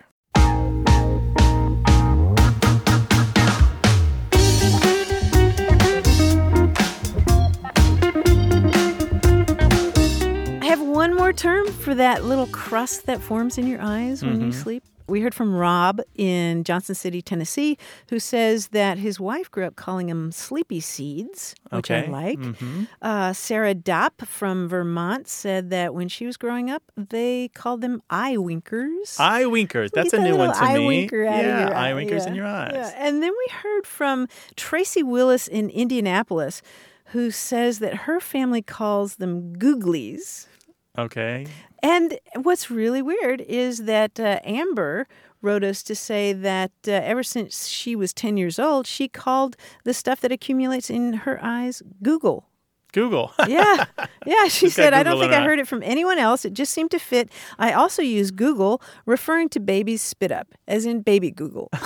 term 11.35 11.67
for 11.71 11.95
that 11.95 12.23
little 12.25 12.47
crust 12.47 13.05
that 13.05 13.21
forms 13.21 13.57
in 13.57 13.67
your 13.67 13.81
eyes 13.81 14.23
when 14.23 14.41
you 14.41 14.51
sleep. 14.51 14.83
We 15.05 15.19
heard 15.19 15.35
from 15.35 15.53
Rob 15.53 15.99
in 16.15 16.63
Johnson 16.63 16.95
City, 16.95 17.21
Tennessee, 17.21 17.77
who 18.09 18.19
says 18.19 18.69
that 18.69 18.97
his 18.97 19.19
wife 19.19 19.51
grew 19.51 19.65
up 19.65 19.75
calling 19.75 20.07
them 20.07 20.31
sleepy 20.31 20.79
seeds, 20.79 21.55
which 21.71 21.91
I 21.91 22.03
Okay. 22.03 22.09
like. 22.11 22.39
Mhm. 22.39 22.87
Uh, 23.01 23.33
Sarah 23.33 23.75
Dopp 23.75 24.25
from 24.25 24.69
Vermont 24.69 25.27
said 25.27 25.69
that 25.71 25.93
when 25.93 26.07
she 26.07 26.25
was 26.25 26.37
growing 26.37 26.69
up, 26.71 26.83
they 26.95 27.49
called 27.53 27.81
them 27.81 28.01
eye 28.09 28.37
winkers. 28.37 29.17
Eye 29.19 29.45
winkers. 29.45 29.91
Get 29.91 30.03
That's 30.03 30.13
a 30.13 30.17
that 30.17 30.23
new 30.23 30.37
one 30.37 30.53
to 30.53 30.63
eye 30.63 30.77
me. 30.77 30.87
winker 30.87 31.23
yeah, 31.23 31.71
eye 31.75 31.89
eye. 31.89 31.93
winkers 31.93 32.23
Yeah. 32.23 32.29
in 32.29 32.35
your 32.35 32.47
eyes. 32.47 32.71
Yeah. 32.73 32.91
And 32.97 33.21
then 33.21 33.31
we 33.31 33.53
heard 33.55 33.85
from 33.85 34.27
Tracy 34.55 35.03
Willis 35.03 35.49
in 35.49 35.69
Indianapolis, 35.69 36.61
who 37.07 37.29
says 37.29 37.79
that 37.79 37.93
her 37.93 38.21
family 38.21 38.61
calls 38.61 39.17
them 39.17 39.53
googlies. 39.57 40.47
Okay. 40.97 41.47
And 41.81 42.19
what's 42.35 42.69
really 42.69 43.01
weird 43.01 43.41
is 43.41 43.79
that 43.79 44.19
uh, 44.19 44.39
Amber 44.43 45.07
wrote 45.41 45.63
us 45.63 45.83
to 45.83 45.95
say 45.95 46.33
that 46.33 46.71
uh, 46.87 46.91
ever 46.91 47.23
since 47.23 47.67
she 47.67 47.95
was 47.95 48.13
10 48.13 48.37
years 48.37 48.59
old, 48.59 48.87
she 48.87 49.07
called 49.07 49.57
the 49.83 49.93
stuff 49.93 50.21
that 50.21 50.31
accumulates 50.31 50.89
in 50.89 51.13
her 51.13 51.39
eyes 51.43 51.81
Google. 52.01 52.47
Google. 52.93 53.33
Yeah. 53.47 53.85
Yeah. 54.25 54.45
She 54.45 54.67
She's 54.67 54.75
said, 54.75 54.93
I 54.93 55.03
don't 55.03 55.19
think 55.19 55.33
I 55.33 55.43
heard 55.43 55.59
it 55.59 55.67
from 55.67 55.83
anyone 55.83 56.19
else. 56.19 56.45
It 56.45 56.53
just 56.53 56.73
seemed 56.73 56.91
to 56.91 56.99
fit. 56.99 57.29
I 57.59 57.73
also 57.73 58.01
use 58.01 58.31
Google, 58.31 58.81
referring 59.05 59.49
to 59.49 59.59
babies' 59.59 60.01
spit 60.01 60.31
up, 60.31 60.53
as 60.67 60.85
in 60.85 61.01
baby 61.01 61.31
Google. 61.31 61.69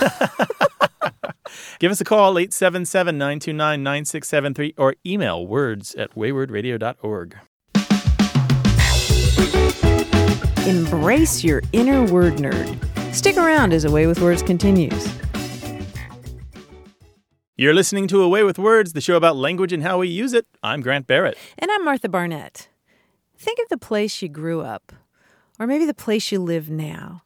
Give 1.80 1.90
us 1.90 2.00
a 2.00 2.04
call 2.04 2.34
877-929-9673 2.34 4.74
or 4.76 4.94
email 5.04 5.44
words 5.46 5.94
at 5.94 6.14
waywordradio.org. 6.14 7.36
Embrace 10.66 11.42
your 11.42 11.62
inner 11.72 12.04
word 12.04 12.34
nerd. 12.34 13.14
Stick 13.14 13.36
around 13.36 13.72
as 13.72 13.84
A 13.84 13.90
Way 13.90 14.06
with 14.06 14.20
Words 14.20 14.42
continues. 14.42 15.08
You're 17.56 17.74
listening 17.74 18.06
to 18.08 18.22
A 18.22 18.28
Way 18.28 18.44
with 18.44 18.58
Words, 18.58 18.92
the 18.92 19.00
show 19.00 19.16
about 19.16 19.36
language 19.36 19.72
and 19.72 19.82
how 19.82 19.98
we 19.98 20.08
use 20.08 20.32
it. 20.32 20.46
I'm 20.62 20.80
Grant 20.80 21.06
Barrett. 21.06 21.36
And 21.58 21.70
I'm 21.70 21.84
Martha 21.84 22.08
Barnette. 22.08 22.68
Think 23.36 23.58
of 23.58 23.68
the 23.68 23.78
place 23.78 24.22
you 24.22 24.28
grew 24.28 24.60
up, 24.60 24.92
or 25.58 25.66
maybe 25.66 25.84
the 25.84 25.94
place 25.94 26.30
you 26.30 26.38
live 26.38 26.70
now. 26.70 27.22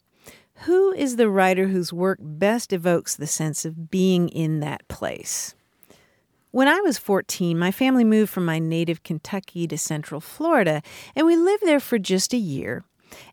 Who 0.67 0.93
is 0.93 1.17
the 1.17 1.29
writer 1.29 1.67
whose 1.67 1.93
work 1.93 2.19
best 2.23 2.73
evokes 2.73 3.17
the 3.17 3.27
sense 3.27 3.65
of 3.65 3.91
being 3.91 4.29
in 4.29 4.61
that 4.61 4.87
place? 4.89 5.55
When 6.53 6.69
I 6.69 6.83
was 6.83 6.99
14, 6.99 7.59
my 7.59 7.71
family 7.71 8.05
moved 8.05 8.31
from 8.31 8.45
my 8.45 8.59
native 8.59 9.03
Kentucky 9.03 9.67
to 9.69 9.79
Central 9.79 10.21
Florida, 10.21 10.83
and 11.17 11.27
we 11.27 11.35
lived 11.35 11.65
there 11.65 11.81
for 11.81 11.99
just 11.99 12.35
a 12.35 12.37
year. 12.37 12.85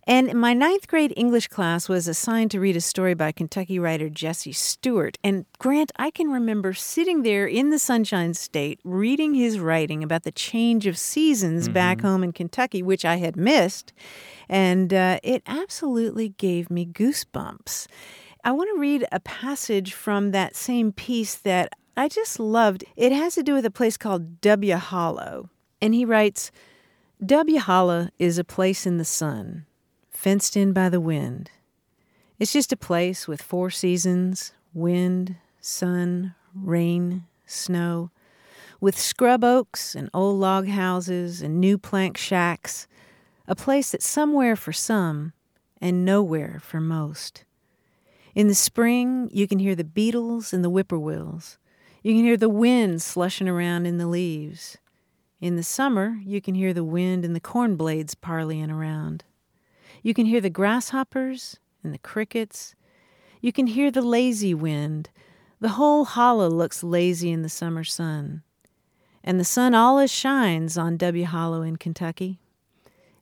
And 0.08 0.34
my 0.36 0.54
ninth 0.54 0.88
grade 0.88 1.14
English 1.18 1.50
class 1.50 1.90
was 1.90 2.08
assigned 2.08 2.50
to 2.52 2.62
read 2.62 2.78
a 2.78 2.82
story 2.82 3.16
by 3.16 3.34
Kentucky 3.34 3.78
writer 3.78 4.10
Jesse 4.10 4.54
Stuart. 4.54 5.18
And 5.22 5.46
Grant, 5.58 5.92
I 5.98 6.12
can 6.12 6.32
remember 6.32 6.74
sitting 6.74 7.24
there 7.24 7.46
in 7.46 7.72
the 7.72 7.80
Sunshine 7.80 8.34
State 8.36 8.80
reading 8.86 9.34
his 9.34 9.60
writing 9.60 10.02
about 10.02 10.24
the 10.24 10.32
change 10.32 10.88
of 10.88 10.98
seasons 10.98 11.68
back 11.68 12.00
home 12.00 12.24
in 12.24 12.32
Kentucky, 12.32 12.82
which 12.82 13.04
I 13.04 13.18
had 13.18 13.36
missed. 13.36 13.92
And 14.48 14.94
uh, 14.94 15.20
it 15.24 15.44
absolutely 15.46 16.30
gave 16.30 16.70
me 16.70 16.86
goosebumps. 16.86 17.88
I 18.46 18.54
want 18.54 18.70
to 18.74 18.80
read 18.80 19.06
a 19.12 19.20
passage 19.20 19.94
from 19.94 20.32
that 20.32 20.56
same 20.56 20.94
piece 20.94 21.36
that 21.36 21.74
I 22.00 22.08
just 22.08 22.40
loved. 22.40 22.86
It 22.96 23.12
has 23.12 23.36
to 23.36 23.44
do 23.44 23.54
with 23.54 23.66
a 23.66 23.70
place 23.70 23.98
called 23.98 24.40
W 24.40 24.78
Hollow. 24.78 25.50
And 25.82 25.94
he 25.94 26.06
writes 26.06 26.50
W 27.26 27.60
Hollow 27.60 28.08
is 28.18 28.38
a 28.38 28.46
place 28.46 28.88
in 28.88 28.96
the 28.96 29.04
sun, 29.04 29.66
fenced 30.10 30.56
in 30.56 30.72
by 30.72 30.88
the 30.88 31.02
wind. 31.02 31.52
It's 32.40 32.54
just 32.54 32.72
a 32.72 32.78
place 32.78 33.28
with 33.28 33.42
four 33.42 33.70
seasons 33.70 34.54
wind, 34.74 35.36
sun, 35.60 36.36
rain, 36.56 37.26
snow, 37.46 38.12
with 38.80 38.98
scrub 38.98 39.44
oaks 39.44 39.94
and 39.94 40.10
old 40.14 40.40
log 40.40 40.70
houses 40.70 41.42
and 41.42 41.60
new 41.60 41.78
plank 41.78 42.16
shacks. 42.16 42.88
A 43.46 43.56
place 43.56 43.92
that's 43.92 44.08
somewhere 44.08 44.56
for 44.56 44.72
some 44.72 45.34
and 45.82 46.06
nowhere 46.06 46.62
for 46.64 46.80
most. 46.80 47.44
In 48.34 48.48
the 48.48 48.56
spring, 48.56 49.30
you 49.34 49.50
can 49.50 49.60
hear 49.60 49.76
the 49.76 49.84
beetles 49.84 50.54
and 50.54 50.64
the 50.64 50.70
whippoorwills. 50.70 51.58
You 52.02 52.14
can 52.14 52.24
hear 52.24 52.38
the 52.38 52.50
wind 52.50 53.02
slushing 53.02 53.50
around 53.50 53.86
in 53.86 53.98
the 53.98 54.08
leaves. 54.08 54.78
In 55.42 55.56
the 55.56 55.64
summer, 55.64 56.20
you 56.26 56.42
can 56.42 56.56
hear 56.56 56.74
the 56.74 56.84
wind 56.84 57.26
and 57.26 57.36
the 57.36 57.40
corn 57.42 57.76
blades 57.76 58.16
parleying 58.16 58.72
around. 58.72 59.24
You 60.02 60.14
can 60.14 60.26
hear 60.26 60.42
the 60.42 60.50
grasshoppers 60.50 61.60
and 61.84 61.94
the 61.94 62.00
crickets. 62.00 62.76
You 63.42 63.52
can 63.52 63.68
hear 63.68 63.92
the 63.92 64.02
lazy 64.02 64.54
wind. 64.54 65.10
The 65.60 65.70
whole 65.70 66.06
hollow 66.06 66.50
looks 66.50 66.84
lazy 66.84 67.32
in 67.32 67.42
the 67.42 67.50
summer 67.50 67.84
sun. 67.84 68.44
And 69.24 69.40
the 69.40 69.46
sun 69.46 69.76
always 69.76 70.12
shines 70.12 70.78
on 70.78 70.96
W 70.98 71.26
Hollow 71.26 71.62
in 71.62 71.76
Kentucky. 71.76 72.40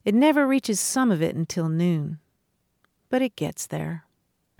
It 0.04 0.14
never 0.14 0.46
reaches 0.46 0.78
some 0.78 1.10
of 1.10 1.20
it 1.20 1.34
until 1.34 1.68
noon, 1.68 2.18
but 3.10 3.22
it 3.22 3.36
gets 3.36 3.66
there. 3.66 4.04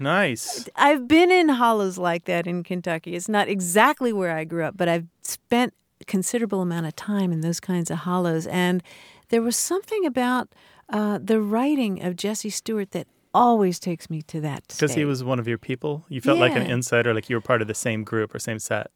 Nice. 0.01 0.69
I've 0.77 1.09
been 1.09 1.31
in 1.33 1.49
hollows 1.49 1.99
like 1.99 2.25
that 2.27 2.47
in 2.47 2.63
Kentucky. 2.63 3.15
It's 3.15 3.29
not 3.29 3.49
exactly 3.49 4.13
where 4.13 4.37
I 4.37 4.45
grew 4.45 4.65
up, 4.65 4.77
but 4.77 4.89
I've 4.89 5.07
spent 5.23 5.75
a 6.01 6.05
considerable 6.05 6.61
amount 6.63 6.87
of 6.87 6.95
time 6.95 7.33
in 7.33 7.41
those 7.41 7.61
kinds 7.61 7.91
of 7.91 7.99
hollows. 7.99 8.47
And 8.47 8.83
there 9.31 9.43
was 9.43 9.57
something 9.57 10.07
about 10.07 10.49
uh, 10.89 11.19
the 11.23 11.41
writing 11.41 12.03
of 12.03 12.17
Jesse 12.17 12.51
Stuart 12.51 12.93
that 12.93 13.09
always 13.35 13.79
takes 13.79 14.09
me 14.09 14.23
to 14.23 14.41
that. 14.41 14.65
Because 14.69 14.95
he 14.95 15.05
was 15.05 15.23
one 15.25 15.39
of 15.39 15.47
your 15.49 15.59
people. 15.59 16.05
You 16.09 16.21
felt 16.21 16.39
like 16.39 16.55
an 16.57 16.63
insider, 16.63 17.13
like 17.13 17.29
you 17.29 17.37
were 17.37 17.43
part 17.43 17.61
of 17.61 17.69
the 17.69 17.75
same 17.75 18.05
group 18.05 18.35
or 18.35 18.39
same 18.39 18.59
set. 18.59 18.91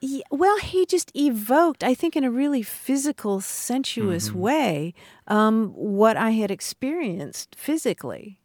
Yeah, 0.00 0.24
well, 0.30 0.58
he 0.58 0.84
just 0.84 1.10
evoked, 1.16 1.82
I 1.82 1.94
think, 1.94 2.16
in 2.16 2.24
a 2.24 2.30
really 2.30 2.62
physical, 2.62 3.40
sensuous 3.40 4.28
Mm-hmm. 4.28 4.38
way, 4.38 4.94
um, 5.26 5.68
what 5.70 6.16
I 6.18 6.30
had 6.30 6.50
experienced 6.50 7.56
physically. 7.56 8.38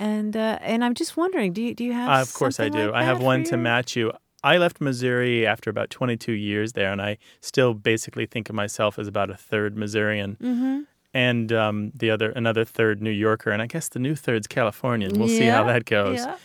And 0.00 0.34
uh, 0.36 0.58
and 0.62 0.82
I'm 0.82 0.94
just 0.94 1.16
wondering, 1.16 1.52
do 1.52 1.62
you 1.62 1.74
do 1.74 1.84
you 1.84 1.92
have? 1.92 2.08
Uh, 2.08 2.22
of 2.22 2.32
course 2.34 2.58
I 2.58 2.68
do. 2.70 2.86
like 2.86 2.94
I 2.94 3.04
have 3.04 3.22
one 3.22 3.44
for 3.44 3.50
to 3.50 3.56
match 3.58 3.94
you. 3.96 4.10
I 4.42 4.56
left 4.56 4.80
Missouri 4.80 5.46
after 5.46 5.68
about 5.68 5.90
22 5.90 6.32
years 6.32 6.72
there, 6.72 6.90
and 6.90 7.02
I 7.02 7.18
still 7.42 7.74
basically 7.74 8.24
think 8.24 8.48
of 8.48 8.54
myself 8.54 8.98
as 8.98 9.06
about 9.06 9.28
a 9.30 9.36
third 9.36 9.76
Missourian, 9.76 10.38
Mm-hmm. 10.40 10.80
and 11.12 11.52
um, 11.52 11.92
the 11.94 12.10
other 12.10 12.30
another 12.30 12.64
third 12.64 13.02
New 13.02 13.10
Yorker, 13.10 13.50
and 13.50 13.60
I 13.60 13.66
guess 13.66 13.90
the 13.90 13.98
new 13.98 14.14
third's 14.14 14.46
Californian. 14.46 15.18
We'll 15.18 15.28
see 15.28 15.44
how 15.44 15.64
that 15.64 15.84
goes. 15.84 16.20
Yeah. 16.20 16.36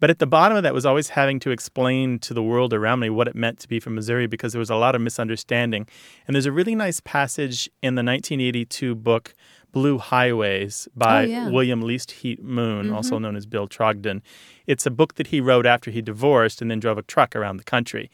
But 0.00 0.10
at 0.10 0.18
the 0.18 0.26
bottom 0.26 0.56
of 0.56 0.62
that 0.64 0.74
was 0.74 0.84
always 0.84 1.10
having 1.10 1.38
to 1.40 1.50
explain 1.50 2.18
to 2.20 2.34
the 2.34 2.42
world 2.42 2.74
around 2.74 2.98
me 3.00 3.10
what 3.10 3.28
it 3.28 3.34
meant 3.36 3.58
to 3.60 3.68
be 3.68 3.78
from 3.80 3.94
Missouri 3.94 4.26
because 4.26 4.52
there 4.52 4.58
was 4.58 4.68
a 4.70 4.74
lot 4.76 4.94
of 4.94 5.00
misunderstanding. 5.00 5.86
And 6.26 6.34
there's 6.34 6.46
a 6.46 6.52
really 6.52 6.74
nice 6.74 7.00
passage 7.00 7.70
in 7.80 7.94
the 7.94 8.02
1982 8.02 8.94
book 8.96 9.34
Blue 9.74 9.98
Highways 9.98 10.88
by 10.96 11.24
Oh, 11.24 11.26
yeah. 11.26 11.40
Mm-hmm. 11.44 11.52
William 11.54 11.82
Least 11.82 12.10
Heat 12.12 12.42
Moon, 12.42 12.90
also 12.92 13.18
known 13.18 13.36
as 13.36 13.44
Bill 13.46 13.68
Trogdon. 13.68 14.22
It's 14.66 14.86
a 14.86 14.90
book 14.90 15.16
that 15.16 15.26
he 15.26 15.40
wrote 15.40 15.66
after 15.66 15.90
he 15.90 16.00
divorced 16.00 16.62
and 16.62 16.70
then 16.70 16.80
drove 16.80 16.96
a 16.96 17.02
truck 17.02 17.36
around 17.36 17.58
the 17.58 17.64
country. 17.64 18.10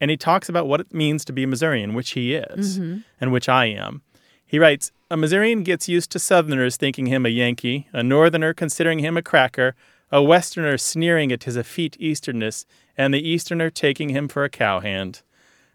And 0.00 0.10
he 0.10 0.16
talks 0.16 0.48
about 0.48 0.68
what 0.68 0.80
it 0.80 0.94
means 0.94 1.24
to 1.24 1.32
be 1.32 1.42
a 1.42 1.46
Missourian, 1.46 1.94
which 1.94 2.10
he 2.10 2.34
is, 2.34 2.78
Mm-hmm. 2.78 2.98
and 3.20 3.32
which 3.32 3.48
I 3.48 3.66
am. 3.66 4.02
He 4.46 4.58
writes 4.58 4.92
A 5.10 5.16
Missourian 5.16 5.62
gets 5.62 5.88
used 5.88 6.10
to 6.12 6.18
Southerners 6.18 6.76
thinking 6.76 7.06
him 7.06 7.26
a 7.26 7.28
Yankee, 7.28 7.88
a 7.92 8.02
Northerner 8.02 8.54
considering 8.54 8.98
him 9.00 9.16
a 9.16 9.22
cracker, 9.22 9.74
a 10.12 10.22
Westerner 10.22 10.76
sneering 10.78 11.30
at 11.32 11.44
his 11.44 11.56
effete 11.56 11.96
Easternness, 12.00 12.64
and 12.96 13.14
the 13.14 13.26
Easterner 13.28 13.70
taking 13.70 14.08
him 14.10 14.26
for 14.28 14.42
a 14.44 14.48
cowhand. 14.50 15.22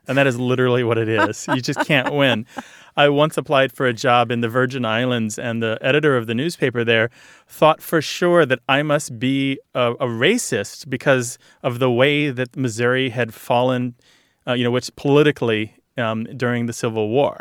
And 0.08 0.18
that 0.18 0.28
is 0.28 0.40
literally 0.40 0.84
what 0.84 0.98
it 0.98 1.10
is. 1.10 1.46
You 1.48 1.62
just 1.62 1.80
can't 1.86 2.14
win. 2.14 2.46
I 2.98 3.10
once 3.10 3.38
applied 3.38 3.74
for 3.74 3.86
a 3.86 3.94
job 3.94 4.32
in 4.32 4.40
the 4.42 4.48
Virgin 4.48 4.86
Islands, 4.86 5.38
and 5.38 5.62
the 5.62 5.78
editor 5.82 6.16
of 6.16 6.28
the 6.28 6.34
newspaper 6.34 6.84
there 6.86 7.10
thought 7.48 7.82
for 7.82 8.02
sure 8.02 8.46
that 8.46 8.60
I 8.70 8.84
must 8.84 9.20
be 9.20 9.60
a, 9.74 9.92
a 9.94 10.06
racist 10.08 10.90
because 10.90 11.38
of 11.62 11.80
the 11.80 11.92
way 11.92 12.30
that 12.30 12.56
Missouri 12.56 13.10
had 13.10 13.34
fallen, 13.34 13.96
uh, 14.48 14.54
you 14.54 14.64
know, 14.64 14.72
which 14.72 14.96
politically 14.96 15.76
um, 15.98 16.24
during 16.38 16.66
the 16.68 16.74
Civil 16.74 17.10
War. 17.10 17.40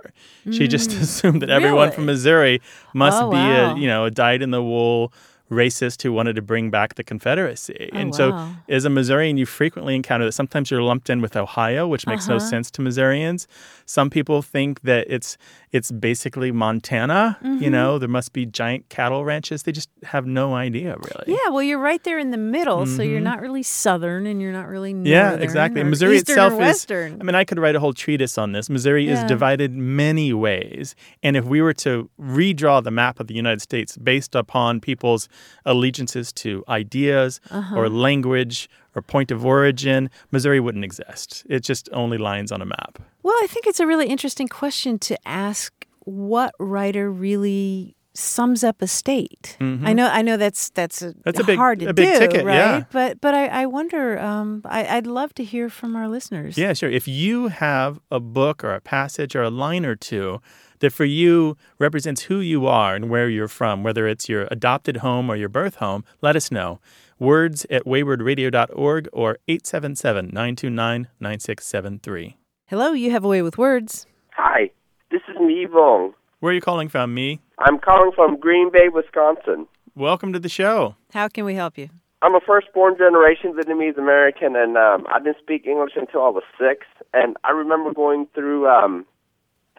She 0.50 0.66
just 0.68 0.92
assumed 1.00 1.42
that 1.42 1.50
everyone 1.50 1.90
from 1.92 2.04
Mm. 2.04 2.06
Missouri 2.06 2.60
must 2.92 3.22
Oh, 3.22 3.30
be 3.30 3.36
wow. 3.36 3.74
a, 3.74 3.78
you 3.78 3.86
know, 3.86 4.04
a 4.06 4.10
dyed 4.10 4.42
in 4.42 4.50
the 4.50 4.62
wool 4.62 5.12
racist 5.54 6.02
who 6.02 6.12
wanted 6.12 6.36
to 6.36 6.42
bring 6.42 6.70
back 6.70 6.94
the 6.96 7.04
Confederacy. 7.04 7.90
Oh, 7.92 7.96
and 7.98 8.14
so 8.14 8.48
as 8.68 8.84
a 8.84 8.90
Missourian, 8.90 9.36
you 9.36 9.46
frequently 9.46 9.94
encounter 9.94 10.24
that. 10.26 10.32
Sometimes 10.32 10.70
you're 10.70 10.82
lumped 10.82 11.08
in 11.10 11.20
with 11.22 11.36
Ohio, 11.36 11.86
which 11.88 12.06
makes 12.06 12.28
no 12.28 12.36
Uh-huh. 12.36 12.46
sense 12.50 12.70
to 12.72 12.82
Missourians. 12.82 13.46
Some 13.86 14.10
people 14.10 14.42
think 14.42 14.80
that 14.82 15.06
it's 15.08 15.36
it's 15.72 15.90
basically 15.90 16.52
Montana. 16.52 17.36
Mm-hmm. 17.42 17.62
You 17.64 17.70
know, 17.70 17.98
there 17.98 18.08
must 18.08 18.32
be 18.32 18.46
giant 18.46 18.88
cattle 18.90 19.24
ranches. 19.24 19.64
They 19.64 19.72
just 19.72 19.88
have 20.04 20.24
no 20.24 20.54
idea, 20.54 20.96
really. 20.96 21.36
Yeah, 21.38 21.48
well, 21.50 21.62
you're 21.64 21.80
right 21.80 22.02
there 22.04 22.18
in 22.18 22.30
the 22.30 22.36
middle, 22.36 22.86
so 22.86 23.02
you're 23.02 23.20
not 23.20 23.40
really 23.40 23.64
southern 23.64 24.26
and 24.26 24.40
you're 24.40 24.52
not 24.52 24.68
really 24.68 24.92
northern. 24.92 25.12
Mm-hmm. 25.12 25.40
Yeah, 25.40 25.44
exactly. 25.44 25.82
Missouri 25.82 26.16
Eastern 26.18 26.34
itself 26.34 26.52
or 26.52 26.56
is. 26.62 26.68
western. 26.68 27.20
I 27.20 27.24
mean, 27.24 27.34
I 27.34 27.44
could 27.44 27.58
write 27.58 27.74
a 27.74 27.80
whole 27.80 27.92
treatise 27.92 28.38
on 28.38 28.52
this. 28.52 28.70
Missouri 28.70 29.08
is 29.08 29.22
divided 29.24 29.72
many 29.72 30.32
ways, 30.32 30.94
and 31.22 31.36
if 31.36 31.44
we 31.44 31.60
were 31.60 31.74
to 31.74 32.08
redraw 32.20 32.82
the 32.82 32.90
map 32.92 33.18
of 33.20 33.26
the 33.26 33.34
United 33.34 33.60
States 33.60 33.96
based 33.96 34.34
upon 34.36 34.80
people's 34.80 35.28
allegiances 35.64 36.32
to 36.32 36.64
ideas 36.68 37.40
Uh-huh. 37.50 37.76
or 37.76 37.88
language 37.88 38.68
or 38.94 39.02
point 39.02 39.30
of 39.30 39.44
origin, 39.44 40.08
Missouri 40.30 40.60
wouldn't 40.60 40.84
exist. 40.84 41.44
It 41.48 41.60
just 41.64 41.88
only 41.92 42.18
lines 42.18 42.52
on 42.52 42.62
a 42.62 42.66
map. 42.66 42.98
Well, 43.22 43.34
I 43.42 43.46
think 43.48 43.66
it's 43.66 43.80
a 43.80 43.86
really 43.86 44.06
interesting 44.06 44.48
question 44.48 44.98
to 45.00 45.16
ask 45.26 45.72
what 46.00 46.52
writer 46.58 47.10
really 47.10 47.96
sums 48.16 48.62
up 48.62 48.80
a 48.80 48.86
state. 48.86 49.56
I 49.60 49.92
know 49.92 50.06
I 50.06 50.22
know 50.22 50.36
that's 50.36 50.70
that's 50.70 51.02
a, 51.02 51.06
Mm-hmm. 51.08 51.20
That's 51.24 51.40
a 51.40 51.44
big- 51.44 51.58
hard 51.58 51.80
to 51.80 51.86
a 51.88 51.92
big 51.94 52.12
do, 52.12 52.18
ticket, 52.20 52.44
right? 52.44 52.54
yeah. 52.54 52.84
But 52.92 53.20
but 53.20 53.34
I, 53.34 53.46
I 53.62 53.66
wonder 53.66 54.20
um, 54.20 54.62
I, 54.66 54.86
I'd 54.86 55.06
love 55.08 55.34
to 55.34 55.42
hear 55.44 55.68
from 55.68 55.96
our 55.96 56.06
listeners. 56.08 56.56
Yeah, 56.56 56.74
sure. 56.74 56.90
If 56.90 57.08
you 57.08 57.48
have 57.48 57.98
a 58.12 58.20
book 58.20 58.62
or 58.62 58.72
a 58.74 58.80
passage 58.80 59.34
or 59.34 59.42
a 59.42 59.50
line 59.50 59.84
or 59.84 59.96
two 59.96 60.40
that 60.80 60.92
for 60.92 61.04
you 61.04 61.56
represents 61.78 62.22
who 62.22 62.40
you 62.40 62.66
are 62.66 62.94
and 62.94 63.10
where 63.10 63.28
you're 63.28 63.48
from, 63.48 63.82
whether 63.82 64.06
it's 64.06 64.28
your 64.28 64.48
adopted 64.50 64.98
home 64.98 65.30
or 65.30 65.36
your 65.36 65.48
birth 65.48 65.76
home, 65.76 66.04
let 66.20 66.36
us 66.36 66.50
know. 66.50 66.80
Words 67.18 67.66
at 67.70 67.84
waywordradio.org 67.84 69.08
or 69.12 69.38
877 69.48 70.26
929 70.26 71.08
9673. 71.20 72.36
Hello, 72.66 72.92
you 72.92 73.10
have 73.10 73.24
a 73.24 73.28
way 73.28 73.42
with 73.42 73.58
words. 73.58 74.06
Hi, 74.32 74.70
this 75.10 75.22
is 75.28 75.36
Mi 75.40 75.66
Vong. 75.66 76.12
Where 76.40 76.50
are 76.50 76.54
you 76.54 76.60
calling 76.60 76.88
from, 76.88 77.14
me? 77.14 77.40
I'm 77.58 77.78
calling 77.78 78.10
from 78.14 78.38
Green 78.38 78.70
Bay, 78.70 78.88
Wisconsin. 78.92 79.66
Welcome 79.94 80.32
to 80.32 80.38
the 80.38 80.48
show. 80.48 80.96
How 81.12 81.28
can 81.28 81.44
we 81.44 81.54
help 81.54 81.78
you? 81.78 81.88
I'm 82.20 82.34
a 82.34 82.40
firstborn 82.40 82.96
generation 82.96 83.52
Vietnamese 83.52 83.98
American, 83.98 84.56
and 84.56 84.76
um, 84.76 85.06
I 85.08 85.18
didn't 85.20 85.38
speak 85.38 85.66
English 85.66 85.92
until 85.94 86.22
I 86.22 86.30
was 86.30 86.42
six. 86.58 86.86
And 87.12 87.36
I 87.44 87.50
remember 87.50 87.92
going 87.92 88.26
through 88.34 88.66
um, 88.66 89.04
the, 89.06 89.13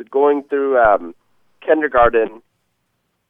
going 0.04 0.44
through 0.44 0.78
um, 0.80 1.16
kindergarten, 1.66 2.42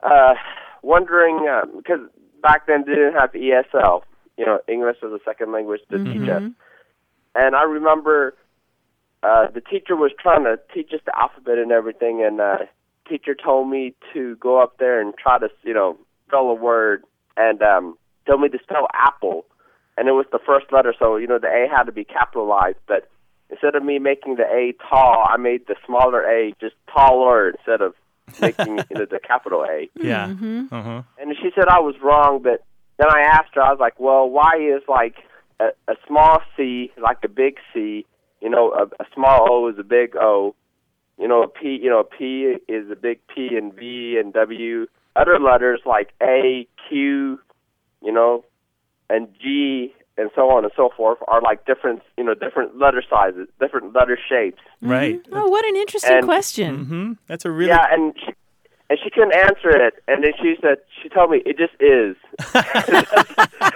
uh, 0.03 0.33
wondering 0.81 1.47
because 1.77 2.01
back 2.41 2.67
then 2.67 2.83
they 2.85 2.93
didn't 2.93 3.13
have 3.13 3.31
ESL, 3.31 4.01
you 4.37 4.45
know, 4.45 4.59
English 4.67 4.97
as 5.03 5.11
a 5.11 5.19
second 5.25 5.51
language 5.51 5.81
to 5.91 5.97
teach 6.03 6.29
us. 6.29 6.43
And 7.35 7.55
I 7.55 7.63
remember 7.63 8.35
uh, 9.23 9.49
the 9.51 9.61
teacher 9.61 9.95
was 9.95 10.11
trying 10.19 10.43
to 10.43 10.59
teach 10.73 10.91
us 10.93 10.99
the 11.05 11.17
alphabet 11.17 11.57
and 11.57 11.71
everything, 11.71 12.23
and 12.23 12.39
uh, 12.39 12.57
teacher 13.09 13.35
told 13.35 13.69
me 13.69 13.93
to 14.13 14.35
go 14.37 14.61
up 14.61 14.77
there 14.77 15.01
and 15.01 15.13
try 15.17 15.39
to, 15.39 15.49
you 15.63 15.73
know, 15.73 15.97
spell 16.27 16.47
a 16.49 16.53
word, 16.53 17.03
and 17.35 17.61
um, 17.61 17.97
told 18.27 18.41
me 18.41 18.49
to 18.49 18.59
spell 18.63 18.87
apple, 18.93 19.45
and 19.97 20.07
it 20.07 20.11
was 20.11 20.25
the 20.31 20.39
first 20.45 20.71
letter, 20.71 20.93
so 20.97 21.17
you 21.17 21.27
know 21.27 21.39
the 21.39 21.47
A 21.47 21.67
had 21.69 21.83
to 21.83 21.91
be 21.91 22.03
capitalized. 22.03 22.77
But 22.87 23.09
instead 23.55 23.75
of 23.75 23.83
me 23.83 23.99
making 23.99 24.35
the 24.35 24.43
A 24.43 24.73
tall, 24.89 25.25
I 25.27 25.37
made 25.37 25.67
the 25.67 25.75
smaller 25.85 26.23
A 26.23 26.53
just 26.59 26.75
taller 26.93 27.49
instead 27.49 27.81
of 27.81 27.93
making 28.41 28.77
you 28.89 28.97
know 28.97 29.05
the 29.05 29.19
capital 29.25 29.63
A. 29.63 29.89
Yeah. 29.95 30.27
Mm-hmm. 30.27 30.73
Uh-huh. 30.73 31.03
And 31.19 31.35
she 31.41 31.49
said 31.55 31.67
I 31.69 31.79
was 31.79 31.95
wrong, 32.03 32.41
but 32.43 32.63
then 32.97 33.07
I 33.09 33.21
asked 33.21 33.55
her, 33.55 33.61
I 33.61 33.71
was 33.71 33.79
like, 33.79 33.99
well, 33.99 34.29
why 34.29 34.57
is 34.57 34.81
like 34.87 35.15
a, 35.59 35.69
a 35.87 35.95
small 36.07 36.41
C 36.55 36.91
like 37.01 37.17
a 37.23 37.29
big 37.29 37.57
C? 37.73 38.05
You 38.41 38.49
know, 38.49 38.71
a, 38.71 38.83
a 39.01 39.05
small 39.13 39.47
O 39.49 39.67
is 39.69 39.79
a 39.79 39.83
big 39.83 40.15
O. 40.15 40.55
You 41.17 41.29
know, 41.29 41.43
a 41.43 41.47
P, 41.47 41.79
you 41.81 41.89
know, 41.89 41.99
a 41.99 42.03
P 42.03 42.55
is 42.67 42.91
a 42.91 42.95
big 42.95 43.19
P 43.33 43.55
and 43.55 43.73
V 43.73 44.17
and 44.21 44.33
W. 44.33 44.87
Other 45.15 45.39
letters 45.39 45.79
like 45.85 46.09
A, 46.21 46.67
Q, 46.89 47.39
you 48.03 48.11
know, 48.11 48.43
and 49.09 49.29
G 49.41 49.93
and 50.17 50.29
so 50.35 50.49
on 50.49 50.63
and 50.63 50.71
so 50.75 50.89
forth 50.95 51.17
are 51.27 51.41
like 51.41 51.65
different, 51.65 52.01
you 52.17 52.23
know, 52.23 52.33
different 52.33 52.77
letter 52.79 53.03
sizes, 53.09 53.47
different 53.59 53.93
letter 53.93 54.17
shapes. 54.29 54.61
Right. 54.81 55.21
Oh, 55.31 55.47
what 55.49 55.65
an 55.65 55.75
interesting 55.75 56.17
And- 56.17 56.25
question. 56.25 56.85
Mm-hmm. 56.85 57.11
That's 57.27 57.45
a 57.45 57.51
really 57.51 57.69
Yeah, 57.69 57.85
and 57.91 58.13
she, 58.19 58.33
and 58.89 58.99
she 59.03 59.09
couldn't 59.09 59.35
answer 59.35 59.69
it, 59.75 59.95
and 60.07 60.23
then 60.23 60.31
she 60.41 60.55
said 60.61 60.77
she 61.01 61.09
told 61.09 61.31
me 61.31 61.41
it 61.45 61.57
just 61.57 61.73
is. 61.81 62.15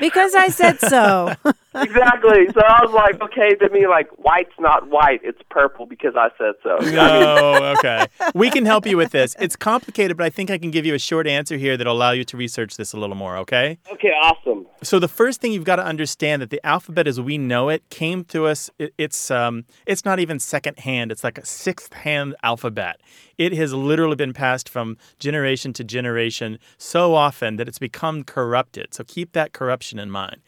Because 0.00 0.34
I 0.34 0.48
said 0.48 0.80
so. 0.80 1.34
exactly. 1.74 2.48
So 2.52 2.60
I 2.60 2.84
was 2.84 2.92
like, 2.92 3.20
okay, 3.22 3.54
to 3.56 3.68
me, 3.70 3.86
like 3.86 4.08
white's 4.18 4.54
not 4.58 4.88
white; 4.88 5.20
it's 5.22 5.40
purple 5.50 5.86
because 5.86 6.14
I 6.16 6.28
said 6.38 6.54
so. 6.62 6.78
No, 6.90 7.74
okay. 7.78 8.06
We 8.34 8.50
can 8.50 8.66
help 8.66 8.86
you 8.86 8.96
with 8.96 9.12
this. 9.12 9.36
It's 9.38 9.56
complicated, 9.56 10.16
but 10.16 10.24
I 10.24 10.30
think 10.30 10.50
I 10.50 10.58
can 10.58 10.70
give 10.70 10.84
you 10.84 10.94
a 10.94 10.98
short 10.98 11.26
answer 11.26 11.56
here 11.56 11.76
that'll 11.76 11.96
allow 11.96 12.10
you 12.12 12.24
to 12.24 12.36
research 12.36 12.76
this 12.76 12.92
a 12.92 12.98
little 12.98 13.16
more, 13.16 13.36
okay? 13.38 13.78
Okay, 13.92 14.08
awesome. 14.08 14.66
So 14.82 14.98
the 14.98 15.08
first 15.08 15.40
thing 15.40 15.52
you've 15.52 15.64
got 15.64 15.76
to 15.76 15.84
understand 15.84 16.42
that 16.42 16.50
the 16.50 16.64
alphabet 16.66 17.06
as 17.06 17.20
we 17.20 17.38
know 17.38 17.68
it 17.68 17.88
came 17.90 18.24
to 18.26 18.46
us 18.46 18.70
it, 18.78 18.94
it's 18.96 19.30
um 19.30 19.64
it's 19.86 20.04
not 20.04 20.18
even 20.18 20.38
secondhand, 20.38 21.12
it's 21.12 21.24
like 21.24 21.38
a 21.38 21.44
sixth 21.44 21.92
hand 21.92 22.34
alphabet. 22.42 23.00
It 23.36 23.52
has 23.54 23.72
literally 23.72 24.16
been 24.16 24.32
passed 24.32 24.68
from 24.68 24.96
generation 25.18 25.72
to 25.74 25.84
generation 25.84 26.58
so 26.78 27.14
often 27.14 27.56
that 27.56 27.68
it's 27.68 27.78
become 27.78 28.24
corrupted. 28.24 28.94
So 28.94 29.04
keep 29.04 29.32
that 29.32 29.52
corruption 29.52 29.98
in 29.98 30.10
mind. 30.10 30.40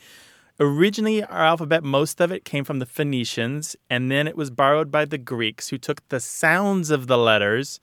Originally, 0.61 1.25
our 1.25 1.45
alphabet, 1.45 1.83
most 1.83 2.21
of 2.21 2.31
it 2.31 2.45
came 2.45 2.65
from 2.65 2.79
the 2.79 2.87
Phoenicians, 2.87 3.75
and 3.89 4.11
then 4.11 4.29
it 4.29 4.37
was 4.37 4.51
borrowed 4.51 4.91
by 4.91 5.05
the 5.05 5.19
Greeks, 5.19 5.69
who 5.69 5.79
took 5.79 6.07
the 6.09 6.21
sounds 6.21 6.91
of 6.91 7.07
the 7.07 7.19
letters 7.19 7.81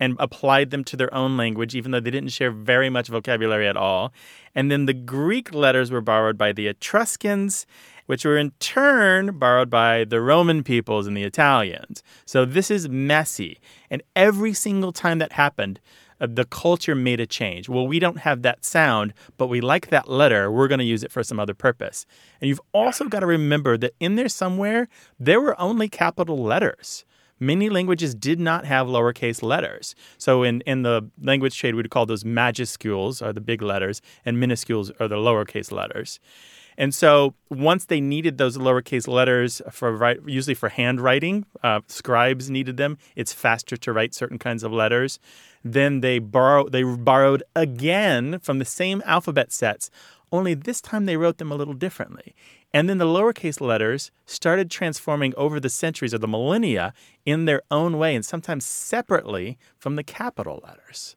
and 0.00 0.16
applied 0.18 0.70
them 0.70 0.84
to 0.84 0.96
their 0.96 1.12
own 1.12 1.36
language, 1.36 1.74
even 1.74 1.90
though 1.90 2.00
they 2.00 2.10
didn't 2.10 2.30
share 2.30 2.50
very 2.50 2.88
much 2.88 3.08
vocabulary 3.08 3.66
at 3.66 3.76
all. 3.76 4.12
And 4.54 4.70
then 4.70 4.86
the 4.86 4.94
Greek 4.94 5.52
letters 5.52 5.90
were 5.90 6.00
borrowed 6.00 6.38
by 6.38 6.52
the 6.52 6.68
Etruscans, 6.68 7.66
which 8.06 8.24
were 8.24 8.38
in 8.38 8.52
turn 8.60 9.38
borrowed 9.38 9.68
by 9.68 10.04
the 10.04 10.20
Roman 10.20 10.62
peoples 10.62 11.06
and 11.06 11.16
the 11.16 11.24
Italians. 11.24 12.02
So 12.24 12.44
this 12.44 12.70
is 12.70 12.88
messy. 12.88 13.58
And 13.90 14.02
every 14.16 14.54
single 14.54 14.92
time 14.92 15.18
that 15.18 15.32
happened, 15.32 15.80
the 16.20 16.44
culture 16.44 16.94
made 16.94 17.20
a 17.20 17.26
change. 17.26 17.68
Well, 17.68 17.86
we 17.86 17.98
don't 17.98 18.18
have 18.18 18.42
that 18.42 18.64
sound, 18.64 19.14
but 19.36 19.48
we 19.48 19.60
like 19.60 19.88
that 19.88 20.08
letter. 20.08 20.50
We're 20.50 20.68
going 20.68 20.78
to 20.80 20.84
use 20.84 21.02
it 21.02 21.12
for 21.12 21.22
some 21.22 21.38
other 21.38 21.54
purpose. 21.54 22.06
And 22.40 22.48
you've 22.48 22.60
also 22.72 23.04
got 23.04 23.20
to 23.20 23.26
remember 23.26 23.76
that 23.78 23.94
in 24.00 24.16
there 24.16 24.28
somewhere, 24.28 24.88
there 25.18 25.40
were 25.40 25.58
only 25.60 25.88
capital 25.88 26.38
letters 26.38 27.04
many 27.40 27.70
languages 27.70 28.14
did 28.14 28.40
not 28.40 28.64
have 28.64 28.86
lowercase 28.86 29.42
letters. 29.42 29.94
So 30.16 30.42
in, 30.42 30.60
in 30.62 30.82
the 30.82 31.08
language 31.20 31.58
trade, 31.58 31.74
we'd 31.74 31.90
call 31.90 32.06
those 32.06 32.24
majuscules 32.24 33.24
are 33.24 33.32
the 33.32 33.40
big 33.40 33.62
letters, 33.62 34.02
and 34.24 34.42
minuscules 34.42 34.90
are 35.00 35.08
the 35.08 35.16
lowercase 35.16 35.70
letters. 35.70 36.18
And 36.76 36.94
so 36.94 37.34
once 37.50 37.86
they 37.86 38.00
needed 38.00 38.38
those 38.38 38.56
lowercase 38.56 39.08
letters 39.08 39.60
for 39.70 39.92
write, 39.92 40.20
usually 40.26 40.54
for 40.54 40.68
handwriting, 40.68 41.44
uh, 41.64 41.80
scribes 41.88 42.48
needed 42.48 42.76
them. 42.76 42.98
It's 43.16 43.32
faster 43.32 43.76
to 43.76 43.92
write 43.92 44.14
certain 44.14 44.38
kinds 44.38 44.62
of 44.62 44.72
letters. 44.72 45.18
Then 45.64 46.00
they 46.00 46.18
borrow 46.18 46.68
they 46.68 46.82
borrowed 46.82 47.42
again 47.54 48.38
from 48.40 48.58
the 48.58 48.64
same 48.64 49.02
alphabet 49.04 49.52
sets. 49.52 49.90
Only 50.30 50.54
this 50.54 50.80
time 50.80 51.06
they 51.06 51.16
wrote 51.16 51.38
them 51.38 51.50
a 51.50 51.56
little 51.56 51.74
differently. 51.74 52.34
And 52.72 52.88
then 52.88 52.98
the 52.98 53.06
lowercase 53.06 53.60
letters 53.60 54.10
started 54.26 54.70
transforming 54.70 55.32
over 55.36 55.58
the 55.58 55.70
centuries 55.70 56.12
or 56.12 56.18
the 56.18 56.28
millennia 56.28 56.92
in 57.24 57.46
their 57.46 57.62
own 57.70 57.96
way 57.96 58.14
and 58.14 58.24
sometimes 58.24 58.66
separately 58.66 59.58
from 59.78 59.96
the 59.96 60.02
capital 60.02 60.62
letters. 60.66 61.16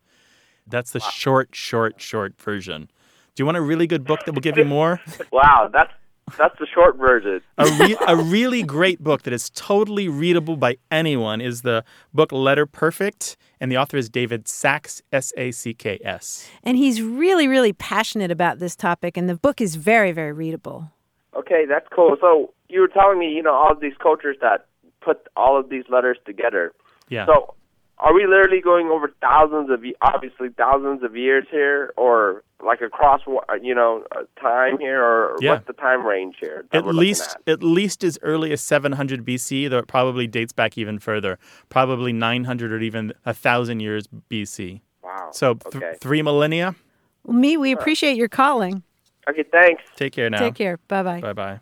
That's 0.65 0.91
the 0.91 1.01
short, 1.01 1.49
short, 1.53 1.99
short 1.99 2.39
version. 2.39 2.89
Do 3.35 3.41
you 3.41 3.45
want 3.45 3.57
a 3.57 3.61
really 3.61 3.87
good 3.87 4.05
book 4.05 4.21
that 4.25 4.33
will 4.33 4.41
give 4.41 4.57
you 4.57 4.65
more? 4.65 5.01
Wow, 5.31 5.69
that's 5.71 5.91
that's 6.37 6.57
the 6.59 6.67
short 6.67 6.97
version. 6.97 7.41
a, 7.57 7.65
re- 7.65 7.97
a 8.07 8.15
really 8.15 8.63
great 8.63 9.03
book 9.03 9.23
that 9.23 9.33
is 9.33 9.49
totally 9.51 10.09
readable 10.09 10.57
by 10.57 10.77
anyone 10.89 11.41
is 11.41 11.61
the 11.61 11.83
book 12.13 12.31
Letter 12.31 12.65
Perfect, 12.65 13.37
and 13.59 13.71
the 13.71 13.77
author 13.77 13.97
is 13.97 14.09
David 14.09 14.47
Sacks, 14.47 15.01
S 15.11 15.33
A 15.37 15.51
C 15.51 15.73
K 15.73 15.99
S. 16.03 16.49
And 16.63 16.77
he's 16.77 17.01
really, 17.01 17.47
really 17.47 17.73
passionate 17.73 18.31
about 18.31 18.59
this 18.59 18.75
topic, 18.75 19.17
and 19.17 19.29
the 19.29 19.35
book 19.35 19.61
is 19.61 19.75
very, 19.75 20.11
very 20.11 20.33
readable. 20.33 20.91
Okay, 21.35 21.65
that's 21.67 21.87
cool. 21.95 22.17
So 22.19 22.53
you 22.69 22.81
were 22.81 22.87
telling 22.87 23.19
me, 23.19 23.31
you 23.31 23.43
know, 23.43 23.53
all 23.53 23.71
of 23.71 23.79
these 23.79 23.93
cultures 24.01 24.37
that 24.41 24.65
put 25.01 25.27
all 25.35 25.59
of 25.59 25.69
these 25.69 25.83
letters 25.89 26.17
together. 26.25 26.73
Yeah. 27.09 27.25
So 27.25 27.55
are 28.01 28.13
we 28.13 28.25
literally 28.25 28.59
going 28.61 28.87
over 28.87 29.13
thousands 29.21 29.69
of 29.69 29.85
ye- 29.85 29.95
obviously 30.01 30.49
thousands 30.49 31.03
of 31.03 31.15
years 31.15 31.45
here, 31.49 31.93
or 31.97 32.43
like 32.65 32.81
across 32.81 33.21
you 33.61 33.73
know 33.73 34.03
uh, 34.15 34.23
time 34.39 34.77
here, 34.79 35.01
or 35.03 35.37
Yeah. 35.39 35.51
what's 35.51 35.67
the 35.67 35.73
time 35.73 36.05
range 36.05 36.35
here? 36.39 36.65
At 36.73 36.85
least, 36.85 37.37
at? 37.47 37.53
at 37.53 37.63
least 37.63 38.03
as 38.03 38.17
early 38.21 38.51
as 38.51 38.61
700 38.61 39.23
BC, 39.25 39.69
though 39.69 39.77
it 39.79 39.87
probably 39.87 40.27
dates 40.27 40.51
back 40.53 40.77
even 40.77 40.99
further, 40.99 41.37
probably 41.69 42.11
900 42.11 42.71
or 42.73 42.79
even 42.79 43.13
a 43.25 43.33
thousand 43.33 43.79
years 43.79 44.07
BC. 44.29 44.81
Wow. 45.03 45.29
So 45.31 45.53
th- 45.55 45.75
okay. 45.75 45.93
three 46.01 46.21
millennia. 46.21 46.75
Well, 47.23 47.37
me, 47.37 47.55
we 47.57 47.71
appreciate 47.71 48.17
your 48.17 48.29
calling. 48.29 48.83
okay, 49.29 49.43
thanks. 49.51 49.83
Take 49.95 50.13
care 50.13 50.29
now. 50.29 50.39
Take 50.39 50.55
care. 50.55 50.77
Bye 50.87 51.03
bye. 51.03 51.21
Bye 51.21 51.33
bye. 51.33 51.59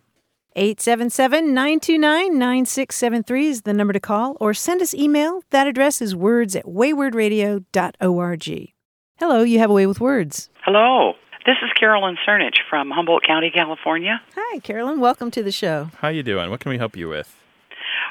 877 0.60 1.54
929 1.54 2.38
9673 2.38 3.48
is 3.48 3.62
the 3.62 3.72
number 3.72 3.94
to 3.94 4.00
call, 4.02 4.36
or 4.42 4.54
send 4.54 4.82
us 4.82 4.94
email. 4.94 5.42
That 5.52 5.68
address 5.68 6.02
is 6.02 6.14
words 6.14 6.54
at 6.54 6.66
waywordradio.org. 6.66 8.74
Hello, 9.16 9.44
you 9.44 9.60
have 9.60 9.70
a 9.70 9.74
way 9.74 9.88
with 9.88 10.02
words. 10.02 10.50
Hello. 10.66 11.14
This 11.46 11.56
is 11.64 11.72
Carolyn 11.80 12.18
Crnich 12.28 12.58
from 12.70 12.92
Humboldt 12.92 13.24
County, 13.26 13.52
California. 13.52 14.20
Hi, 14.36 14.60
Carolyn. 14.60 15.00
Welcome 15.00 15.32
to 15.32 15.42
the 15.42 15.54
show. 15.54 15.92
How 16.00 16.10
you 16.10 16.24
doing? 16.24 16.50
What 16.50 16.60
can 16.60 16.72
we 16.72 16.78
help 16.78 16.98
you 16.98 17.08
with? 17.08 17.34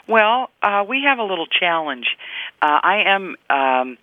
Well, 0.09 0.49
uh, 0.63 0.87
we 0.89 1.03
have 1.07 1.19
a 1.19 1.25
little 1.25 1.49
challenge. 1.49 2.07
Uh, 2.63 2.81
I 2.83 3.03
am 3.09 3.37
um, 3.51 3.99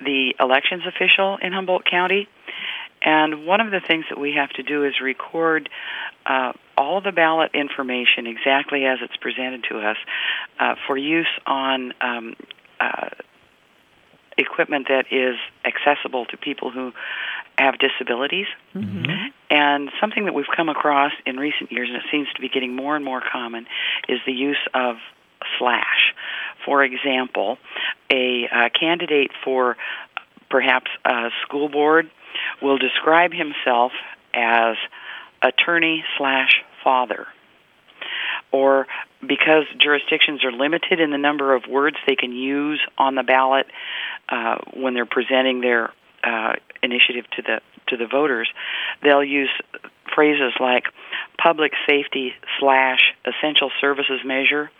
the 0.00 0.34
elections 0.40 0.82
official 0.84 1.38
in 1.40 1.52
Humboldt 1.52 1.84
County, 1.88 2.26
and 3.02 3.46
one 3.46 3.60
of 3.60 3.70
the 3.70 3.78
things 3.78 4.06
that 4.10 4.18
we 4.18 4.34
have 4.36 4.50
to 4.54 4.64
do 4.64 4.84
is 4.84 4.94
record 5.00 5.68
uh, 6.26 6.54
all 6.76 7.00
the 7.00 7.12
ballot 7.12 7.50
information 7.54 8.26
exactly 8.26 8.84
as 8.84 8.98
it's 9.02 9.16
presented 9.16 9.64
to 9.70 9.78
us 9.78 9.96
uh, 10.58 10.74
for 10.86 10.96
use 10.96 11.28
on 11.46 11.92
um, 12.00 12.36
uh, 12.80 13.10
equipment 14.36 14.88
that 14.88 15.06
is 15.10 15.36
accessible 15.64 16.26
to 16.26 16.36
people 16.36 16.70
who 16.70 16.92
have 17.58 17.74
disabilities. 17.78 18.46
And 19.50 19.90
something 20.00 20.24
that 20.24 20.34
we've 20.34 20.46
come 20.54 20.68
across 20.68 21.12
in 21.24 21.36
recent 21.36 21.70
years, 21.70 21.88
and 21.88 21.98
it 21.98 22.04
seems 22.10 22.28
to 22.34 22.40
be 22.40 22.48
getting 22.48 22.74
more 22.74 22.96
and 22.96 23.04
more 23.04 23.22
common, 23.32 23.66
is 24.08 24.18
the 24.26 24.32
use 24.32 24.58
of 24.74 24.96
slash. 25.58 26.14
For 26.64 26.82
example, 26.82 27.58
a 28.10 28.48
uh, 28.52 28.68
candidate 28.78 29.30
for 29.44 29.76
perhaps 30.50 30.90
a 31.04 31.30
school 31.42 31.68
board 31.68 32.10
will 32.60 32.78
describe 32.78 33.32
himself 33.32 33.92
as 34.32 34.76
attorney 35.44 36.04
slash 36.18 36.62
father. 36.82 37.26
Or 38.50 38.86
because 39.20 39.64
jurisdictions 39.78 40.44
are 40.44 40.52
limited 40.52 41.00
in 41.00 41.10
the 41.10 41.18
number 41.18 41.54
of 41.54 41.64
words 41.68 41.96
they 42.06 42.16
can 42.16 42.32
use 42.32 42.80
on 42.98 43.14
the 43.14 43.22
ballot 43.22 43.66
uh, 44.28 44.56
when 44.74 44.94
they're 44.94 45.06
presenting 45.06 45.60
their 45.60 45.92
uh, 46.22 46.54
initiative 46.82 47.24
to 47.36 47.42
the 47.42 47.60
to 47.88 47.98
the 47.98 48.06
voters, 48.06 48.48
they'll 49.02 49.24
use 49.24 49.50
phrases 50.14 50.54
like 50.58 50.84
public 51.36 51.72
safety 51.86 52.32
slash 52.58 53.12
essential 53.26 53.70
services 53.78 54.20
measure, 54.24 54.70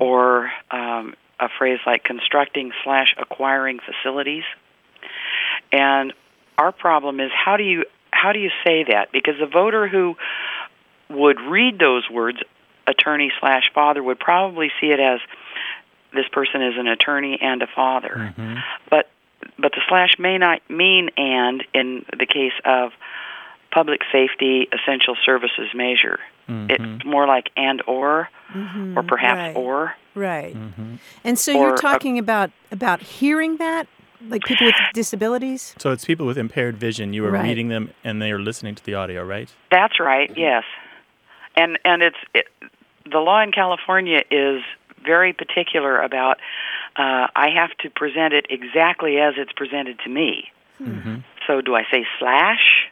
or 0.00 0.50
um, 0.70 1.14
a 1.38 1.48
phrase 1.58 1.78
like 1.86 2.02
constructing 2.02 2.72
slash 2.82 3.14
acquiring 3.20 3.78
facilities. 3.78 4.44
And 5.70 6.12
our 6.58 6.72
problem 6.72 7.20
is 7.20 7.30
how 7.32 7.56
do 7.56 7.62
you 7.62 7.84
how 8.12 8.32
do 8.32 8.38
you 8.38 8.50
say 8.64 8.84
that? 8.84 9.10
Because 9.12 9.34
the 9.40 9.46
voter 9.46 9.88
who 9.88 10.16
would 11.10 11.40
read 11.40 11.78
those 11.78 12.08
words, 12.10 12.38
attorney 12.86 13.32
slash 13.40 13.64
father, 13.74 14.02
would 14.02 14.18
probably 14.18 14.70
see 14.80 14.88
it 14.88 15.00
as 15.00 15.20
this 16.14 16.26
person 16.30 16.62
is 16.62 16.74
an 16.76 16.88
attorney 16.88 17.38
and 17.40 17.62
a 17.62 17.66
father. 17.66 18.34
Mm-hmm. 18.36 18.56
But 18.90 19.08
but 19.58 19.72
the 19.72 19.80
slash 19.88 20.18
may 20.18 20.38
not 20.38 20.60
mean 20.70 21.10
and 21.16 21.64
in 21.74 22.04
the 22.16 22.26
case 22.26 22.52
of 22.64 22.92
public 23.72 24.02
safety 24.12 24.68
essential 24.72 25.16
services 25.24 25.68
measure. 25.74 26.20
It's 26.48 26.82
mm-hmm. 26.82 27.08
more 27.08 27.26
like 27.26 27.48
and 27.56 27.82
or 27.86 28.28
mm-hmm. 28.52 28.98
or 28.98 29.02
perhaps 29.02 29.56
right. 29.56 29.56
or. 29.56 29.94
Right. 30.14 30.54
And 31.24 31.38
so 31.38 31.56
Or 31.56 31.66
you're 31.68 31.74
a- 31.74 31.78
talking 31.78 32.18
about 32.18 32.50
about 32.70 33.00
hearing 33.00 33.56
that, 33.56 33.86
like 34.28 34.44
people 34.44 34.66
with 34.66 34.74
disabilities. 34.94 35.74
So 35.78 35.90
it's 35.90 36.04
people 36.04 36.26
with 36.26 36.38
impaired 36.38 36.76
vision. 36.76 37.12
You 37.12 37.24
are 37.26 37.30
Right. 37.30 37.44
reading 37.44 37.68
them 37.68 37.90
and 38.04 38.20
they 38.22 38.30
are 38.32 38.38
listening 38.38 38.74
to 38.76 38.84
the 38.84 38.94
audio, 38.94 39.24
right? 39.24 39.52
That's 39.70 39.98
right. 40.00 40.30
Yes, 40.36 40.64
and 41.56 41.78
and 41.84 42.02
it's 42.02 42.16
it, 42.34 42.46
the 43.10 43.18
law 43.18 43.42
in 43.42 43.52
California 43.52 44.22
is 44.30 44.62
very 45.04 45.32
particular 45.32 46.00
about. 46.00 46.38
Uh, 46.94 47.26
I 47.34 47.48
have 47.54 47.70
to 47.78 47.90
present 47.90 48.34
it 48.34 48.46
exactly 48.50 49.18
as 49.18 49.34
it's 49.38 49.52
presented 49.52 49.98
to 50.00 50.10
me. 50.10 50.50
So 51.46 51.60
do 51.60 51.74
I 51.76 51.84
say 51.92 52.04
slash? 52.18 52.88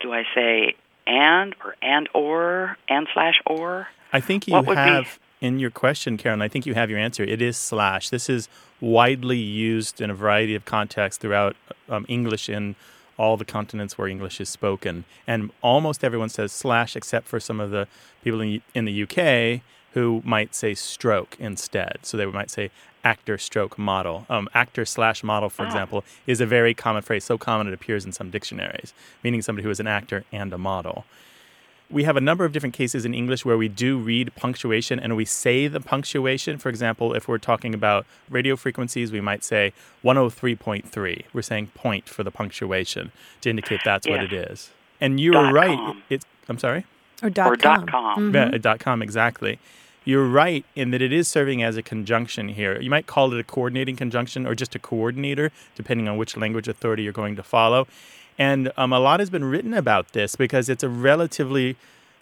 Do 0.00 0.12
I 0.12 0.24
say 0.34 0.74
and 1.06 1.54
or 1.64 1.74
and 1.82 2.08
or 2.14 2.76
and 2.88 3.08
slash 3.12 3.34
or? 3.46 3.88
I 4.12 4.20
think 4.20 4.46
you 4.46 4.54
What 4.54 4.66
would 4.66 4.74
be- 4.76 4.80
have 4.80 5.18
in 5.40 5.58
your 5.58 5.70
question, 5.70 6.16
Karen. 6.16 6.40
I 6.40 6.48
think 6.48 6.66
you 6.66 6.74
have 6.74 6.88
your 6.88 6.98
answer. 7.00 7.24
It 7.24 7.42
is 7.42 7.56
slash. 7.56 8.10
This 8.10 8.28
is 8.30 8.48
widely 8.80 9.38
used 9.38 10.00
in 10.00 10.10
a 10.10 10.14
variety 10.14 10.54
of 10.54 10.64
contexts 10.64 11.20
throughout 11.20 11.56
um, 11.88 12.04
English 12.08 12.48
in 12.48 12.76
all 13.18 13.36
the 13.36 13.44
continents 13.44 13.96
where 13.96 14.08
English 14.08 14.40
is 14.40 14.48
spoken, 14.48 15.04
and 15.26 15.50
almost 15.62 16.04
everyone 16.04 16.28
says 16.28 16.52
slash, 16.52 16.96
except 16.96 17.26
for 17.26 17.40
some 17.40 17.60
of 17.60 17.70
the 17.70 17.88
people 18.22 18.40
in, 18.40 18.60
in 18.74 18.84
the 18.84 19.02
UK 19.02 19.62
who 19.92 20.20
might 20.24 20.54
say 20.54 20.74
stroke 20.74 21.36
instead. 21.38 21.98
So 22.02 22.18
they 22.18 22.26
might 22.26 22.50
say 22.50 22.70
actor 23.02 23.38
stroke 23.38 23.78
model. 23.78 24.26
Um, 24.28 24.48
actor 24.52 24.84
slash 24.84 25.24
model, 25.24 25.48
for 25.48 25.64
example, 25.64 26.04
is 26.26 26.40
a 26.40 26.46
very 26.46 26.74
common 26.74 27.02
phrase, 27.02 27.24
so 27.24 27.38
common 27.38 27.68
it 27.68 27.72
appears 27.72 28.04
in 28.04 28.12
some 28.12 28.30
dictionaries, 28.30 28.92
meaning 29.24 29.40
somebody 29.40 29.64
who 29.64 29.70
is 29.70 29.80
an 29.80 29.86
actor 29.86 30.24
and 30.30 30.52
a 30.52 30.58
model. 30.58 31.06
We 31.88 32.02
have 32.02 32.16
a 32.16 32.20
number 32.20 32.44
of 32.44 32.52
different 32.52 32.74
cases 32.74 33.04
in 33.04 33.14
English 33.14 33.44
where 33.44 33.56
we 33.56 33.68
do 33.68 33.96
read 33.96 34.34
punctuation 34.34 34.98
and 34.98 35.14
we 35.16 35.24
say 35.24 35.68
the 35.68 35.80
punctuation. 35.80 36.58
For 36.58 36.68
example, 36.68 37.14
if 37.14 37.28
we're 37.28 37.38
talking 37.38 37.74
about 37.74 38.06
radio 38.28 38.56
frequencies, 38.56 39.12
we 39.12 39.20
might 39.20 39.44
say 39.44 39.72
103.3. 40.04 41.24
We're 41.32 41.42
saying 41.42 41.68
point 41.68 42.08
for 42.08 42.24
the 42.24 42.30
punctuation 42.32 43.12
to 43.42 43.50
indicate 43.50 43.80
that's 43.84 44.06
what 44.08 44.22
it 44.22 44.32
is. 44.32 44.70
And 45.00 45.20
you 45.20 45.32
were 45.32 45.52
right. 45.52 45.76
com. 45.78 46.02
It's 46.10 46.26
I'm 46.48 46.58
sorry? 46.58 46.86
Or 47.22 47.30
dot 47.30 47.52
Or 47.52 47.56
com. 47.56 47.80
dot 47.80 47.88
com. 47.88 48.34
Yeah, 48.34 48.50
uh, 48.52 48.58
dot 48.58 48.80
com 48.80 49.02
exactly. 49.02 49.58
You're 50.04 50.26
right 50.28 50.64
in 50.76 50.92
that 50.92 51.02
it 51.02 51.12
is 51.12 51.26
serving 51.26 51.62
as 51.62 51.76
a 51.76 51.82
conjunction 51.82 52.48
here. 52.50 52.80
You 52.80 52.90
might 52.90 53.06
call 53.06 53.32
it 53.32 53.40
a 53.40 53.44
coordinating 53.44 53.96
conjunction 53.96 54.46
or 54.46 54.54
just 54.54 54.74
a 54.74 54.78
coordinator, 54.78 55.50
depending 55.74 56.08
on 56.08 56.16
which 56.16 56.36
language 56.36 56.68
authority 56.68 57.02
you're 57.02 57.12
going 57.12 57.34
to 57.36 57.42
follow. 57.42 57.88
And 58.38 58.72
um, 58.76 58.92
a 58.92 58.98
lot 58.98 59.20
has 59.20 59.30
been 59.30 59.44
written 59.44 59.72
about 59.72 60.12
this 60.12 60.36
because 60.36 60.68
it's 60.68 60.82
a 60.82 60.88
relatively, 60.88 61.76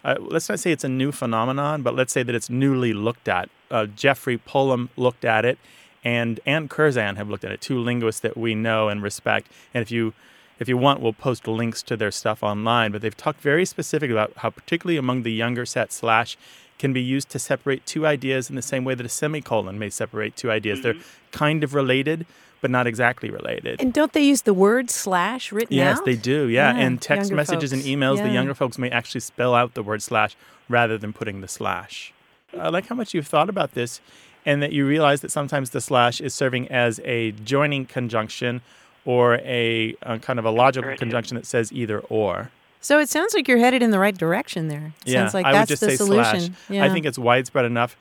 uh, 0.05 0.17
let's 0.21 0.49
not 0.49 0.61
say 0.61 0.71
it's 0.71 0.85
a 0.85 0.89
new 0.89 1.13
phenomenon, 1.13 1.83
but 1.83 1.95
let's 1.95 2.13
say 2.13 2.23
that 2.23 2.35
it's 2.35 2.49
newly 2.49 2.93
looked 2.93 3.29
at. 3.29 3.49
Uh, 3.71 3.87
Geoffrey 3.87 4.39
Pullum 4.39 4.91
looked 4.97 5.25
at 5.25 5.45
it, 5.45 5.59
and 6.05 6.39
Anne 6.47 6.69
Curzan 6.69 7.17
have 7.17 7.29
looked 7.29 7.45
at 7.45 7.51
it, 7.51 7.61
two 7.61 7.79
linguists 7.79 8.21
that 8.21 8.37
we 8.37 8.55
know 8.55 8.89
and 8.89 9.03
respect. 9.03 9.51
And 9.73 9.83
if 9.83 9.91
you 9.91 10.15
if 10.61 10.69
you 10.69 10.77
want, 10.77 11.01
we'll 11.01 11.13
post 11.13 11.49
links 11.49 11.83
to 11.83 11.97
their 11.97 12.13
stuff 12.13 12.43
online. 12.43 12.93
But 12.93 13.03
they've 13.03 13.17
talked 13.17 13.41
very 13.41 13.65
specifically 13.65 14.15
about 14.15 14.33
how, 14.37 14.51
particularly 14.51 14.97
among 14.97 15.25
the 15.25 15.33
younger 15.33 15.67
set, 15.67 15.93
slash 15.93 16.37
can 16.79 16.93
be 16.93 17.03
used 17.03 17.29
to 17.31 17.39
separate 17.39 17.87
two 17.87 18.07
ideas 18.07 18.51
in 18.51 18.57
the 18.57 18.63
same 18.63 18.85
way 18.85 18.95
that 18.95 19.07
a 19.07 19.09
semicolon 19.09 19.79
may 19.79 19.91
separate 19.91 20.37
two 20.37 20.51
ideas. 20.51 20.83
They're 20.83 20.95
kind 21.33 21.65
of 21.65 21.75
related, 21.75 22.27
but 22.65 22.71
not 22.71 22.87
exactly 22.87 23.29
related. 23.29 23.79
And 23.79 23.93
don't 23.93 24.15
they 24.15 24.23
use 24.23 24.41
the 24.43 24.55
word 24.55 24.89
slash 24.89 25.53
written 25.53 25.77
Yes, 25.77 25.99
out? 25.99 26.07
they 26.07 26.17
do. 26.17 26.47
Yeah, 26.49 26.73
Yeah, 26.75 26.81
and 26.83 26.99
text 27.03 27.29
younger 27.29 27.37
messages 27.37 27.75
and 27.75 27.83
folks. 27.83 27.91
emails, 27.91 28.23
the 28.23 28.31
younger 28.31 28.55
folks 28.55 28.79
may 28.79 28.89
actually 28.89 29.21
spell 29.21 29.55
out 29.55 29.75
the 29.75 29.83
word 29.83 30.03
slash 30.03 30.35
rather 30.71 30.97
than 30.97 31.13
putting 31.13 31.43
the 31.43 31.47
slash. 31.49 32.15
I 32.59 32.71
like 32.71 32.87
how 32.87 32.95
much 32.95 33.13
you've 33.13 33.27
thought 33.27 33.51
about 33.51 33.73
this 33.75 34.01
and 34.47 34.63
that 34.63 34.73
you 34.73 34.87
realize 34.87 35.21
that 35.21 35.31
sometimes 35.31 35.71
the 35.71 35.83
slash 35.83 36.23
is 36.23 36.33
serving 36.33 36.69
as 36.69 37.01
a 37.05 37.33
joining 37.33 37.85
conjunction 37.85 38.63
or 39.05 39.35
a, 39.45 39.95
uh 40.03 40.17
kind 40.17 40.39
of 40.39 40.47
a 40.47 40.51
logical 40.51 40.97
conjunction 40.97 41.35
that 41.35 41.45
says 41.45 41.71
either 41.71 41.99
or. 42.09 42.51
So 42.81 42.99
it 42.99 43.11
sounds 43.11 43.35
like 43.35 43.47
you're 43.47 43.59
headed 43.59 43.83
in 43.83 43.91
the 43.91 43.99
right 43.99 44.17
direction 44.17 44.69
there. 44.69 44.95
It 45.05 45.13
yeah, 45.13 45.21
sounds 45.21 45.35
like 45.35 45.45
I 45.45 45.53
that's 45.53 45.69
would 45.69 45.75
just 45.75 45.83
the 45.83 45.91
say 45.91 45.97
solution. 45.97 46.41
slash. 46.41 46.51
Yeah. 46.71 46.85
I 46.87 46.89
think 46.89 47.05
it's 47.05 47.19
widespread 47.19 47.67
enough. 47.67 47.95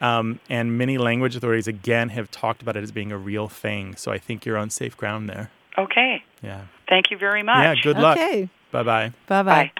Um, 0.00 0.40
and 0.50 0.76
many 0.76 0.98
language 0.98 1.36
authorities, 1.36 1.66
again, 1.66 2.10
have 2.10 2.30
talked 2.30 2.62
about 2.62 2.76
it 2.76 2.82
as 2.82 2.92
being 2.92 3.12
a 3.12 3.18
real 3.18 3.48
thing. 3.48 3.96
So 3.96 4.12
I 4.12 4.18
think 4.18 4.44
you're 4.44 4.58
on 4.58 4.70
safe 4.70 4.96
ground 4.96 5.28
there. 5.28 5.50
Okay. 5.78 6.22
Yeah. 6.42 6.62
Thank 6.88 7.10
you 7.10 7.18
very 7.18 7.42
much. 7.42 7.58
Yeah, 7.58 7.74
good 7.82 7.98
luck. 7.98 8.16
Okay. 8.16 8.48
Bye 8.70 8.82
bye. 8.82 9.12
Bye 9.26 9.42
bye. 9.42 9.72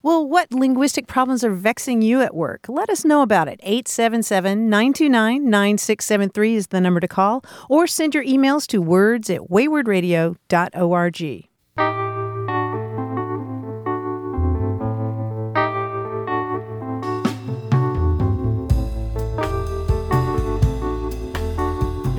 Well, 0.00 0.26
what 0.26 0.52
linguistic 0.52 1.08
problems 1.08 1.42
are 1.42 1.50
vexing 1.50 2.02
you 2.02 2.20
at 2.22 2.34
work? 2.34 2.66
Let 2.68 2.88
us 2.88 3.04
know 3.04 3.20
about 3.20 3.48
it. 3.48 3.58
877 3.64 4.70
929 4.70 5.50
9673 5.50 6.54
is 6.54 6.66
the 6.68 6.80
number 6.80 7.00
to 7.00 7.08
call, 7.08 7.44
or 7.68 7.88
send 7.88 8.14
your 8.14 8.24
emails 8.24 8.66
to 8.68 8.80
words 8.80 9.28
at 9.28 9.40
waywordradio.org. 9.50 11.48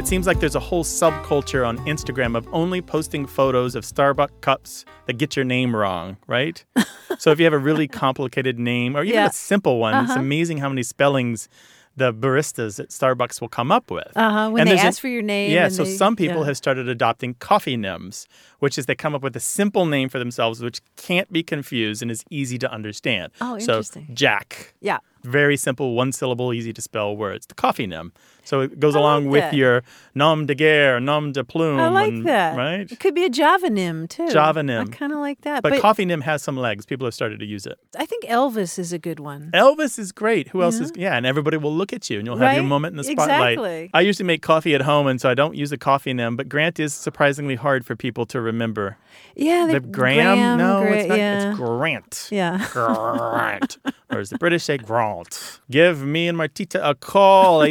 seems 0.09 0.25
like 0.25 0.39
there's 0.39 0.55
a 0.55 0.59
whole 0.59 0.83
subculture 0.83 1.67
on 1.67 1.77
Instagram 1.85 2.35
of 2.35 2.47
only 2.51 2.81
posting 2.81 3.27
photos 3.27 3.75
of 3.75 3.83
Starbucks 3.83 4.41
cups 4.41 4.83
that 5.05 5.19
get 5.19 5.35
your 5.35 5.45
name 5.45 5.75
wrong, 5.75 6.17
right? 6.25 6.65
so 7.19 7.29
if 7.29 7.37
you 7.37 7.45
have 7.45 7.53
a 7.53 7.59
really 7.59 7.87
complicated 7.87 8.57
name 8.57 8.97
or 8.97 9.03
even 9.03 9.13
Yeah. 9.13 9.27
a 9.27 9.31
simple 9.31 9.77
one, 9.77 9.93
it's 10.03 10.11
Uh-huh. 10.11 10.19
amazing 10.19 10.57
how 10.57 10.67
many 10.69 10.81
spellings 10.81 11.47
the 11.95 12.11
baristas 12.13 12.79
at 12.79 12.89
Starbucks 12.89 13.39
will 13.41 13.49
come 13.49 13.71
up 13.71 13.91
with. 13.91 14.07
Uh-huh, 14.15 14.49
when 14.49 14.61
And 14.61 14.69
they 14.71 14.79
ask 14.81 14.99
for 15.01 15.09
your 15.09 15.21
name 15.21 15.51
Yeah, 15.51 15.67
so 15.67 15.83
they- 15.83 15.91
some 15.91 16.15
people 16.15 16.39
yeah. 16.41 16.45
have 16.47 16.57
started 16.57 16.87
adopting 16.89 17.35
coffee 17.35 17.75
nyms, 17.77 18.25
which 18.59 18.77
is 18.79 18.85
they 18.87 18.95
come 18.95 19.13
up 19.13 19.21
with 19.21 19.35
a 19.35 19.39
simple 19.41 19.85
name 19.85 20.09
for 20.09 20.17
themselves 20.17 20.61
which 20.63 20.79
can't 20.95 21.31
be 21.31 21.43
confused 21.43 22.01
and 22.01 22.09
is 22.09 22.23
easy 22.31 22.57
to 22.57 22.71
understand. 22.71 23.31
Oh, 23.41 23.57
interesting. 23.59 24.05
so. 24.07 24.13
Jack. 24.15 24.73
Yeah. 24.81 24.99
Very 25.23 25.57
simple, 25.57 25.93
one 25.93 26.13
syllable, 26.13 26.53
easy 26.53 26.71
to 26.71 26.81
spell 26.81 27.15
words. 27.17 27.45
The 27.45 27.55
coffee 27.55 27.85
nym. 27.85 28.13
So 28.49 28.61
it 28.61 28.79
goes 28.79 28.95
I 28.95 28.99
along 28.99 29.25
like 29.25 29.31
with 29.31 29.41
that. 29.41 29.53
your 29.53 29.83
nom 30.15 30.47
de 30.47 30.55
guerre, 30.55 30.99
nom 30.99 31.31
de 31.31 31.43
plume. 31.43 31.79
I 31.79 31.89
like 31.89 32.13
and- 32.13 32.25
that. 32.25 32.57
Right? 32.57 32.91
It 32.91 32.99
could 32.99 33.13
be 33.13 33.23
a 33.23 33.29
Javanym, 33.29 34.09
too. 34.09 34.23
Javanym. 34.25 34.87
I 34.91 34.91
kind 34.91 35.13
of 35.13 35.19
like 35.19 35.41
that. 35.41 35.61
But, 35.61 35.73
But, 35.73 35.81
coffee 35.81 36.03
nim 36.03 36.21
has 36.21 36.41
some 36.41 36.57
legs. 36.57 36.83
People 36.87 37.05
have 37.05 37.13
started 37.13 37.39
to 37.41 37.45
use 37.45 37.67
it. 37.67 37.77
I 37.95 38.07
think 38.07 38.23
Elvis 38.25 38.79
is 38.79 38.91
a 38.91 38.97
good 38.97 39.19
one. 39.19 39.51
Elvis 39.53 39.99
is 39.99 40.11
great. 40.11 40.47
Who 40.47 40.63
else 40.63 40.77
Yeah. 40.79 40.83
is? 40.85 40.91
Yeah, 40.95 41.15
and 41.15 41.27
everybody 41.27 41.57
will 41.57 41.75
look 41.75 41.93
at 41.93 42.09
you, 42.09 42.17
and 42.17 42.25
you'll 42.25 42.37
have 42.37 42.55
your 42.55 42.63
moment 42.63 42.93
in 42.93 42.97
the 42.97 43.03
spotlight. 43.03 43.53
Exactly. 43.59 43.89
I 43.93 44.01
usually 44.01 44.25
make 44.25 44.41
coffee 44.41 44.73
at 44.73 44.81
home, 44.81 45.05
and 45.05 45.21
so 45.21 45.29
I 45.29 45.35
don't 45.35 45.55
use 45.55 45.71
a 45.71 45.77
coffee 45.77 46.13
nym. 46.13 46.35
But 46.35 46.49
Grant 46.49 46.79
is 46.79 46.91
surprisingly 46.95 47.55
hard 47.55 47.85
for 47.85 47.95
people 47.95 48.25
to 48.27 48.41
remember. 48.41 48.97
Yeah, 49.35 49.67
the 49.67 49.73
the 49.73 49.79
Graham? 49.81 50.57
No, 50.57 50.81
Gra- 50.81 50.97
it's 50.97 51.07
not. 51.09 51.17
yeah. 51.19 51.49
It's 51.51 51.59
Grant. 51.59 52.27
Yeah. 52.31 52.67
Grant. 52.71 53.77
or 54.11 54.19
as 54.19 54.29
the 54.29 54.37
British 54.37 54.63
say, 54.63 54.77
Grant. 54.77 55.59
Give 55.69 56.01
me 56.03 56.27
and 56.27 56.37
Martita 56.37 56.79
a 56.87 56.95
call, 56.95 57.59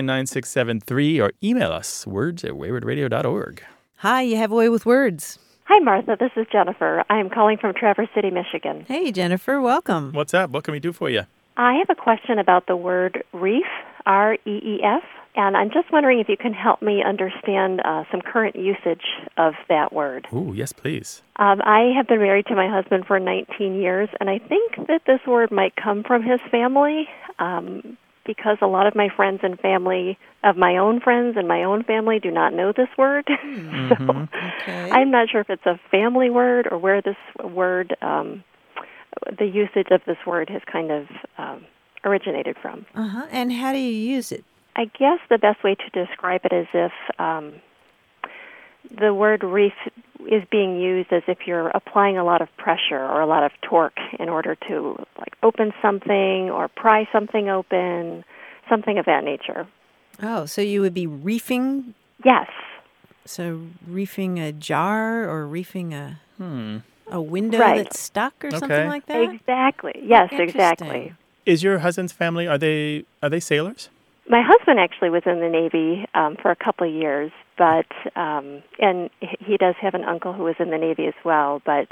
877-929-9673, 0.00 1.20
or 1.22 1.32
email 1.42 1.72
us, 1.72 2.06
words 2.06 2.44
at 2.44 2.52
waywordradio.org. 2.52 3.62
Hi, 3.96 4.22
you 4.22 4.36
have 4.36 4.50
a 4.52 4.54
way 4.54 4.68
with 4.68 4.86
words. 4.86 5.38
Hi, 5.64 5.78
Martha. 5.78 6.16
This 6.18 6.32
is 6.36 6.46
Jennifer. 6.50 7.04
I 7.10 7.18
am 7.18 7.30
calling 7.30 7.58
from 7.58 7.74
Traverse 7.74 8.08
City, 8.14 8.30
Michigan. 8.30 8.84
Hey, 8.88 9.12
Jennifer, 9.12 9.60
welcome. 9.60 10.12
What's 10.12 10.34
up? 10.34 10.50
What 10.50 10.64
can 10.64 10.72
we 10.72 10.80
do 10.80 10.92
for 10.92 11.08
you? 11.10 11.22
I 11.56 11.74
have 11.74 11.90
a 11.90 11.94
question 11.94 12.38
about 12.38 12.66
the 12.66 12.76
word 12.76 13.22
reef, 13.32 13.66
R 14.06 14.34
E 14.34 14.38
E 14.46 14.80
F, 14.82 15.02
and 15.36 15.56
I'm 15.56 15.70
just 15.70 15.92
wondering 15.92 16.18
if 16.18 16.28
you 16.28 16.36
can 16.36 16.52
help 16.52 16.82
me 16.82 17.02
understand 17.06 17.80
uh, 17.84 18.04
some 18.10 18.20
current 18.20 18.56
usage 18.56 19.04
of 19.36 19.54
that 19.68 19.92
word. 19.92 20.26
Ooh, 20.32 20.52
yes, 20.54 20.72
please. 20.72 21.22
Um, 21.36 21.60
I 21.64 21.92
have 21.96 22.08
been 22.08 22.18
married 22.18 22.46
to 22.46 22.56
my 22.56 22.68
husband 22.68 23.06
for 23.06 23.20
19 23.20 23.74
years, 23.74 24.08
and 24.18 24.28
I 24.28 24.38
think 24.38 24.88
that 24.88 25.02
this 25.06 25.20
word 25.26 25.52
might 25.52 25.76
come 25.76 26.02
from 26.02 26.22
his 26.22 26.40
family 26.50 27.08
um, 27.38 27.96
because 28.26 28.58
a 28.60 28.66
lot 28.66 28.86
of 28.86 28.96
my 28.96 29.08
friends 29.08 29.40
and 29.42 29.58
family, 29.60 30.18
of 30.42 30.56
my 30.56 30.76
own 30.76 31.00
friends 31.00 31.36
and 31.36 31.46
my 31.46 31.62
own 31.62 31.84
family, 31.84 32.18
do 32.18 32.30
not 32.30 32.52
know 32.52 32.72
this 32.76 32.88
word. 32.98 33.26
so 33.28 34.28
I'm 34.66 35.10
not 35.10 35.30
sure 35.30 35.40
if 35.40 35.50
it's 35.50 35.66
a 35.66 35.78
family 35.90 36.30
word 36.30 36.66
or 36.70 36.78
where 36.78 37.00
this 37.00 37.16
word, 37.42 37.96
um, 38.02 38.42
the 39.38 39.46
usage 39.46 39.88
of 39.90 40.00
this 40.06 40.18
word 40.26 40.50
has 40.50 40.62
kind 40.70 40.90
of 40.90 41.06
um, 41.38 41.64
originated 42.04 42.56
from. 42.60 42.84
Uh-huh. 42.94 43.26
And 43.30 43.52
how 43.52 43.72
do 43.72 43.78
you 43.78 43.92
use 43.92 44.32
it? 44.32 44.44
I 44.80 44.86
guess 44.98 45.18
the 45.28 45.36
best 45.36 45.62
way 45.62 45.74
to 45.74 46.06
describe 46.06 46.40
it 46.44 46.54
is 46.54 46.66
if 46.72 46.92
um, 47.18 47.52
the 48.98 49.12
word 49.12 49.44
reef 49.44 49.74
is 50.20 50.42
being 50.50 50.80
used 50.80 51.12
as 51.12 51.22
if 51.28 51.40
you're 51.46 51.68
applying 51.68 52.16
a 52.16 52.24
lot 52.24 52.40
of 52.40 52.48
pressure 52.56 52.96
or 52.96 53.20
a 53.20 53.26
lot 53.26 53.42
of 53.42 53.52
torque 53.60 53.98
in 54.18 54.30
order 54.30 54.56
to 54.68 54.96
like 55.18 55.34
open 55.42 55.72
something 55.82 56.48
or 56.48 56.68
pry 56.68 57.06
something 57.12 57.50
open, 57.50 58.24
something 58.70 58.96
of 58.96 59.04
that 59.04 59.22
nature. 59.22 59.68
Oh, 60.22 60.46
so 60.46 60.62
you 60.62 60.80
would 60.80 60.94
be 60.94 61.06
reefing? 61.06 61.92
Yes. 62.24 62.48
So 63.26 63.60
reefing 63.86 64.38
a 64.38 64.50
jar 64.50 65.28
or 65.28 65.46
reefing 65.46 65.92
a 65.92 66.20
Hmm. 66.38 66.78
a 67.06 67.20
window 67.20 67.58
Right. 67.58 67.84
that's 67.84 68.00
stuck 68.00 68.42
or 68.42 68.48
Okay. 68.48 68.58
something 68.58 68.86
like 68.86 69.04
that? 69.06 69.34
Exactly. 69.34 69.92
Yes, 70.02 70.30
exactly. 70.32 71.12
Is 71.44 71.62
your 71.62 71.80
husband's 71.80 72.12
family, 72.14 72.46
are 72.46 72.56
they 72.56 73.04
are 73.22 73.28
they 73.28 73.40
sailors? 73.40 73.90
My 74.30 74.42
husband 74.46 74.78
actually 74.78 75.10
was 75.10 75.24
in 75.26 75.40
the 75.40 75.48
Navy 75.48 76.06
um, 76.14 76.36
for 76.40 76.52
a 76.52 76.56
couple 76.56 76.86
of 76.86 76.94
years, 76.94 77.32
but 77.58 77.86
um, 78.14 78.62
and 78.78 79.10
he- 79.20 79.56
does 79.56 79.74
have 79.80 79.94
an 79.94 80.04
uncle 80.04 80.32
who 80.32 80.44
was 80.44 80.54
in 80.60 80.70
the 80.70 80.78
Navy 80.78 81.06
as 81.06 81.14
well. 81.24 81.60
But 81.66 81.88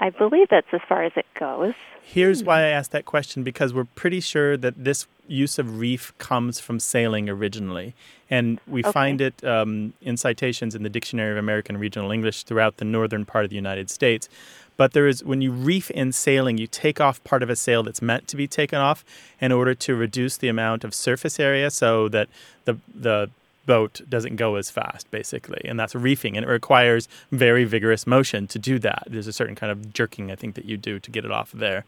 I 0.00 0.10
believe 0.10 0.48
that's 0.48 0.66
as 0.72 0.80
far 0.88 1.02
as 1.04 1.12
it 1.16 1.26
goes. 1.38 1.74
Here's 2.02 2.42
why 2.42 2.60
I 2.62 2.68
asked 2.68 2.90
that 2.92 3.04
question 3.04 3.42
because 3.44 3.72
we're 3.72 3.84
pretty 3.84 4.20
sure 4.20 4.56
that 4.56 4.84
this 4.84 5.06
use 5.28 5.58
of 5.58 5.78
reef 5.78 6.12
comes 6.18 6.58
from 6.58 6.80
sailing 6.80 7.28
originally. 7.28 7.94
And 8.28 8.58
we 8.66 8.80
Okay. 8.80 8.90
find 8.92 9.20
it 9.20 9.42
um, 9.44 9.92
in 10.02 10.16
citations 10.16 10.74
in 10.74 10.82
the 10.82 10.88
Dictionary 10.88 11.30
of 11.30 11.36
American 11.38 11.76
Regional 11.78 12.10
English 12.10 12.42
throughout 12.42 12.78
the 12.78 12.84
northern 12.84 13.24
part 13.24 13.44
of 13.44 13.50
the 13.50 13.56
United 13.56 13.88
States. 13.88 14.28
But 14.76 14.92
there 14.94 15.06
is, 15.06 15.22
when 15.22 15.42
you 15.42 15.52
reef 15.52 15.90
in 15.92 16.12
sailing, 16.12 16.58
you 16.58 16.66
take 16.66 17.00
off 17.00 17.22
part 17.24 17.42
of 17.42 17.50
a 17.50 17.56
sail 17.56 17.82
that's 17.82 18.02
meant 18.02 18.26
to 18.28 18.36
be 18.36 18.48
taken 18.48 18.78
off 18.80 19.04
in 19.40 19.52
order 19.52 19.74
to 19.74 19.94
reduce 19.94 20.36
the 20.38 20.48
amount 20.48 20.82
of 20.82 20.94
surface 20.94 21.38
area 21.38 21.70
so 21.70 22.08
that 22.08 22.28
the, 22.64 22.78
the 22.94 23.30
boat 23.66 24.00
doesn't 24.08 24.36
go 24.36 24.56
as 24.56 24.70
fast, 24.70 25.10
basically. 25.10 25.62
And 25.64 25.78
that's 25.78 25.94
reefing. 25.94 26.36
And 26.36 26.44
it 26.44 26.48
requires 26.48 27.08
very 27.30 27.64
vigorous 27.64 28.06
motion 28.06 28.46
to 28.48 28.58
do 28.58 28.78
that. 28.80 29.04
There's 29.06 29.26
a 29.26 29.32
certain 29.32 29.54
kind 29.54 29.70
of 29.70 29.92
jerking, 29.92 30.30
I 30.30 30.36
think, 30.36 30.54
that 30.54 30.64
you 30.64 30.76
do 30.76 30.98
to 30.98 31.10
get 31.10 31.24
it 31.24 31.30
off 31.30 31.52
there. 31.52 31.84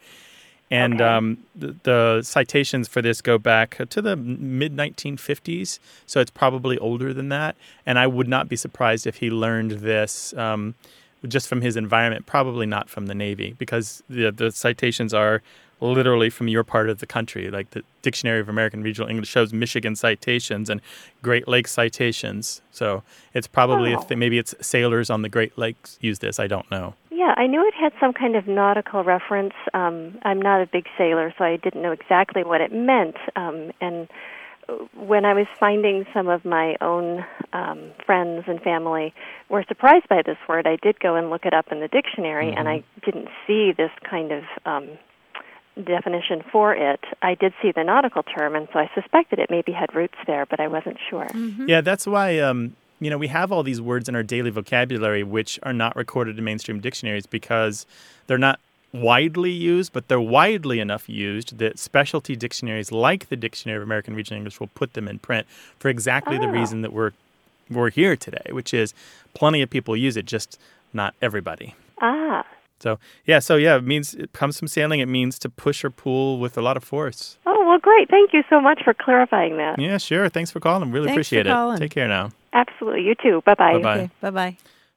And 0.70 1.00
um, 1.00 1.38
the, 1.54 1.76
the 1.82 2.22
citations 2.22 2.88
for 2.88 3.02
this 3.02 3.20
go 3.20 3.38
back 3.38 3.78
to 3.90 4.02
the 4.02 4.16
mid 4.16 4.74
1950s, 4.74 5.78
so 6.06 6.20
it's 6.20 6.30
probably 6.30 6.78
older 6.78 7.12
than 7.12 7.28
that. 7.28 7.54
And 7.84 7.98
I 7.98 8.06
would 8.06 8.28
not 8.28 8.48
be 8.48 8.56
surprised 8.56 9.06
if 9.06 9.16
he 9.16 9.30
learned 9.30 9.72
this 9.72 10.32
um, 10.34 10.74
just 11.28 11.48
from 11.48 11.60
his 11.60 11.76
environment, 11.76 12.26
probably 12.26 12.66
not 12.66 12.88
from 12.88 13.06
the 13.06 13.14
Navy, 13.14 13.54
because 13.58 14.02
the, 14.08 14.30
the 14.30 14.50
citations 14.50 15.12
are 15.12 15.42
literally 15.92 16.30
from 16.30 16.48
your 16.48 16.64
part 16.64 16.88
of 16.88 16.98
the 16.98 17.06
country. 17.06 17.50
Like 17.50 17.70
the 17.70 17.82
Dictionary 18.02 18.40
of 18.40 18.48
American 18.48 18.82
Regional 18.82 19.08
English 19.08 19.28
shows 19.28 19.52
Michigan 19.52 19.94
citations 19.96 20.70
and 20.70 20.80
Great 21.22 21.46
Lakes 21.46 21.72
citations. 21.72 22.62
So 22.70 23.02
it's 23.32 23.46
probably 23.46 23.92
if 23.92 24.00
Oh. 24.00 24.06
they, 24.08 24.14
maybe 24.14 24.38
it's 24.38 24.54
sailors 24.60 25.10
on 25.10 25.22
the 25.22 25.28
Great 25.28 25.56
Lakes 25.58 25.98
use 26.00 26.18
this. 26.18 26.40
I 26.40 26.46
don't 26.46 26.70
know. 26.70 26.94
Yeah, 27.10 27.34
I 27.36 27.46
knew 27.46 27.66
it 27.66 27.74
had 27.74 27.92
some 28.00 28.12
kind 28.12 28.34
of 28.36 28.46
nautical 28.48 29.04
reference. 29.04 29.54
Um, 29.72 30.18
I'm 30.24 30.42
not 30.42 30.60
a 30.60 30.66
big 30.66 30.86
sailor, 30.98 31.32
so 31.38 31.44
I 31.44 31.56
didn't 31.56 31.80
know 31.82 31.92
exactly 31.92 32.42
what 32.44 32.60
it 32.60 32.72
meant. 32.72 33.16
Um, 33.36 33.72
and 33.80 34.08
when 34.96 35.24
I 35.26 35.34
was 35.34 35.46
finding 35.60 36.06
some 36.14 36.28
of 36.28 36.44
my 36.44 36.76
own 36.80 37.24
um, 37.52 37.90
friends 38.04 38.44
and 38.46 38.60
family 38.62 39.12
were 39.48 39.62
surprised 39.68 40.08
by 40.08 40.22
this 40.22 40.38
word, 40.48 40.66
I 40.66 40.76
did 40.76 40.98
go 41.00 41.14
and 41.16 41.30
look 41.30 41.44
it 41.46 41.52
up 41.54 41.70
in 41.70 41.80
the 41.80 41.88
dictionary, 41.88 42.50
and 42.52 42.68
I 42.68 42.82
didn't 43.04 43.28
see 43.46 43.72
this 43.72 43.90
kind 44.08 44.32
of 44.32 44.42
um, 44.64 44.88
definition 45.82 46.42
for 46.52 46.74
it. 46.74 47.00
I 47.22 47.34
did 47.34 47.52
see 47.60 47.72
the 47.72 47.82
nautical 47.84 48.22
term, 48.22 48.54
and 48.54 48.68
so 48.72 48.78
I 48.78 48.90
suspected 48.94 49.38
it 49.38 49.50
maybe 49.50 49.72
had 49.72 49.94
roots 49.94 50.14
there, 50.26 50.46
but 50.46 50.60
I 50.60 50.68
wasn't 50.68 50.98
sure. 51.10 51.26
Yeah, 51.66 51.80
that's 51.80 52.06
why 52.06 52.38
um, 52.38 52.76
you 53.00 53.10
know 53.10 53.18
we 53.18 53.28
have 53.28 53.50
all 53.50 53.62
these 53.62 53.80
words 53.80 54.08
in 54.08 54.14
our 54.14 54.22
daily 54.22 54.50
vocabulary 54.50 55.22
which 55.24 55.58
are 55.62 55.72
not 55.72 55.96
recorded 55.96 56.38
in 56.38 56.44
mainstream 56.44 56.80
dictionaries 56.80 57.26
because 57.26 57.86
they're 58.26 58.38
not 58.38 58.60
widely 58.92 59.50
used, 59.50 59.92
but 59.92 60.06
they're 60.06 60.20
widely 60.20 60.78
enough 60.78 61.08
used 61.08 61.58
that 61.58 61.78
specialty 61.80 62.36
dictionaries 62.36 62.92
like 62.92 63.28
the 63.28 63.34
Dictionary 63.36 63.76
of 63.78 63.82
American 63.82 64.14
Regional 64.14 64.38
English 64.38 64.60
will 64.60 64.68
put 64.68 64.92
them 64.92 65.08
in 65.08 65.18
print 65.18 65.46
for 65.80 65.88
exactly 65.88 66.38
the 66.38 66.46
Ah. 66.46 66.50
reason 66.52 66.82
that 66.82 66.92
we're 66.92 67.10
we're 67.70 67.90
here 67.90 68.14
today, 68.14 68.46
which 68.52 68.72
is 68.72 68.94
plenty 69.34 69.62
of 69.62 69.70
people 69.70 69.96
use 69.96 70.16
it, 70.16 70.26
just 70.26 70.60
not 70.92 71.14
everybody. 71.20 71.74
Ah. 72.00 72.44
So 72.80 72.98
yeah, 73.24 73.38
so 73.38 73.56
yeah, 73.56 73.76
it 73.76 73.84
means 73.84 74.14
it 74.14 74.32
comes 74.32 74.58
from 74.58 74.68
sailing. 74.68 75.00
It 75.00 75.06
means 75.08 75.38
to 75.40 75.48
push 75.48 75.84
or 75.84 75.90
pull 75.90 76.38
with 76.38 76.58
a 76.58 76.62
lot 76.62 76.76
of 76.76 76.84
force. 76.84 77.38
Oh, 77.46 77.66
well, 77.66 77.78
great. 77.78 78.10
Thank 78.10 78.32
you 78.32 78.42
so 78.50 78.60
much 78.60 78.82
for 78.84 78.94
clarifying 78.94 79.56
that. 79.56 79.78
Yeah, 79.78 79.98
sure. 79.98 80.28
Thanks 80.28 80.50
for 80.50 80.60
calling. 80.60 80.90
Really 80.90 81.06
Thanks 81.06 81.28
for 81.28 81.36
appreciate 81.36 81.46
calling. 81.46 81.76
it. 81.76 81.80
Take 81.80 81.92
care 81.92 82.08
now. 82.08 82.30
Absolutely. 82.52 83.02
You 83.02 83.14
too. 83.14 83.42
Bye 83.46 83.54
bye. 83.54 83.72
Bye-bye. 83.78 84.10
Bye 84.20 84.30
bye. 84.30 84.56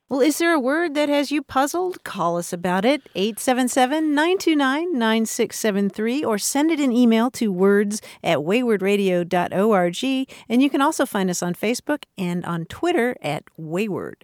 Well, 0.10 0.22
is 0.22 0.38
there 0.38 0.54
a 0.54 0.60
word 0.60 0.94
that 0.94 1.10
has 1.10 1.32
you 1.34 1.44
puzzled? 1.44 2.06
Call 2.06 2.38
us 2.38 2.54
about 2.54 2.86
it, 2.86 3.02
877 3.14 4.16
929 4.16 4.94
9673, 4.98 6.24
or 6.24 6.38
send 6.38 6.72
it 6.72 6.80
an 6.80 6.94
email 6.94 7.30
to 7.32 7.52
words 7.52 8.02
at 8.24 8.38
waywordradio.org. 8.38 10.28
And 10.48 10.62
you 10.62 10.70
can 10.70 10.82
also 10.82 11.06
find 11.06 11.30
us 11.30 11.44
on 11.44 11.56
Facebook 11.56 12.04
and 12.18 12.46
on 12.46 12.64
Twitter 12.66 13.18
at 13.22 13.44
Wayword. 13.60 14.24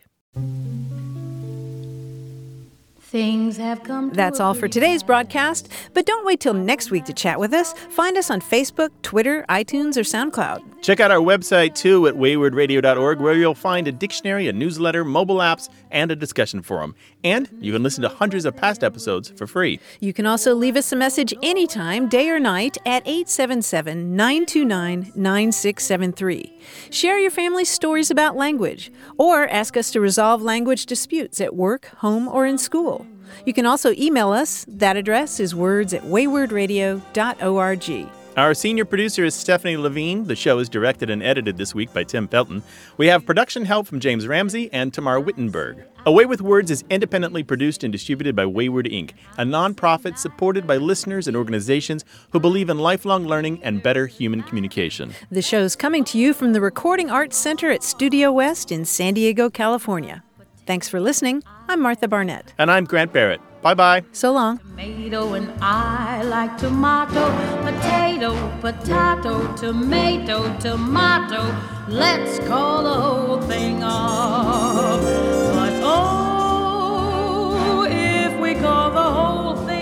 Things 3.13 3.57
have 3.57 3.83
come 3.83 4.09
to 4.09 4.15
That's 4.15 4.39
all 4.39 4.55
for 4.55 4.67
today's 4.67 5.03
broadcast, 5.03 5.71
but 5.93 6.07
don't 6.07 6.25
wait 6.25 6.39
till 6.39 6.55
next 6.55 6.89
week 6.89 7.05
to 7.05 7.13
chat 7.13 7.39
with 7.39 7.53
us. 7.53 7.73
Find 7.91 8.17
us 8.17 8.31
on 8.31 8.41
Facebook, 8.41 8.89
Twitter, 9.03 9.45
iTunes, 9.49 9.97
or 9.97 10.01
SoundCloud. 10.01 10.81
Check 10.81 10.99
out 10.99 11.11
our 11.11 11.19
website 11.19 11.75
too 11.75 12.07
at 12.07 12.15
waywordradio.org, 12.15 13.19
where 13.19 13.35
you'll 13.35 13.53
find 13.53 13.87
a 13.87 13.91
dictionary, 13.91 14.47
a 14.47 14.51
newsletter, 14.51 15.05
mobile 15.05 15.37
apps, 15.37 15.69
and 15.91 16.09
a 16.09 16.15
discussion 16.15 16.63
forum. 16.63 16.95
And 17.23 17.49
you 17.61 17.71
can 17.71 17.83
listen 17.83 18.01
to 18.01 18.09
hundreds 18.09 18.45
of 18.45 18.55
past 18.55 18.83
episodes 18.83 19.29
for 19.29 19.47
free. 19.47 19.79
You 19.99 20.13
can 20.13 20.25
also 20.25 20.53
leave 20.53 20.75
us 20.75 20.91
a 20.91 20.95
message 20.95 21.33
anytime, 21.41 22.09
day 22.09 22.29
or 22.29 22.39
night, 22.39 22.77
at 22.85 23.07
877 23.07 24.15
929 24.15 25.11
9673. 25.15 26.59
Share 26.89 27.19
your 27.19 27.31
family's 27.31 27.69
stories 27.69 28.11
about 28.11 28.35
language, 28.35 28.91
or 29.17 29.47
ask 29.47 29.77
us 29.77 29.91
to 29.91 30.01
resolve 30.01 30.41
language 30.41 30.85
disputes 30.85 31.39
at 31.39 31.55
work, 31.55 31.85
home, 31.97 32.27
or 32.27 32.45
in 32.45 32.57
school. 32.57 33.05
You 33.45 33.53
can 33.53 33.65
also 33.65 33.93
email 33.93 34.31
us. 34.31 34.65
That 34.67 34.97
address 34.97 35.39
is 35.39 35.55
words 35.55 35.93
at 35.93 36.03
waywordradio.org. 36.03 38.22
Our 38.35 38.55
senior 38.55 38.83
producer 38.83 39.23
is 39.23 39.35
Stephanie 39.35 39.77
Levine. 39.77 40.23
The 40.23 40.35
show 40.35 40.57
is 40.57 40.67
directed 40.67 41.11
and 41.11 41.21
edited 41.21 41.55
this 41.55 41.75
week 41.75 41.93
by 41.93 42.03
Tim 42.03 42.27
Felton. 42.27 42.63
We 42.97 43.05
have 43.05 43.27
production 43.27 43.63
help 43.63 43.85
from 43.85 43.99
James 43.99 44.25
Ramsey 44.27 44.71
and 44.73 44.91
Tamar 44.91 45.19
Wittenberg. 45.19 45.83
A 46.07 46.11
Way 46.11 46.25
with 46.25 46.41
Words 46.41 46.71
is 46.71 46.83
independently 46.89 47.43
produced 47.43 47.83
and 47.83 47.91
distributed 47.91 48.35
by 48.35 48.45
Wayword 48.45 48.91
Inc., 48.91 49.11
a 49.37 49.43
nonprofit 49.43 50.17
supported 50.17 50.65
by 50.65 50.77
listeners 50.77 51.27
and 51.27 51.37
organizations 51.37 52.03
who 52.31 52.39
believe 52.39 52.71
in 52.71 52.79
lifelong 52.79 53.27
learning 53.27 53.59
and 53.61 53.83
better 53.83 54.07
human 54.07 54.41
communication. 54.41 55.13
The 55.29 55.43
show 55.43 55.59
is 55.59 55.75
coming 55.75 56.03
to 56.05 56.17
you 56.17 56.33
from 56.33 56.53
the 56.53 56.61
Recording 56.61 57.11
Arts 57.11 57.37
Center 57.37 57.69
at 57.69 57.83
Studio 57.83 58.31
West 58.31 58.71
in 58.71 58.83
San 58.83 59.13
Diego, 59.13 59.51
California. 59.51 60.23
Thanks 60.65 60.89
for 60.89 60.99
listening. 60.99 61.43
I'm 61.67 61.79
Martha 61.79 62.07
Barnette. 62.07 62.47
And 62.57 62.71
I'm 62.71 62.85
Grant 62.85 63.13
Barrett. 63.13 63.41
Bye 63.63 63.73
bye. 63.75 64.03
So 64.11 64.33
long. 64.33 64.59
Tomato 64.59 65.35
and 65.35 65.49
I 65.61 66.21
like 66.23 66.57
tomato, 66.57 67.31
potato, 67.63 68.35
potato, 68.59 69.55
tomato, 69.55 70.53
tomato. 70.59 71.55
Let's 71.87 72.39
call 72.45 72.83
the 72.83 72.93
whole 72.93 73.41
thing 73.43 73.81
off. 73.81 74.99
But 75.55 75.79
oh, 75.81 77.87
if 77.89 78.37
we 78.41 78.55
call 78.55 78.91
the 78.91 79.01
whole 79.01 79.55
thing 79.65 79.72